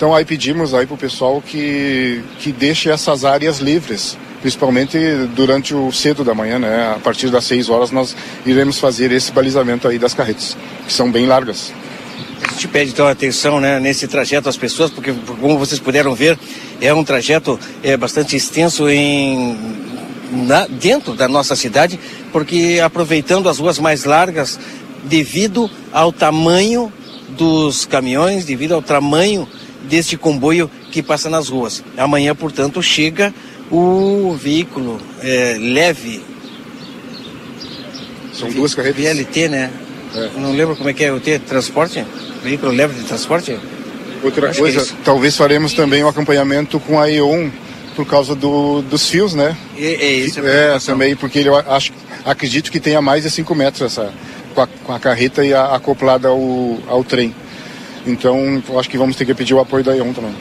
[0.03, 4.97] Então aí pedimos aí para o pessoal que, que deixe essas áreas livres, principalmente
[5.33, 6.93] durante o cedo da manhã, né?
[6.93, 8.13] A partir das 6 horas nós
[8.45, 11.71] iremos fazer esse balizamento aí das carretas, que são bem largas.
[12.45, 16.37] A gente pede então atenção né, nesse trajeto às pessoas, porque como vocês puderam ver,
[16.81, 19.57] é um trajeto é, bastante extenso em,
[20.33, 21.97] na, dentro da nossa cidade,
[22.29, 24.59] porque aproveitando as ruas mais largas,
[25.05, 26.91] devido ao tamanho
[27.37, 29.47] dos caminhões, devido ao tamanho
[29.83, 31.83] deste comboio que passa nas ruas.
[31.97, 33.33] Amanhã, portanto, chega
[33.71, 36.21] o veículo é, leve.
[38.33, 39.03] São duas carretas.
[39.03, 39.71] VLT, né?
[40.15, 40.29] É.
[40.37, 42.03] Não lembro como é que é o T, transporte?
[42.43, 43.57] veículo leve de transporte?
[44.21, 47.51] Outra Acho coisa, é talvez faremos também um acompanhamento com a E1
[47.95, 49.55] por causa do, dos fios, né?
[49.77, 50.39] É, é isso.
[50.45, 51.91] É, também, porque eu acho,
[52.25, 54.13] acredito que tenha mais de 5 metros essa,
[54.53, 57.35] com a, com a, carreta e a, acoplada ao, ao trem.
[58.05, 60.35] Então, acho que vamos ter que pedir o apoio da E1 também.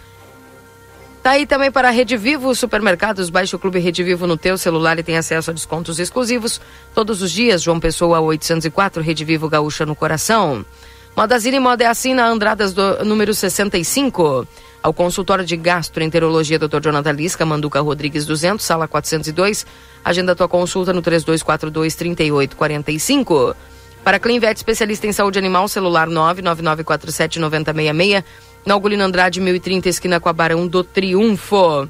[1.22, 3.28] Tá aí também para a Rede Vivo Supermercados.
[3.28, 6.58] Baixe o Clube Rede Vivo no teu celular e tem acesso a descontos exclusivos
[6.94, 7.60] todos os dias.
[7.60, 10.64] João Pessoa 804, Rede Vivo Gaúcha no coração.
[11.14, 14.48] Modazine Moda é assim na Andradas do número 65.
[14.82, 16.80] Ao consultório de gastroenterologia Dr.
[16.80, 19.66] Jonathan Lisca, Manduca Rodrigues 200, sala 402.
[20.02, 23.54] Agenda tua consulta no 3242 3845.
[24.04, 28.22] Para Clinvet, especialista em saúde animal, celular 999479066,
[28.66, 31.88] na Ugolino Andrade 1030, esquina com a Barão do Triunfo.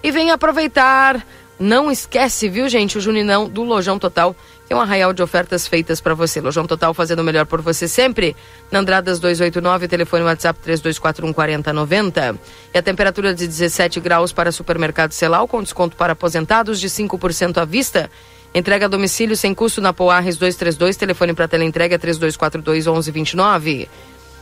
[0.00, 1.26] E vem aproveitar,
[1.58, 4.32] não esquece, viu gente, o Juninão do Lojão Total,
[4.64, 6.40] que é um arraial de ofertas feitas para você.
[6.40, 8.36] Lojão Total fazendo o melhor por você sempre.
[8.70, 12.38] Na Andradas 289, telefone WhatsApp 3241 4090.
[12.74, 17.58] E a temperatura de 17 graus para supermercado Celal, com desconto para aposentados de 5%
[17.58, 18.08] à vista.
[18.56, 23.86] Entrega a domicílio sem custo na Poarres 232, telefone para teleentrega 3242 1129.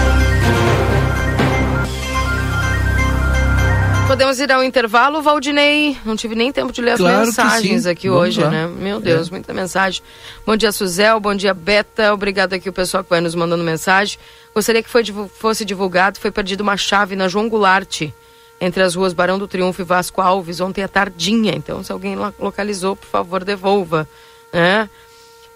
[4.10, 5.96] Podemos ir ao intervalo, Valdinei?
[6.04, 8.50] Não tive nem tempo de ler as Claro que mensagens aqui Vamos hoje, lá.
[8.50, 8.66] né?
[8.66, 9.30] Meu Deus, É.
[9.30, 10.02] muita mensagem.
[10.44, 11.20] Bom dia, Suzel.
[11.20, 12.12] Bom dia, Beta.
[12.12, 14.18] Obrigado aqui o pessoal que vai nos mandando mensagem.
[14.52, 16.18] Gostaria que foi fosse divulgado.
[16.18, 18.02] Foi perdida uma chave na João Goulart,
[18.60, 21.54] entre as ruas Barão do Triunfo e Vasco Alves, ontem à tardinha.
[21.54, 24.08] Então, se alguém lo- localizou, por favor, devolva.
[24.52, 24.90] Né?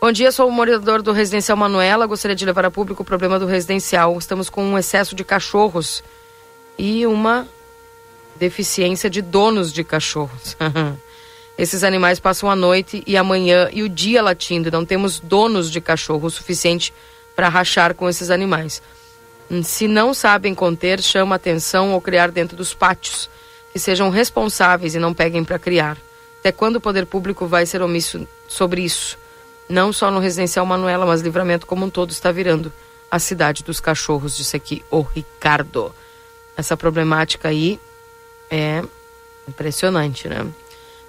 [0.01, 2.07] Bom dia, sou o morador do Residencial Manuela.
[2.07, 4.17] Gostaria de levar a público o problema do residencial.
[4.17, 6.05] Estamos com um excesso de cachorros
[6.79, 7.49] e uma
[8.37, 10.57] deficiência de donos de cachorros.
[11.57, 14.71] Esses animais passam a noite e a manhã e o dia latindo.
[14.71, 16.93] Não temos donos de cachorro o suficiente
[17.37, 18.83] para rachar com esses animais.
[19.63, 23.31] Se não sabem conter, chama atenção ou criar dentro dos pátios.
[23.73, 25.97] Que sejam responsáveis e não peguem para criar.
[26.41, 29.17] Até quando o poder público vai ser omisso sobre isso?
[29.69, 32.73] Não só no residencial Manuela, mas Livramento como um todo está virando
[33.11, 35.95] a cidade dos cachorros, disse aqui o Ricardo.
[36.57, 37.81] Essa problemática aí
[38.55, 38.83] é
[39.49, 40.47] impressionante, né?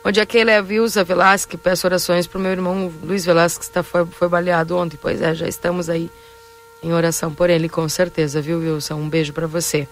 [0.04, 1.58] Bom dia, Keila é a Vilza Velasque.
[1.58, 4.98] Peço orações para o meu irmão Luiz Velasque, que está, foi, foi baleado ontem.
[5.02, 6.12] Pois é, já estamos aí
[6.84, 8.96] em oração por ele, com certeza, viu, Wilson?
[8.96, 9.88] Um beijo para você.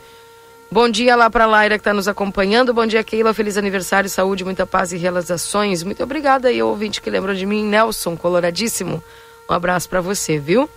[0.69, 2.73] Bom dia lá para Laira que está nos acompanhando.
[2.73, 3.33] Bom dia, Keila.
[3.33, 5.83] Feliz aniversário, saúde, muita paz e realizações.
[5.83, 9.03] Muito obrigada aí, ouvinte que lembrou de mim, Nelson, coloradíssimo.
[9.49, 10.69] Um abraço para você, viu?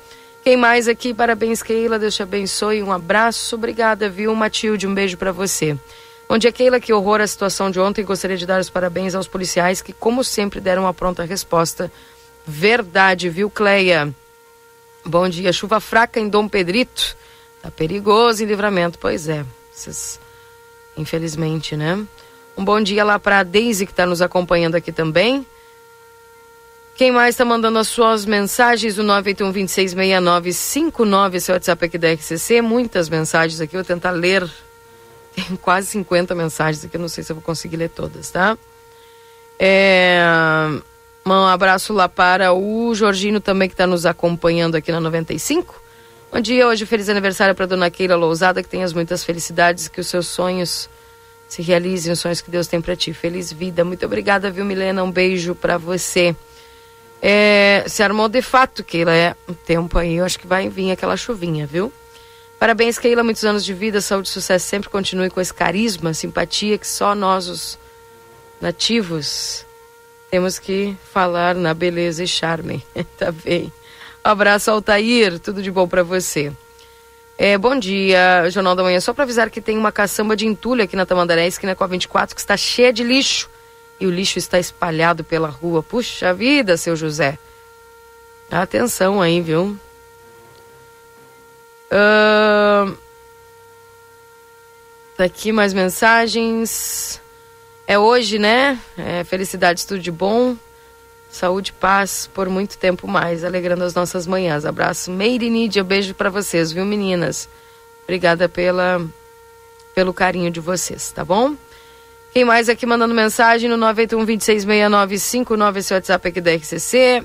[0.42, 1.12] Quem mais aqui?
[1.12, 1.98] Parabéns, Keila.
[1.98, 2.82] Deus te abençoe.
[2.82, 3.56] Um abraço.
[3.56, 4.34] Obrigada, viu?
[4.34, 5.76] Matilde, um beijo para você.
[6.28, 6.80] Bom dia, Keila.
[6.80, 8.04] Que horror a situação de ontem.
[8.04, 11.90] Gostaria de dar os parabéns aos policiais que, como sempre, deram uma pronta resposta.
[12.44, 14.12] Verdade, viu, Cleia?
[15.04, 15.52] Bom dia.
[15.52, 17.16] Chuva fraca em Dom Pedrito.
[17.62, 18.98] Tá perigoso em livramento.
[18.98, 19.44] Pois é.
[19.72, 20.18] Vocês...
[20.96, 22.04] Infelizmente, né?
[22.56, 25.46] Um bom dia lá para a Daisy, que está nos acompanhando aqui também.
[26.96, 28.96] Quem mais está mandando as suas mensagens?
[28.96, 32.62] O 981-266959, esse é o WhatsApp aqui da RCC.
[32.62, 34.50] Muitas mensagens aqui, vou tentar ler.
[35.36, 38.56] Tem quase 50 mensagens aqui, não sei se eu vou conseguir ler todas, tá?
[39.58, 40.20] É...
[41.24, 45.82] Um abraço lá para o Jorginho também, que está nos acompanhando aqui na 95.
[46.32, 50.06] Bom dia, hoje feliz aniversário para dona Keila Lousada, que tenhas muitas felicidades, que os
[50.06, 50.88] seus sonhos
[51.48, 53.12] se realizem, os sonhos que Deus tem para ti.
[53.12, 53.84] Feliz vida.
[53.84, 55.02] Muito obrigada, viu, Milena?
[55.02, 56.34] Um beijo para você.
[57.20, 59.12] É, se armou de fato, Keila.
[59.12, 61.92] É um tempo aí, eu acho que vai vir aquela chuvinha, viu?
[62.58, 63.22] Parabéns, Keila.
[63.22, 64.66] Muitos anos de vida, saúde e sucesso.
[64.66, 67.78] Sempre continue com esse carisma, simpatia que só nós, os
[68.60, 69.66] nativos,
[70.30, 72.84] temos que falar na beleza e charme.
[73.18, 73.72] tá bem.
[74.24, 75.38] Um abraço, Altair.
[75.38, 76.52] Tudo de bom para você.
[77.38, 78.98] É, bom dia, Jornal da Manhã.
[78.98, 81.86] Só para avisar que tem uma caçamba de entulho aqui na Tamandaré, esquina com a
[81.86, 83.50] 24, que está cheia de lixo.
[84.00, 85.82] e o lixo está espalhado pela rua.
[85.82, 87.38] Puxa vida, seu José.
[88.50, 89.78] Atenção aí, viu?
[91.90, 92.96] Uh...
[95.18, 97.20] Aqui mais mensagens.
[97.86, 98.78] É hoje, né?
[98.98, 100.56] É, felicidade, tudo de bom.
[101.30, 104.64] Saúde paz por muito tempo mais, alegrando as nossas manhãs.
[104.64, 107.48] Abraço, Meire Nídia, beijo para vocês, viu, meninas?
[108.04, 109.06] Obrigada pela,
[109.94, 111.54] pelo carinho de vocês, tá bom?
[112.32, 117.24] Quem mais aqui mandando mensagem no 981-266959, esse WhatsApp aqui da RCC.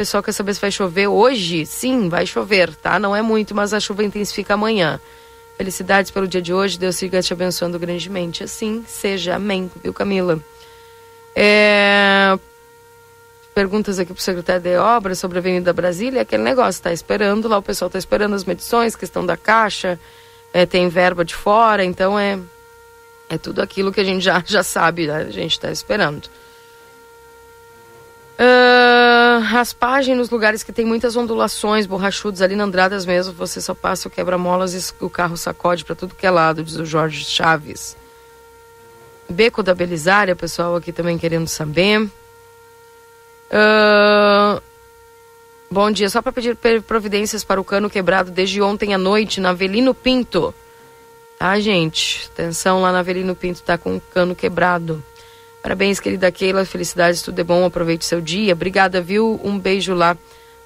[0.00, 1.66] Pessoal quer saber se vai chover hoje?
[1.66, 2.98] Sim, vai chover, tá?
[2.98, 4.98] Não é muito, mas a chuva intensifica amanhã.
[5.58, 8.42] Felicidades pelo dia de hoje, Deus siga te abençoando grandemente.
[8.42, 10.40] Assim seja, amém, viu, Camila?
[11.36, 12.34] É...
[13.54, 17.46] Perguntas aqui para o secretário de obras sobre a Avenida Brasília, aquele negócio, está esperando
[17.46, 20.00] lá, o pessoal está esperando as medições, questão da caixa,
[20.50, 22.38] é, tem verba de fora, então é
[23.28, 25.26] é tudo aquilo que a gente já, já sabe, né?
[25.28, 26.30] a gente está esperando.
[28.40, 33.74] Uh, raspagem nos lugares que tem muitas ondulações, borrachudos, ali na Andradas mesmo, você só
[33.74, 37.22] passa o quebra-molas e o carro sacode para tudo que é lado, diz o Jorge
[37.22, 37.98] Chaves.
[39.28, 42.00] Beco da Belisária, pessoal aqui também querendo saber.
[43.52, 44.62] Uh,
[45.70, 46.56] bom dia, só para pedir
[46.86, 50.54] providências para o cano quebrado desde ontem à noite na Avelino Pinto.
[51.38, 52.30] Tá, gente?
[52.32, 55.04] Atenção lá na Avelino Pinto, tá com o cano quebrado.
[55.62, 56.64] Parabéns, querida Keila.
[56.64, 57.64] Felicidades, tudo é bom.
[57.64, 58.52] Aproveite seu dia.
[58.52, 59.40] Obrigada, viu?
[59.44, 60.16] Um beijo lá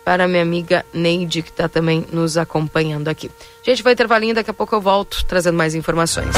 [0.04, 3.30] para minha amiga Neide, que está também nos acompanhando aqui.
[3.62, 6.34] Gente, vai intervalinho, daqui a pouco eu volto trazendo mais informações.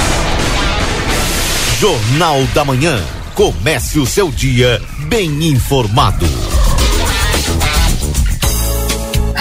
[1.78, 2.98] Jornal da Manhã.
[3.34, 6.26] Comece o seu dia bem informado.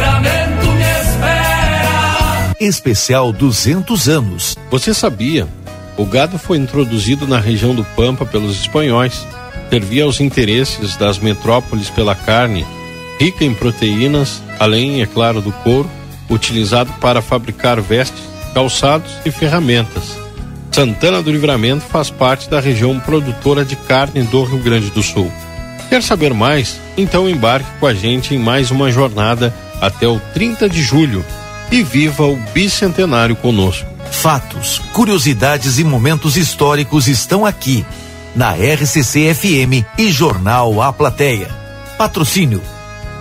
[0.00, 2.54] Livramento me espera.
[2.58, 4.56] Especial 200 anos.
[4.70, 5.46] Você sabia?
[5.96, 9.26] O gado foi introduzido na região do Pampa pelos espanhóis.
[9.68, 12.66] Servia aos interesses das metrópoles pela carne,
[13.20, 15.88] rica em proteínas, além, é claro, do couro,
[16.28, 18.22] utilizado para fabricar vestes,
[18.52, 20.18] calçados e ferramentas.
[20.72, 25.30] Santana do Livramento faz parte da região produtora de carne do Rio Grande do Sul.
[25.88, 26.80] Quer saber mais?
[26.96, 31.24] Então embarque com a gente em mais uma jornada até o 30 de julho
[31.70, 33.88] e viva o bicentenário conosco.
[34.10, 37.84] Fatos, curiosidades e momentos históricos estão aqui
[38.34, 41.48] na RCC FM e Jornal A Plateia.
[41.96, 42.62] Patrocínio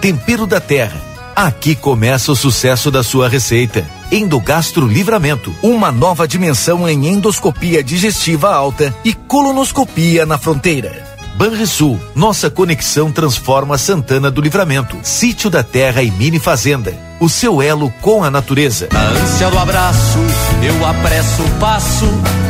[0.02, 1.02] Tempero da Terra.
[1.36, 3.86] Aqui começa o sucesso da sua receita.
[4.12, 11.09] Endogastro Livramento, uma nova dimensão em endoscopia digestiva alta e colonoscopia na fronteira.
[11.40, 16.94] Banrisul, nossa conexão transforma Santana do Livramento, Sítio da Terra e Mini Fazenda.
[17.18, 18.90] O seu elo com a natureza.
[18.92, 20.20] Na ânsia do abraço,
[20.62, 22.06] eu apresso o passo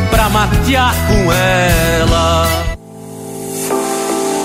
[0.10, 2.59] pra matear com ela.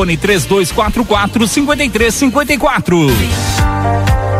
[0.00, 4.39] Fone 3244 5354.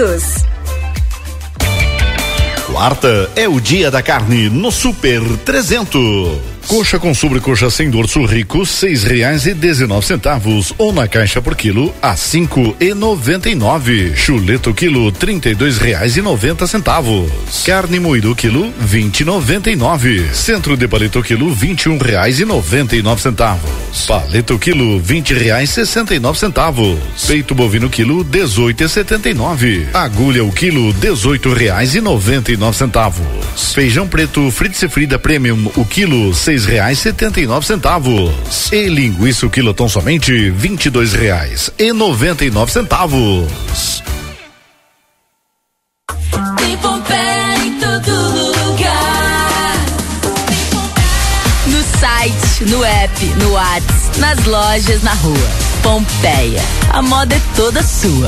[0.01, 0.23] todos.
[2.71, 6.50] Quarta é o dia da carne no Super 300.
[6.67, 11.55] Coxa com sobrecoxa sem dorso rico, seis reais e dezenove centavos, ou na caixa por
[11.55, 14.15] quilo, a cinco e noventa e nove.
[14.15, 17.29] Chuleto quilo, trinta e dois reais e noventa centavos.
[17.65, 20.29] Carne moído quilo, vinte e noventa e nove.
[20.33, 23.69] Centro de paleta quilo, vinte e um reais e noventa e nove centavos.
[24.07, 26.97] Paleta quilo, vinte reais sessenta e nove centavos.
[27.27, 29.87] Peito bovino quilo, dezoito e setenta e nove.
[29.93, 33.25] Agulha o quilo, dezoito reais e noventa e nove centavos.
[33.73, 38.71] Feijão preto Fritz Frida Premium, o quilo, seis reais setenta e nove centavos.
[38.71, 44.01] E linguiça o quilo tão somente vinte e dois reais e noventa e nove centavos.
[46.57, 48.11] Tem Pompeia em todo
[48.67, 49.75] lugar.
[51.67, 55.49] No site, no app, no Whats, nas lojas, na rua.
[55.81, 56.61] Pompeia.
[56.91, 58.27] A moda é toda sua.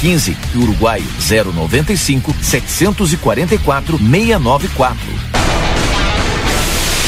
[0.00, 4.98] 15 e Uruguai 095 744 694.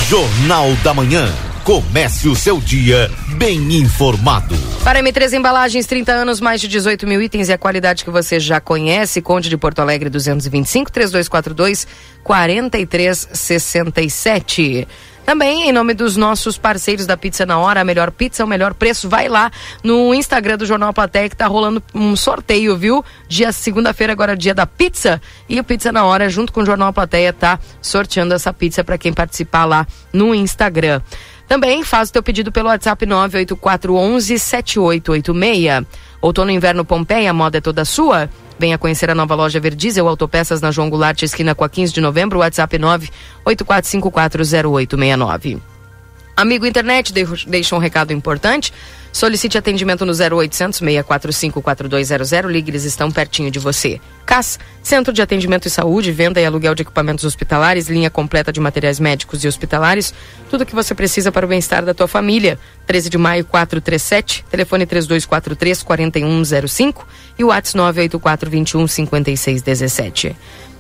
[0.09, 1.33] Jornal da Manhã.
[1.65, 4.55] Comece o seu dia bem informado.
[4.85, 8.39] Para M3 Embalagens, 30 anos, mais de 18 mil itens e a qualidade que você
[8.39, 9.23] já conhece.
[9.23, 11.87] Conde de Porto Alegre 225 3242
[12.23, 14.87] 4367.
[15.25, 18.75] Também, em nome dos nossos parceiros da Pizza na Hora, a melhor pizza, o melhor
[18.75, 19.51] preço, vai lá
[19.83, 23.05] no Instagram do Jornal Platéia que tá rolando um sorteio, viu?
[23.29, 25.23] Dia segunda-feira, agora dia da pizza.
[25.49, 28.99] E o Pizza na Hora, junto com o Jornal Platéia, tá sorteando essa pizza para
[28.99, 31.01] quem participar lá no Instagram.
[31.53, 35.87] Também faz o teu pedido pelo WhatsApp 98411 7886.
[36.19, 38.31] Outono e inverno Pompeia, a moda é toda sua.
[38.59, 42.01] Venha conhecer a nova loja Verdiesel Autopeças na João Goulart, esquina com a 15 de
[42.01, 42.79] novembro, WhatsApp
[43.45, 45.61] 984540869.
[46.35, 47.13] Amigo internet,
[47.47, 48.73] deixa um recado importante.
[49.13, 52.51] Solicite atendimento no 0800 645 4200.
[52.51, 54.01] Ligue, eles estão pertinho de você.
[54.25, 58.59] CAS, Centro de Atendimento e Saúde, venda e aluguel de equipamentos hospitalares, linha completa de
[58.59, 60.15] materiais médicos e hospitalares,
[60.49, 62.59] tudo o que você precisa para o bem-estar da tua família.
[62.87, 67.07] 13 de maio 437, telefone 3243 4105
[67.39, 70.37] e o WhatsApp 984 21 5617.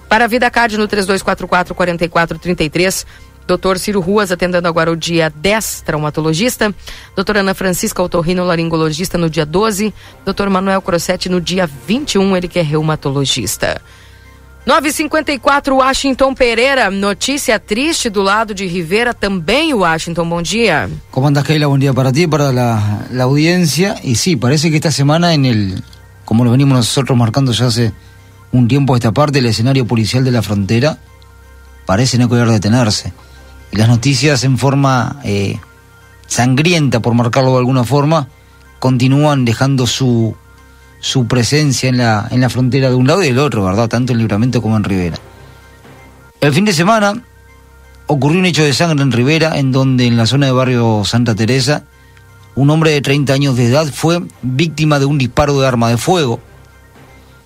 [0.08, 3.06] Para a Vida Card no 3244 4433.
[3.46, 6.74] Doutor Ciro Ruas atendendo agora o dia 10, traumatologista.
[7.14, 9.92] Doutora Ana Francisca Otorrino, laringologista, no dia 12.
[10.24, 13.80] Doutor Manuel Crossetti no dia 21, ele que é reumatologista.
[14.64, 20.88] 954 Washington Pereira, notícia triste do lado de Rivera, também Washington, bom dia.
[21.10, 21.66] ¿Cómo andas, Keila?
[21.66, 23.96] Buen día para ti, para la, la audiencia.
[24.04, 25.82] Y sí, parece que esta semana, en el,
[26.24, 27.92] como lo venimos nosotros marcando ya hace
[28.52, 30.96] un tiempo a esta parte, el escenario policial de la frontera
[31.84, 33.12] parece no querer detenerse.
[33.72, 35.58] Las noticias en forma eh,
[36.26, 38.28] sangrienta, por marcarlo de alguna forma,
[38.78, 40.36] continúan dejando su,
[41.00, 43.88] su presencia en la, en la frontera de un lado y del otro, ¿verdad?
[43.88, 45.16] Tanto en Libramento como en Rivera.
[46.40, 47.22] El fin de semana
[48.06, 51.34] ocurrió un hecho de sangre en Rivera, en donde en la zona de barrio Santa
[51.34, 51.84] Teresa,
[52.54, 55.96] un hombre de 30 años de edad fue víctima de un disparo de arma de
[55.96, 56.40] fuego.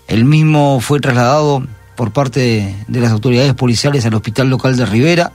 [0.09, 4.87] El mismo fue trasladado por parte de, de las autoridades policiales al hospital local de
[4.87, 5.33] Rivera,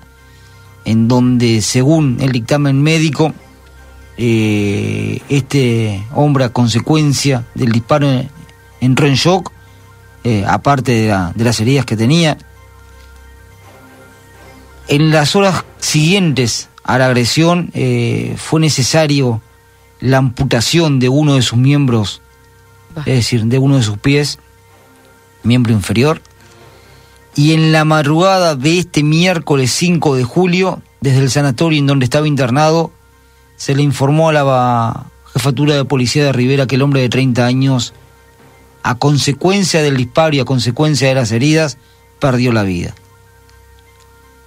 [0.85, 3.33] en donde, según el dictamen médico,
[4.17, 8.07] eh, este hombre a consecuencia del disparo
[8.79, 9.51] entró en shock,
[10.23, 12.37] eh, aparte de, la- de las heridas que tenía.
[14.87, 19.41] En las horas siguientes a la agresión eh, fue necesario
[19.99, 22.21] la amputación de uno de sus miembros,
[22.99, 24.39] es decir, de uno de sus pies,
[25.43, 26.21] miembro inferior.
[27.35, 32.05] Y en la madrugada de este miércoles 5 de julio, desde el sanatorio en donde
[32.05, 32.91] estaba internado,
[33.55, 37.45] se le informó a la jefatura de policía de Rivera que el hombre de 30
[37.45, 37.93] años,
[38.83, 41.77] a consecuencia del disparo y a consecuencia de las heridas,
[42.19, 42.93] perdió la vida.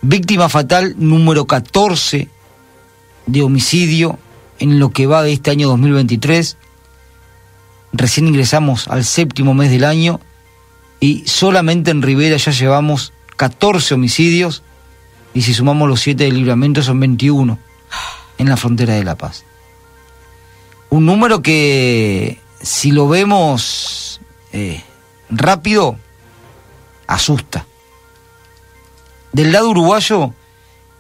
[0.03, 2.29] Víctima fatal número 14
[3.27, 4.19] de homicidio
[4.59, 6.59] en lo que va de este año 2023.
[7.93, 10.21] Recién ingresamos al séptimo mes del año
[11.05, 14.63] y solamente en Rivera ya llevamos 14 homicidios
[15.35, 17.59] y si sumamos los 7 de libramento son 21
[18.39, 19.45] en la frontera de La Paz.
[20.89, 24.23] Un número que si lo vemos
[24.55, 24.83] eh,
[25.29, 25.99] rápido,
[27.07, 27.67] asusta.
[29.35, 30.33] Del lado uruguayo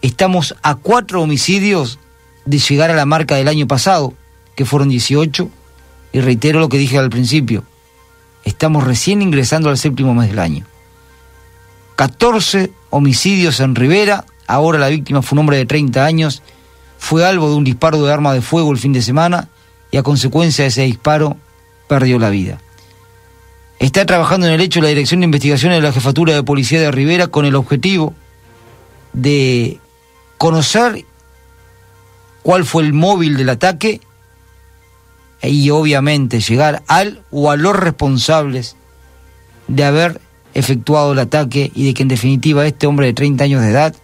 [0.02, 1.98] estamos a cuatro homicidios
[2.44, 4.12] de llegar a la marca del año pasado,
[4.54, 5.48] que fueron 18,
[6.12, 7.64] y reitero lo que dije al principio,
[8.44, 10.66] estamos recién ingresando al séptimo mes del año.
[11.96, 16.42] 14 homicidios en Rivera, ahora la víctima fue un hombre de 30 años,
[16.98, 19.48] fue algo de un disparo de arma de fuego el fin de semana
[19.90, 21.36] y a consecuencia de ese disparo
[21.88, 22.60] perdió la vida.
[23.78, 26.90] Está trabajando en el hecho la Dirección de Investigaciones de la Jefatura de Policía de
[26.90, 28.14] Rivera con el objetivo
[29.12, 29.78] de
[30.38, 31.04] conocer
[32.42, 34.00] cuál fue el móvil del ataque
[35.50, 38.76] y obviamente llegar al o a los responsables
[39.68, 40.20] de haber
[40.54, 43.94] efectuado el ataque y de que en definitiva este hombre de 30 años de edad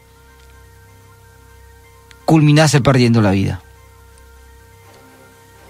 [2.25, 3.63] culminase perdiendo la vida.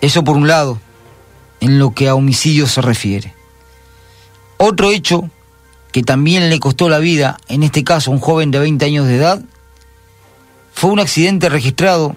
[0.01, 0.81] Eso por un lado,
[1.61, 3.35] en lo que a homicidio se refiere.
[4.57, 5.31] Otro hecho
[5.93, 9.07] que también le costó la vida, en este caso a un joven de 20 años
[9.07, 9.43] de edad,
[10.73, 12.17] fue un accidente registrado,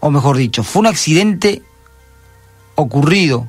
[0.00, 1.62] o mejor dicho, fue un accidente
[2.80, 3.46] ocurrido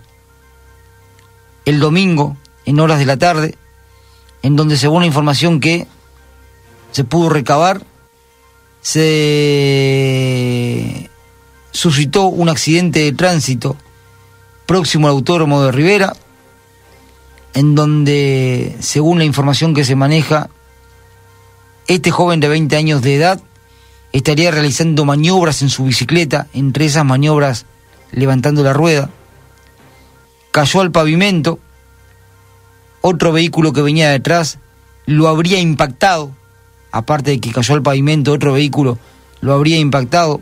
[1.66, 3.56] el domingo en horas de la tarde,
[4.42, 5.88] en donde según la información que
[6.92, 7.84] se pudo recabar,
[8.82, 9.10] se
[11.72, 13.76] suscitó un accidente de tránsito
[14.66, 16.14] próximo al autódromo de Rivera,
[17.54, 20.50] en donde, según la información que se maneja,
[21.88, 23.42] este joven de 20 años de edad
[24.14, 27.66] estaría realizando maniobras en su bicicleta, entre esas maniobras
[28.12, 29.10] levantando la rueda,
[30.52, 31.60] cayó al pavimento,
[33.02, 34.60] otro vehículo que venía detrás
[35.06, 36.32] lo habría impactado,
[36.92, 39.00] aparte de que cayó al pavimento, otro vehículo
[39.42, 40.42] lo habría impactado.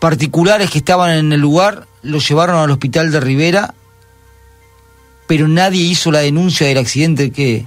[0.00, 3.74] Particulares que estaban en el lugar lo llevaron al hospital de Rivera,
[5.26, 7.66] pero nadie hizo la denuncia del accidente que,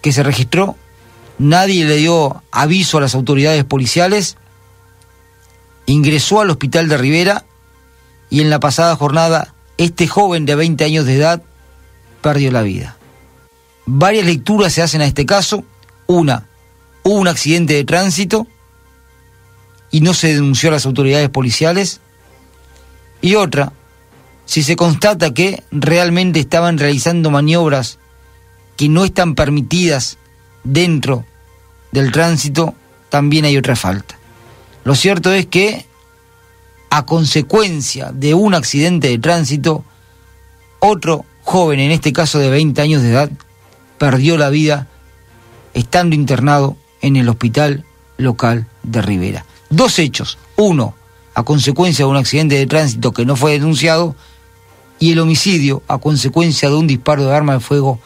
[0.00, 0.76] que se registró,
[1.38, 4.36] nadie le dio aviso a las autoridades policiales,
[5.86, 7.44] ingresó al hospital de Rivera
[8.30, 11.42] y en la pasada jornada este joven de 20 años de edad
[12.20, 12.96] perdió la vida.
[13.86, 15.64] Varias lecturas se hacen a este caso.
[16.06, 16.46] Una,
[17.02, 18.46] hubo un accidente de tránsito
[19.90, 22.00] y no se denunció a las autoridades policiales.
[23.20, 23.72] Y otra,
[24.46, 27.98] si se constata que realmente estaban realizando maniobras
[28.76, 30.18] que no están permitidas
[30.64, 31.24] dentro
[31.92, 32.74] del tránsito,
[33.08, 34.18] también hay otra falta.
[34.84, 35.86] Lo cierto es que
[36.94, 39.84] a consecuencia de un accidente de tránsito,
[40.78, 43.32] otro joven, en este caso de 20 años de edad,
[43.98, 44.86] perdió la vida
[45.72, 47.84] estando internado en el hospital
[48.16, 49.44] local de Rivera.
[49.70, 50.38] Dos hechos.
[50.54, 50.94] Uno,
[51.34, 54.14] a consecuencia de un accidente de tránsito que no fue denunciado,
[55.00, 57.98] y el homicidio a consecuencia de un disparo de arma de fuego,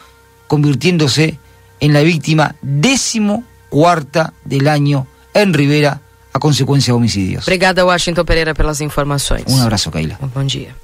[0.47, 1.37] convirtiéndose
[1.79, 5.05] en la víctima décimo cuarta del año
[5.35, 6.01] en Rivera
[6.33, 7.43] a consequência de homicídios.
[7.43, 9.43] Obrigada, Washington Pereira, pelas informações.
[9.47, 10.17] Um abraço, Keila.
[10.21, 10.75] Bom dia.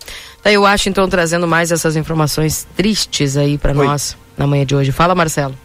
[0.41, 4.75] Tá aí o Washington trazendo mais essas informações tristes aí para nós na manhã de
[4.75, 4.91] hoje.
[4.91, 5.55] Fala, Marcelo.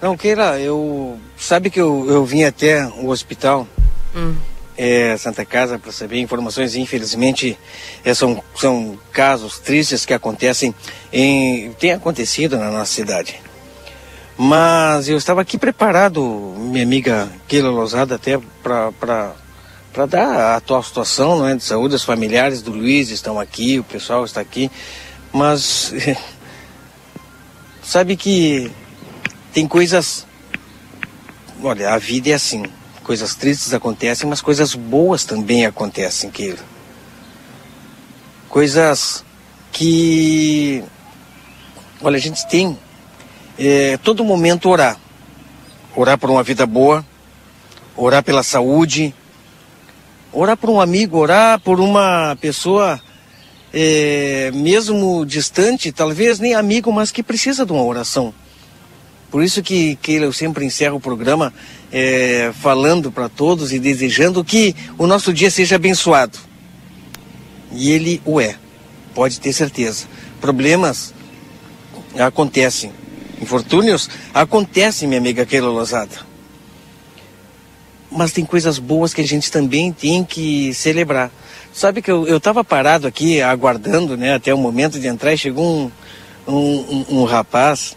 [0.00, 1.18] Não, Keila, eu.
[1.38, 3.66] Sabe que eu, eu vim até o hospital,
[4.14, 4.34] Hum.
[4.76, 6.74] é, Santa Casa, para saber informações.
[6.74, 7.58] Infelizmente,
[8.04, 10.74] é, são, são casos tristes que acontecem,
[11.12, 13.40] em, tem acontecido na nossa cidade.
[14.38, 16.22] Mas eu estava aqui preparado,
[16.58, 19.32] minha amiga Keila Lozada, até para
[20.06, 21.94] dar a atual situação não é, de saúde.
[21.94, 24.70] Os familiares do Luiz estão aqui, o pessoal está aqui.
[25.32, 25.94] Mas
[27.82, 28.70] sabe que
[29.54, 30.26] tem coisas.
[31.62, 32.62] Olha, a vida é assim.
[33.02, 36.58] Coisas tristes acontecem, mas coisas boas também acontecem, Keila.
[38.50, 39.24] Coisas
[39.72, 40.84] que.
[42.02, 42.78] Olha, a gente tem
[43.58, 44.98] é, todo momento orar.
[45.94, 47.04] Orar por uma vida boa,
[47.96, 49.14] orar pela saúde,
[50.32, 53.00] orar por um amigo, orar por uma pessoa,
[53.72, 58.34] é, mesmo distante, talvez nem amigo, mas que precisa de uma oração.
[59.30, 61.52] Por isso que, que eu sempre encerro o programa
[61.90, 66.38] é, falando para todos e desejando que o nosso dia seja abençoado.
[67.72, 68.56] E ele o é,
[69.14, 70.06] pode ter certeza.
[70.40, 71.12] Problemas
[72.18, 72.92] acontecem,
[73.40, 76.16] infortúnios acontecem, minha amiga Keila Lozada.
[78.10, 81.30] Mas tem coisas boas que a gente também tem que celebrar.
[81.72, 85.64] Sabe que eu estava parado aqui aguardando né, até o momento de entrar e chegou
[85.64, 85.90] um,
[86.46, 87.96] um, um, um rapaz.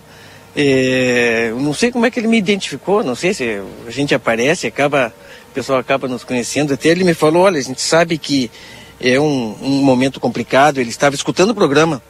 [0.56, 4.68] É, não sei como é que ele me identificou, não sei se a gente aparece,
[4.68, 5.14] acaba,
[5.50, 6.74] o pessoal acaba nos conhecendo.
[6.74, 8.52] Até ele me falou: olha, a gente sabe que
[9.00, 10.80] é um, um momento complicado.
[10.80, 12.02] Ele estava escutando o programa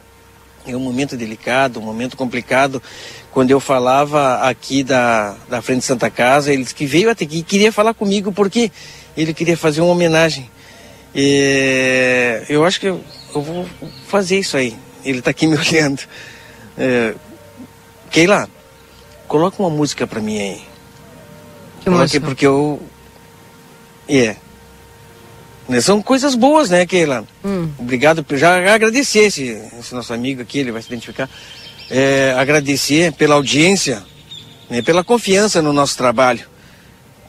[0.66, 2.82] é um momento delicado, um momento complicado.
[3.32, 7.24] Quando eu falava aqui da, da frente de Santa Casa, ele disse que veio até
[7.24, 8.70] aqui e queria falar comigo porque
[9.16, 10.50] ele queria fazer uma homenagem.
[11.14, 13.00] É, eu acho que eu,
[13.34, 13.66] eu, vou
[14.06, 14.76] fazer isso aí.
[15.04, 16.02] Ele está aqui me olhando.
[16.76, 17.14] É,
[18.10, 18.48] Keila,
[19.26, 20.62] coloca uma música para mim aí.
[21.82, 22.26] Que música?
[22.26, 22.80] porque eu.
[24.08, 24.28] É.
[24.28, 24.36] Né,
[25.80, 27.24] São coisas boas, né, Keila?
[27.44, 27.70] Hum.
[27.78, 31.28] Obrigado, já agradecer esse, esse nosso amigo aqui, ele vai se identificar.
[31.90, 34.02] É, agradecer pela audiência,
[34.70, 36.48] né, pela confiança no nosso trabalho.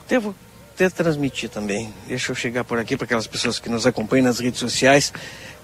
[0.08, 0.34] Devo
[0.74, 1.92] até transmitir também.
[2.08, 5.12] Deixa eu chegar por aqui para aquelas pessoas que nos acompanham nas redes sociais,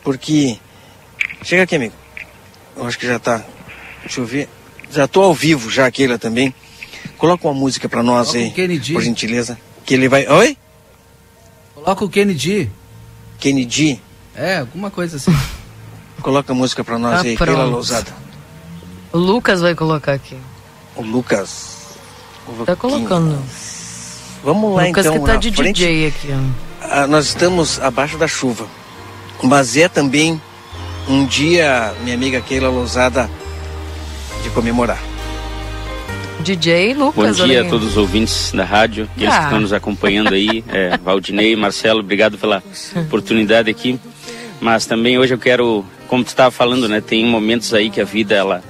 [0.02, 0.58] porque.
[1.42, 1.94] Chega aqui, amigo.
[2.76, 3.44] Eu acho que já tá.
[4.02, 4.48] Deixa eu ver.
[4.90, 6.54] Já tô ao vivo, já, Keila também.
[7.16, 9.58] Coloca uma música para nós Coloca aí, por gentileza.
[9.84, 10.26] Que ele vai.
[10.26, 10.56] Oi?
[11.84, 12.70] Coloca o Kennedy.
[13.38, 14.00] Kennedy.
[14.34, 15.34] É, alguma coisa assim.
[16.22, 17.70] Coloca a música para nós Ah, aí, Keila pronto.
[17.70, 18.12] Lousada.
[19.12, 20.36] O Lucas vai colocar aqui.
[20.96, 21.76] O Lucas.
[22.46, 23.38] o Tá colocando.
[24.44, 25.18] Vamos lá Lucas então.
[25.20, 25.76] que tá de frente.
[25.76, 26.86] DJ aqui, ó.
[26.90, 28.66] Ah, nós estamos abaixo da chuva.
[29.42, 30.40] Mas é também
[31.08, 33.30] um dia, minha amiga Keila Lousada,
[34.42, 34.98] de comemorar.
[36.56, 39.18] DJ Bom Lucas, dia olha a todos os ouvintes da rádio, Ah.
[39.18, 42.62] que estão nos acompanhando aí, é, Valdinei, Marcelo, obrigado pela
[42.96, 43.98] oportunidade aqui.
[44.60, 48.04] Mas também hoje eu quero, como tu estava falando, né, tem momentos aí que a
[48.04, 48.62] vida ela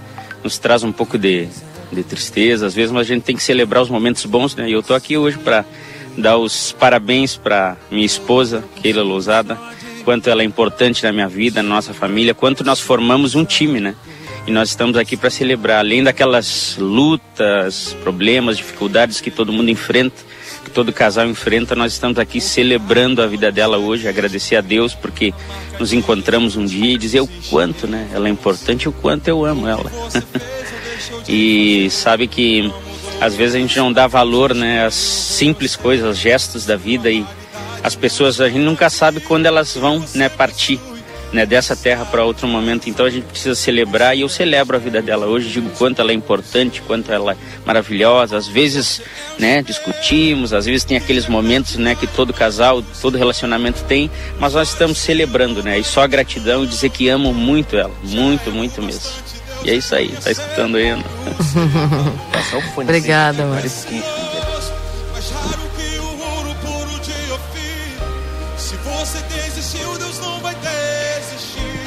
[0.42, 1.46] nos traz um pouco de,
[1.92, 4.68] de tristeza, às vezes, mas a gente tem que celebrar os momentos bons, né?
[4.68, 5.64] E eu tô aqui hoje para
[6.16, 9.56] dar os parabéns para minha esposa, Keila Lousada,
[10.04, 13.80] quanto ela é importante na minha vida, na nossa família, quanto nós formamos um time,
[13.80, 13.94] né?
[14.48, 20.16] E nós estamos aqui para celebrar, além daquelas lutas, problemas, dificuldades que todo mundo enfrenta,
[20.64, 24.94] que todo casal enfrenta, nós estamos aqui celebrando a vida dela hoje, agradecer a Deus
[24.94, 25.34] porque
[25.78, 28.08] nos encontramos um dia e dizer o quanto, né?
[28.10, 29.92] Ela é importante e o quanto eu amo ela.
[31.28, 32.72] e sabe que
[33.20, 37.10] às vezes a gente não dá valor, né, às simples coisas, aos gestos da vida
[37.10, 37.22] e
[37.82, 40.80] as pessoas a gente nunca sabe quando elas vão, né, partir.
[41.32, 42.88] Né, dessa terra para outro momento.
[42.88, 45.48] Então a gente precisa celebrar e eu celebro a vida dela hoje.
[45.48, 48.36] Digo quanto ela é importante, quanto ela é maravilhosa.
[48.36, 49.00] Às vezes,
[49.38, 54.54] né, discutimos, às vezes tem aqueles momentos, né, que todo casal, todo relacionamento tem, mas
[54.54, 55.78] nós estamos celebrando, né?
[55.78, 59.02] E só gratidão e dizer que amo muito ela, muito, muito mesmo.
[59.64, 61.04] E é isso aí, tá escutando aí, Ana?
[62.76, 63.60] Obrigada, amor.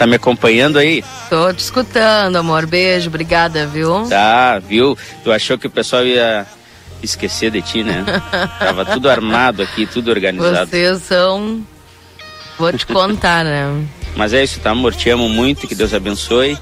[0.01, 1.03] Tá me acompanhando aí?
[1.29, 2.65] Tô te escutando, amor.
[2.65, 4.03] Beijo, obrigada, viu?
[4.09, 4.97] Tá, viu?
[5.23, 6.43] Tu achou que o pessoal ia
[7.03, 8.03] esquecer de ti, né?
[8.57, 10.71] Tava tudo armado aqui, tudo organizado.
[10.71, 11.63] Vocês são.
[12.57, 13.85] Vou te contar, né?
[14.15, 14.95] Mas é isso, tá, amor?
[14.95, 16.57] Te amo muito, que Deus abençoe.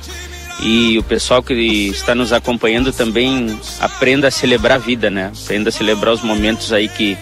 [0.62, 5.32] E o pessoal que está nos acompanhando também aprenda a celebrar a vida, né?
[5.46, 7.18] Aprenda a celebrar os momentos aí que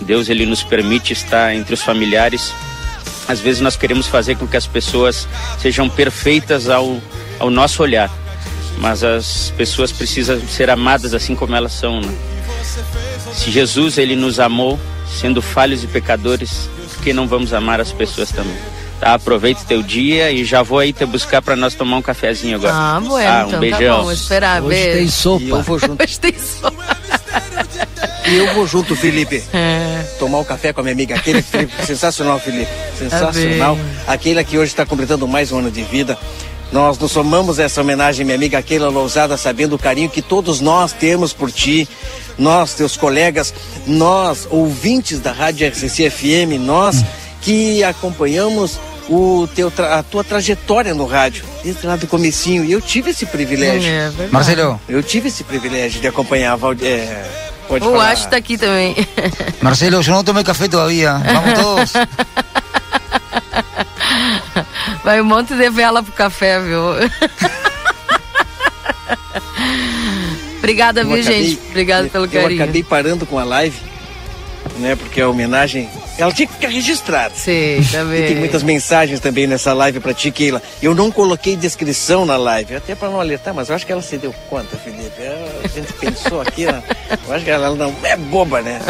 [0.00, 2.52] Deus ele nos permite estar entre os familiares.
[3.32, 5.26] Às vezes nós queremos fazer com que as pessoas
[5.58, 7.00] sejam perfeitas ao,
[7.38, 8.10] ao nosso olhar,
[8.76, 11.98] mas as pessoas precisam ser amadas assim como elas são.
[11.98, 12.14] Né?
[13.32, 14.78] Se Jesus ele nos amou,
[15.18, 18.54] sendo falhos e pecadores, por que não vamos amar as pessoas também?
[19.00, 22.02] Tá, aproveita o teu dia e já vou aí te buscar para nós tomar um
[22.02, 22.74] cafezinho agora.
[22.74, 23.96] Ah, bueno, ah, um então beijão.
[23.96, 24.98] tá bom, esperar, Hoje beijo.
[24.98, 25.44] tem sopa.
[25.44, 26.04] E eu vou junto.
[26.04, 26.96] Hoje tem sopa.
[28.26, 29.42] E eu vou junto, Felipe.
[30.18, 32.70] Tomar um café com a minha amiga aquele Felipe, sensacional, Felipe.
[32.98, 33.78] Sensacional.
[34.06, 36.16] Aquele que hoje está completando mais um ano de vida.
[36.70, 40.60] Nós nos somamos a essa homenagem, minha amiga Keila Lousada, sabendo o carinho que todos
[40.60, 41.86] nós temos por ti,
[42.38, 43.52] nós, teus colegas,
[43.86, 47.04] nós, ouvintes da Rádio RCC FM, nós
[47.42, 52.64] que acompanhamos o teu a tua trajetória no rádio, desde lá do comecinho.
[52.64, 53.90] E eu tive esse privilégio.
[53.90, 54.32] É verdade.
[54.32, 54.80] Marcelo.
[54.88, 56.86] Eu tive esse privilégio de acompanhar a Valde...
[56.86, 58.10] É, pode O falar.
[58.10, 58.94] Acho tá aqui também.
[59.62, 61.14] Marcelo, yo no tomé café todavía.
[61.14, 61.92] Vamos todos.
[65.04, 66.82] Vai um monte de vela pro café, viu?
[70.58, 71.60] Obrigada, Eu viu, acabei- gente?
[71.70, 72.62] Obrigado pelo Eu carinho.
[72.62, 73.76] acabei parando com a live,
[74.82, 74.96] né?
[74.96, 75.88] Porque a homenagem,
[76.18, 77.34] ela tinha que ficar registrada.
[77.34, 80.60] Sim, tá E tem muitas mensagens também nessa live pra ti, Keila.
[80.82, 84.02] Eu não coloquei descrição na live, até pra não alertar, mas eu acho que ela
[84.02, 85.22] se deu conta, Felipe.
[85.64, 86.82] A gente pensou aqui, né?
[87.26, 88.80] eu acho que ela não é boba, né?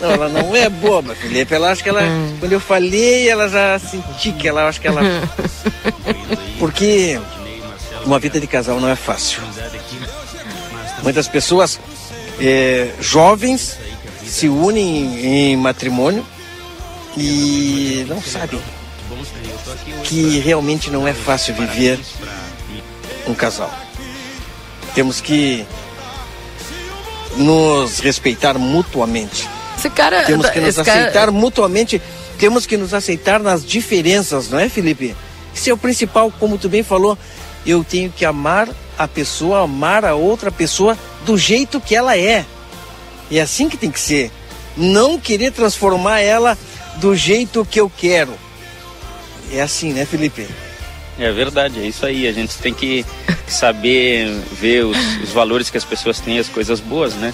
[0.00, 1.54] Não, ela não é boba, Felipe.
[1.54, 2.36] Ela acho que ela, Hum.
[2.40, 5.00] quando eu falei, ela já senti que ela, acho que ela.
[6.58, 7.20] Porque
[8.04, 9.40] uma vida de casal não é fácil.
[11.02, 11.78] Muitas pessoas
[12.40, 13.76] eh, jovens
[14.32, 16.24] se unem em matrimônio
[17.18, 18.58] e não sabem
[20.04, 22.00] que realmente não é fácil viver
[23.28, 23.70] um casal.
[24.94, 25.66] Temos que
[27.36, 29.46] nos respeitar mutuamente.
[29.76, 30.24] Esse cara.
[30.24, 32.00] Temos que nos esse cara- aceitar mutuamente.
[32.38, 35.14] Temos que nos aceitar nas diferenças, não é, Felipe?
[35.54, 37.18] Isso é o principal, como tu bem falou.
[37.66, 38.66] Eu tenho que amar
[38.98, 40.96] a pessoa, amar a outra pessoa
[41.26, 42.46] do jeito que ela é.
[43.38, 44.30] É assim que tem que ser.
[44.76, 46.56] Não querer transformar ela
[46.96, 48.34] do jeito que eu quero.
[49.52, 50.46] É assim, né, Felipe?
[51.18, 52.26] É verdade, é isso aí.
[52.26, 53.04] A gente tem que
[53.46, 57.32] saber ver os, os valores que as pessoas têm, as coisas boas, né?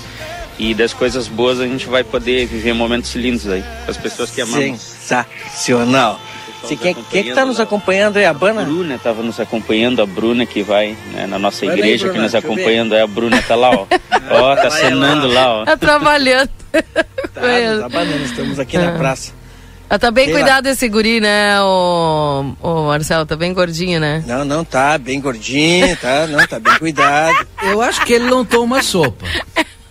[0.59, 3.63] E das coisas boas a gente vai poder viver momentos lindos aí.
[3.85, 4.98] com As pessoas que amamos.
[5.09, 6.21] Sensacional.
[6.63, 8.25] Você quem, quem é que está nos acompanhando aí?
[8.27, 8.63] A Bana?
[8.63, 12.25] A Bruna estava nos acompanhando, a Bruna que vai né, na nossa igreja, que Bruna,
[12.25, 13.87] nos acompanhando, é a Bruna, tá lá, ó.
[14.31, 15.65] ó, tá cenando lá, ó.
[15.65, 16.51] Tá trabalhando.
[17.35, 17.41] Tá,
[17.83, 18.99] tá banana, estamos aqui na Ah.
[18.99, 19.33] praça.
[19.89, 20.41] Ah, tá bem Sei lá.
[20.41, 23.25] cuidado esse guri, né, o, o Marcelo?
[23.25, 24.23] Tá bem gordinho, né?
[24.27, 26.27] Não, não, tá bem gordinho, tá?
[26.27, 27.47] Não, tá bem cuidado.
[27.63, 29.25] Eu acho que ele não toma sopa.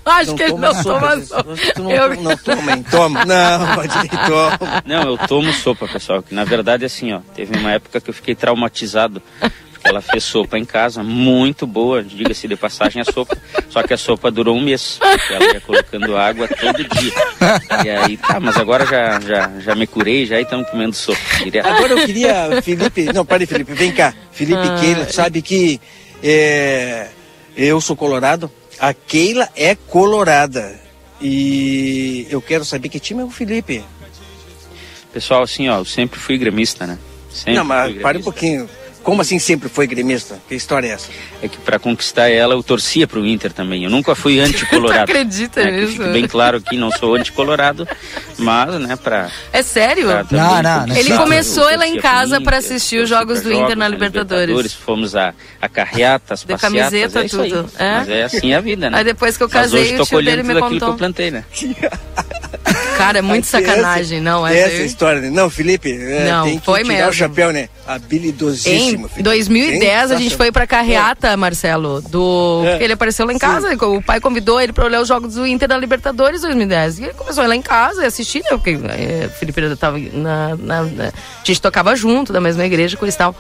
[0.09, 1.55] Acho Não que ele não sopa, toma sopa.
[1.75, 2.85] Tu não, Eu- não toma, hein?
[2.89, 3.25] Toma.
[3.25, 4.83] Não, pode ir, toma.
[4.85, 6.23] Não, eu tomo sopa, pessoal.
[6.23, 9.21] Que na verdade, assim, ó, teve uma época que eu fiquei traumatizado.
[9.39, 13.37] Porque ela fez sopa em casa, muito boa, diga-se de passagem a sopa.
[13.69, 14.97] Só que a sopa durou um mês.
[14.99, 17.13] porque Ela ia colocando água todo dia.
[17.85, 21.19] E aí, tá, mas agora já, já, já me curei, já estamos comendo sopa.
[21.43, 21.67] direto.
[21.67, 23.03] Agora eu queria, Felipe.
[23.13, 24.13] Não, pare, Felipe, vem cá.
[24.31, 24.77] Felipe Ah.
[24.79, 25.79] Keila, sabe que
[26.23, 27.07] é,
[27.55, 30.79] eu sou colorado, a Keila é colorada.
[31.21, 33.83] E eu quero saber que time é o Felipe.
[35.11, 36.99] Pessoal, assim, ó, eu sempre fui gremista, né?
[37.31, 38.69] Sempre não, mas pare um pouquinho.
[39.07, 40.37] Como assim sempre foi gremista?
[40.49, 41.07] Que história é essa?
[41.41, 43.85] É que pra conquistar ela eu torcia pro Inter também.
[43.85, 45.05] Eu nunca fui anticolorado.
[45.07, 45.71] Tu acredita né?
[45.71, 45.91] Que nisso?
[45.93, 47.87] fique bem claro que não sou anticolorado,
[48.37, 49.29] mas, né, pra...
[49.53, 50.07] É sério?
[50.07, 53.77] pra também conquistar- Ele Eu começou lá em casa pra assistir os jogos do Inter
[53.77, 54.73] na na Libertadores.
[54.73, 56.59] Fomos a, a carreatas, De passeatas,
[56.91, 57.49] camiseta, é isso aí.
[57.49, 57.91] tudo, é?
[57.99, 58.97] Mas é assim a vida, né?
[58.97, 60.89] Aí depois que eu Mas casei, hoje o tô colhendo me tudo aquilo que contou.
[60.89, 61.45] eu plantei, né?
[62.97, 64.57] Cara, é muito sacanagem, não é?
[64.59, 65.29] Essa história, né?
[65.29, 67.09] Não, Felipe, é, Não, tem que foi tirar mesmo.
[67.09, 67.69] o chapéu, né?
[67.87, 69.05] Habilidosíssimo.
[69.05, 69.23] Em Felipe.
[69.23, 72.83] 2010 a gente foi pra carreata, Marcelo, do É.
[72.83, 73.39] ele apareceu lá em Sim.
[73.39, 76.99] casa, o pai convidou ele pra olhar os jogos do Inter na Libertadores 2010.
[76.99, 78.49] E ele começou a ir lá em casa e assistir, né?
[78.51, 81.11] Porque é, Felipe tava na, na- na- a
[81.45, 83.35] gente tocava junto da mesma igreja, coisa e tal.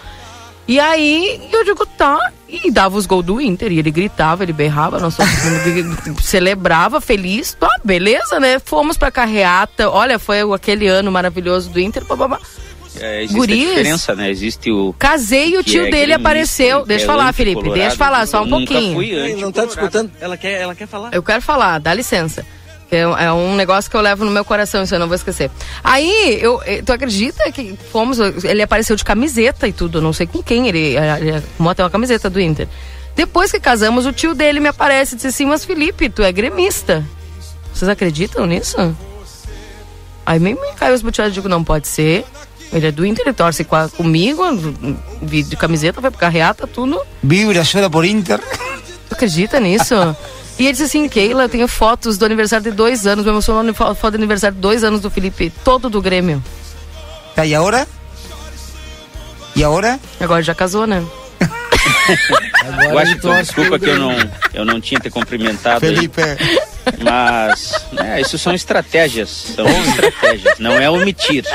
[0.67, 4.51] E aí eu digo, tá, e dava os gols do Inter, e ele gritava, ele
[4.51, 8.59] berrava, nós todo mundo celebrava, feliz, tá, beleza, né?
[8.59, 12.39] Fomos pra carreata, olha, foi aquele ano maravilhoso do Inter, bababá.
[12.99, 13.63] É, existe Guris.
[13.63, 14.29] a diferença, né?
[14.29, 14.93] Existe o.
[14.97, 16.85] Casei e o tio é dele gremista, apareceu.
[16.85, 17.69] Deixa eu é falar, Felipe.
[17.69, 18.95] Deixa eu falar, só um pouquinho.
[18.95, 21.13] fui Não tá disputando, ela quer, ela quer falar.
[21.13, 22.45] Eu quero falar, dá licença.
[22.89, 25.15] É, um- é um negócio que eu levo no meu coração, isso eu não vou
[25.15, 25.51] esquecer.
[25.83, 28.17] Aí, eu, eh, tu acredita que fomos.
[28.43, 30.67] Ele apareceu de camiseta e tudo, eu não sei com quem.
[30.69, 32.67] Ele, ele arrumou até uma camiseta do Inter.
[33.15, 36.31] Depois que casamos, o tio dele me aparece e disse assim: Mas Felipe, tu é
[36.31, 37.03] gremista.
[37.73, 38.77] Vocês acreditam nisso?
[40.25, 42.25] Aí me, me caiu os boteados e digo: Não pode ser.
[42.71, 44.43] Ele é do Inter, ele torce com a- comigo,
[45.21, 47.01] vi de camiseta, foi pro carreata, tudo.
[47.23, 48.39] Vibra solo por Inter.
[49.09, 49.95] Tu acredita nisso?
[50.59, 53.61] E ele disse assim, Keila, eu tenho fotos do aniversário de dois anos, me emocionou
[53.63, 56.43] no fo- foto do aniversário de dois anos do Felipe, todo do Grêmio.
[57.35, 57.87] Tá, e agora?
[59.55, 59.99] E agora?
[60.19, 61.03] Agora já casou, né?
[62.93, 64.11] Washington, desculpa que eu não,
[64.53, 65.85] eu não tinha te cumprimentado.
[65.85, 65.95] aí.
[65.95, 66.21] Felipe.
[67.03, 69.29] Mas, né, isso são estratégias.
[69.55, 70.57] São estratégias.
[70.59, 71.45] Não é omitir.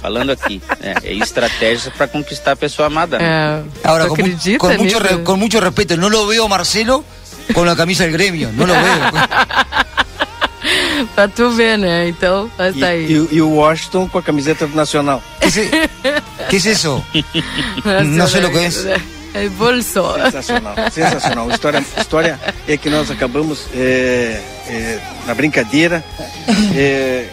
[0.00, 0.62] Falando aqui.
[0.82, 3.18] É, é estratégias para conquistar a pessoa amada.
[3.18, 3.64] né?
[3.84, 7.04] Ahora, con, mu- con mucho re- con mucho respeto, no lo veo Marcelo
[7.54, 9.10] con la camisa del gremio, no lo veo.
[11.14, 12.08] pra tu ver, né?
[12.08, 13.10] Então, vai E, sair.
[13.10, 15.22] e, e o Washington com a camiseta do Nacional.
[16.48, 17.04] ¿Qué es eso?
[18.04, 18.84] No sé lo que es.
[19.34, 20.14] É bolso.
[20.14, 21.50] Sensacional, sensacional.
[21.50, 26.02] História, história é que nós acabamos é, é, na brincadeira.
[26.74, 27.26] é,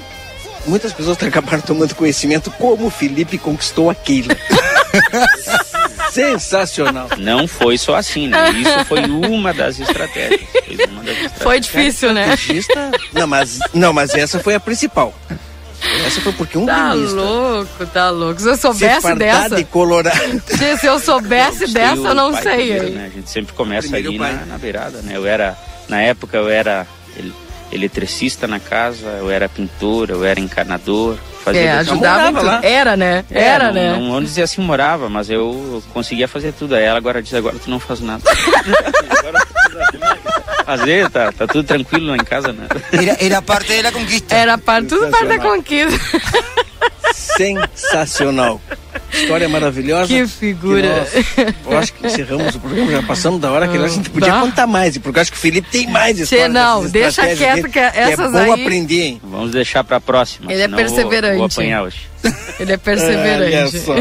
[0.68, 4.35] muitas pessoas acabaram tomando conhecimento como o Felipe conquistou a Keila.
[6.14, 7.10] Sensacional.
[7.18, 8.49] Não foi só assim, né?
[8.53, 10.41] Isso foi uma das estratégias.
[10.49, 11.44] Foi, uma das estratégias.
[11.44, 12.35] Foi difícil, né?
[13.14, 15.14] Não, mas, não, mas essa foi a principal.
[16.06, 18.40] Essa foi porque um Tá gremista louco, tá louco.
[18.40, 19.56] Se eu soubesse fardar dessa.
[19.56, 20.41] de colorado.
[20.48, 22.56] Se se eu soubesse dessa, eu não pai sei.
[22.56, 23.06] primeiro, né?
[23.11, 25.18] A gente sempre começa Primeiro ali na, na beirada, né?
[25.18, 25.57] Eu era,
[25.90, 26.88] na época eu era
[27.73, 31.17] eletricista na casa, eu era pintor, eu era encanador.
[31.43, 31.91] Fazia É, tudo.
[31.91, 32.59] ajudava lá.
[32.63, 33.25] Era, né?
[33.29, 33.93] É, Era, não, né?
[33.97, 36.75] Não vamos dizer assim morava, mas eu conseguia fazer tudo.
[36.75, 38.23] Aí ela agora diz, agora tu não faz nada.
[40.65, 42.67] fazer, tá, tá tudo tranquilo lá em casa, né?
[42.93, 44.33] Era, era parte de la conquista.
[44.35, 45.99] Era parte, tudo parte da conquista.
[47.14, 48.60] Sensacional.
[49.11, 50.07] História maravilhosa.
[50.07, 51.07] Que figura.
[51.34, 54.10] que nós- eu acho que encerramos o programa, já passamos da hora que a gente
[54.10, 54.41] podia Tá.
[54.41, 56.52] contar mais, porque eu acho que o Felipe tem mais histórias.
[56.52, 59.22] não, deixa quieto dele, que essas é bom aí- aprender, hein?
[59.23, 60.52] Vamos deixar pra próxima.
[60.52, 61.38] Ele é eu vou- perseverante.
[61.38, 61.98] Vou, apanhar hoje.
[62.23, 63.80] Ele é Olha perseverante.
[63.80, 63.95] só.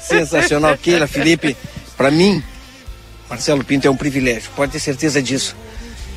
[0.00, 1.56] Sensacional, Keila, Felipe.
[1.96, 2.42] Para mim,
[3.28, 5.56] Marcelo Pinto é um privilégio, pode ter certeza disso.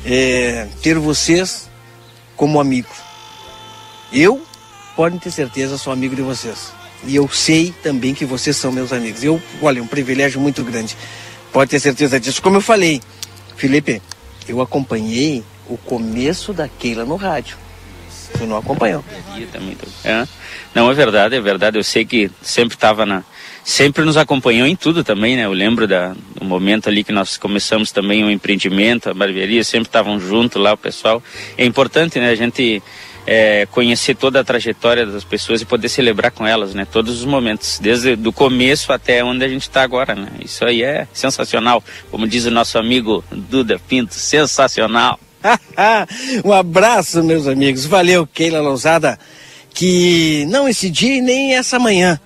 [0.04, 1.68] É, ter vocês
[2.36, 2.96] como amigos.
[4.12, 4.42] Eu,
[4.96, 6.72] podem ter certeza, sou amigo de vocês.
[7.04, 9.24] E eu sei também que vocês são meus amigos.
[9.24, 10.96] Eu, olha, é um privilégio muito grande.
[11.52, 12.40] Pode ter certeza disso.
[12.40, 13.00] Como eu falei,
[13.56, 14.00] Felipe,
[14.48, 17.56] eu acompanhei o começo da Keila no rádio.
[18.38, 19.04] Tu não acompanhou.
[19.76, 20.26] tô- É.
[20.74, 21.76] Não, é verdade, é verdade.
[21.76, 23.22] Eu sei que sempre estava na.
[23.64, 25.44] Sempre nos acompanhou em tudo também, né?
[25.44, 29.88] Eu lembro da, do momento ali que nós começamos também o empreendimento, a barbearia, sempre
[29.88, 31.22] estavam junto lá o pessoal.
[31.58, 32.30] É importante, né?
[32.30, 32.82] A gente
[33.26, 36.86] é, conhecer toda a trajetória das pessoas e poder celebrar com elas, né?
[36.90, 40.28] Todos os momentos, desde do começo até onde a gente está agora, né?
[40.44, 41.82] Isso aí é sensacional.
[42.10, 45.18] Como diz o nosso amigo Duda Pinto, sensacional.
[46.44, 47.84] um abraço, meus amigos.
[47.84, 49.18] Valeu, Keila Lousada.
[49.74, 52.20] Que não esse dia e nem essa manhã,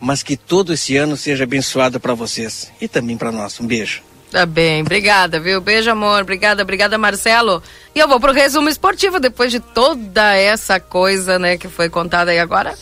[0.00, 3.60] mas que todo esse ano seja abençoado para vocês e também para nós.
[3.60, 4.02] Um beijo.
[4.30, 5.60] Tá bem, obrigada, viu?
[5.60, 6.22] Beijo, amor.
[6.22, 7.60] Obrigada, obrigada, Marcelo.
[7.94, 12.30] E eu vou pro resumo esportivo depois de toda essa coisa, né, que foi contada
[12.30, 12.74] aí agora.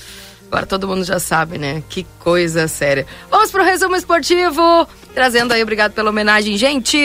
[0.47, 1.83] Agora todo mundo já sabe, né?
[1.89, 3.07] Que coisa séria.
[3.31, 6.99] Vamos pro resumo esportivo, trazendo aí, obrigado pela homenagem, gente.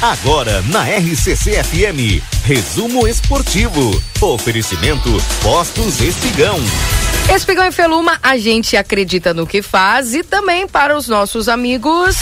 [0.00, 4.02] Agora na RCC FM, resumo esportivo.
[4.20, 5.10] Oferecimento
[5.42, 6.58] Postos Espigão.
[7.34, 12.16] Espigão e Feluma, a gente acredita no que faz e também para os nossos amigos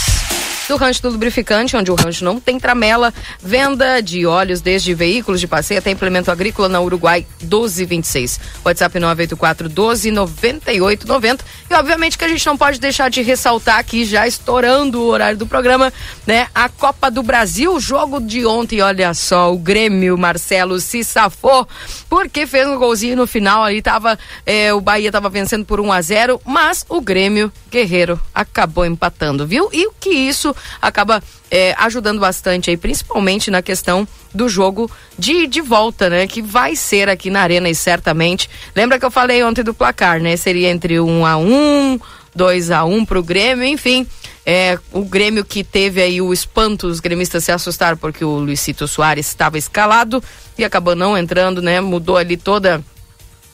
[0.67, 5.39] do Rancho do Lubrificante, onde o rancho não tem tramela, venda de óleos desde veículos
[5.39, 8.39] de passeio até implemento agrícola na Uruguai 1226.
[8.65, 11.45] WhatsApp 984 12 98 90.
[11.69, 15.37] E obviamente que a gente não pode deixar de ressaltar aqui, já estourando o horário
[15.37, 15.91] do programa,
[16.25, 16.47] né?
[16.53, 21.67] A Copa do Brasil, jogo de ontem, olha só, o Grêmio Marcelo se safou,
[22.09, 25.91] porque fez um golzinho no final ali, tava, é, o Bahia tava vencendo por 1
[25.91, 29.69] a 0 mas o Grêmio Guerreiro acabou empatando, viu?
[29.71, 35.47] E o que isso acaba é, ajudando bastante aí, principalmente na questão do jogo de,
[35.47, 36.27] de volta, né?
[36.27, 38.49] Que vai ser aqui na Arena e certamente.
[38.75, 40.35] Lembra que eu falei ontem do placar, né?
[40.37, 41.99] Seria entre 1 a 1
[42.35, 44.05] 2 a 1 pro Grêmio, enfim.
[44.45, 48.87] É, o Grêmio que teve aí o espanto, os gremistas se assustaram porque o Luizito
[48.87, 50.23] Soares estava escalado
[50.57, 51.81] e acabou não entrando, né?
[51.81, 52.81] Mudou ali toda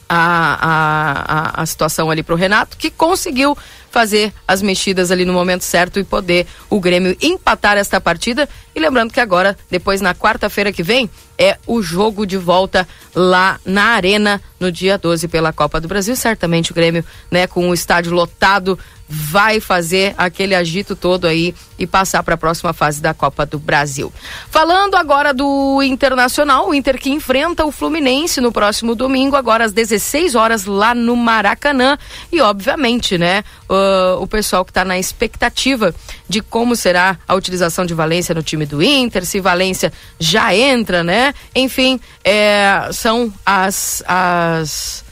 [0.07, 3.57] a, a, a, situação ali para o Renato, que conseguiu
[3.93, 8.49] fazer as mexidas ali no momento certo e poder o Grêmio empatar esta partida.
[8.75, 11.07] E lembrando que agora, depois na quarta-feira que vem,
[11.37, 16.15] é o jogo de volta lá na Arena no dia 12 pela Copa do Brasil.
[16.15, 18.77] Certamente o Grêmio, né, com o estádio lotado,
[19.07, 23.59] vai fazer aquele agito todo aí e passar para a próxima fase da Copa do
[23.59, 24.11] Brasil.
[24.49, 29.73] Falando agora do Internacional, o Inter que enfrenta o Fluminense no próximo domingo, agora às
[29.73, 31.97] 16 horas lá no Maracanã.
[32.31, 35.93] E obviamente, né, uh, o pessoal que está na expectativa
[36.33, 41.03] de como será a utilização de Valência no time do Inter, se Valência já entra,
[41.03, 41.33] né?
[41.55, 44.03] Enfim, é, são as.
[44.07, 45.03] as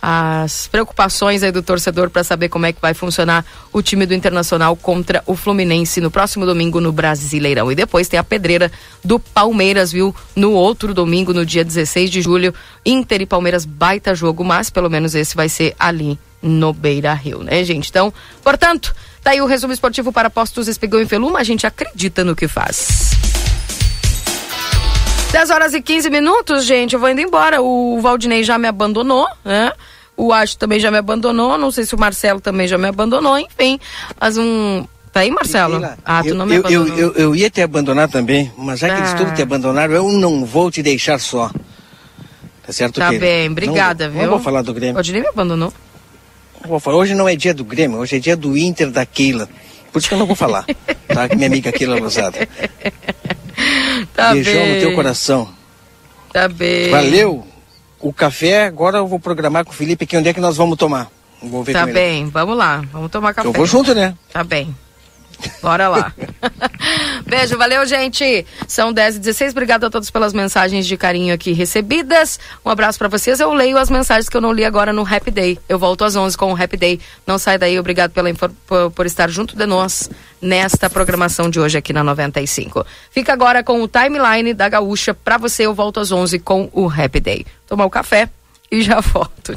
[0.00, 4.14] as preocupações aí do torcedor para saber como é que vai funcionar o time do
[4.14, 7.72] Internacional contra o Fluminense no próximo domingo no Brasileirão.
[7.72, 8.70] E depois tem a pedreira
[9.02, 10.14] do Palmeiras, viu?
[10.36, 12.54] No outro domingo, no dia 16 de julho,
[12.86, 17.42] Inter e Palmeiras baita jogo, mas pelo menos esse vai ser ali no Beira Rio,
[17.42, 17.90] né, gente?
[17.90, 18.14] Então,
[18.44, 18.94] portanto,
[19.28, 22.48] tá aí o resumo esportivo para Postos Espigão e Feluma, a gente acredita no que
[22.48, 23.10] faz.
[25.30, 26.94] 10 horas e 15 minutos, gente.
[26.94, 27.60] Eu vou indo embora.
[27.60, 29.70] O Valdinei já me abandonou, né?
[30.16, 31.58] O Acho também já me abandonou.
[31.58, 33.38] Não sei se o Marcelo também já me abandonou.
[33.38, 33.78] Enfim,
[34.18, 34.86] mas um.
[35.12, 35.86] Tá aí, Marcelo?
[36.02, 36.88] Ah, tu eu, não me abandonou.
[36.96, 39.16] eu, eu, eu ia te abandonar também, mas já que eles Ah.
[39.16, 41.50] todos te abandonaram, eu não vou te deixar só.
[42.66, 44.22] Tá certo, Tá bem, obrigada, não, viu?
[44.22, 44.94] Não vou falar do Grêmio.
[44.94, 45.70] Valdinei me abandonou.
[46.86, 49.48] Hoje não é dia do Grêmio, hoje é dia do Inter da Keila.
[49.92, 50.64] Por isso que eu não vou falar.
[51.06, 51.34] tá?
[51.34, 52.46] Minha amiga Keila Rosada.
[54.14, 54.74] Tá Beijão bem.
[54.74, 55.48] no teu coração.
[56.32, 56.90] Tá bem.
[56.90, 57.46] Valeu.
[58.00, 60.76] O café, agora eu vou programar com o Felipe aqui onde é que nós vamos
[60.76, 61.10] tomar.
[61.42, 62.84] Vou ver Tá bem, vamos lá.
[62.92, 63.48] Vamos tomar café.
[63.48, 64.14] Eu vou junto, né?
[64.32, 64.74] Tá bem.
[65.62, 66.12] Bora lá.
[67.26, 68.46] Beijo, valeu, gente.
[68.66, 72.38] São 10 e 16 Obrigado a todos pelas mensagens de carinho aqui recebidas.
[72.64, 73.40] Um abraço pra vocês.
[73.40, 75.58] Eu leio as mensagens que eu não li agora no Happy Day.
[75.68, 77.00] Eu volto às 11 com o Happy Day.
[77.26, 77.78] Não sai daí.
[77.78, 80.10] Obrigado pela por, por estar junto de nós
[80.40, 82.86] nesta programação de hoje aqui na 95.
[83.10, 85.12] Fica agora com o timeline da Gaúcha.
[85.12, 87.46] Pra você, eu volto às 11 com o Happy Day.
[87.66, 88.28] Tomar o café
[88.70, 89.56] e já volto.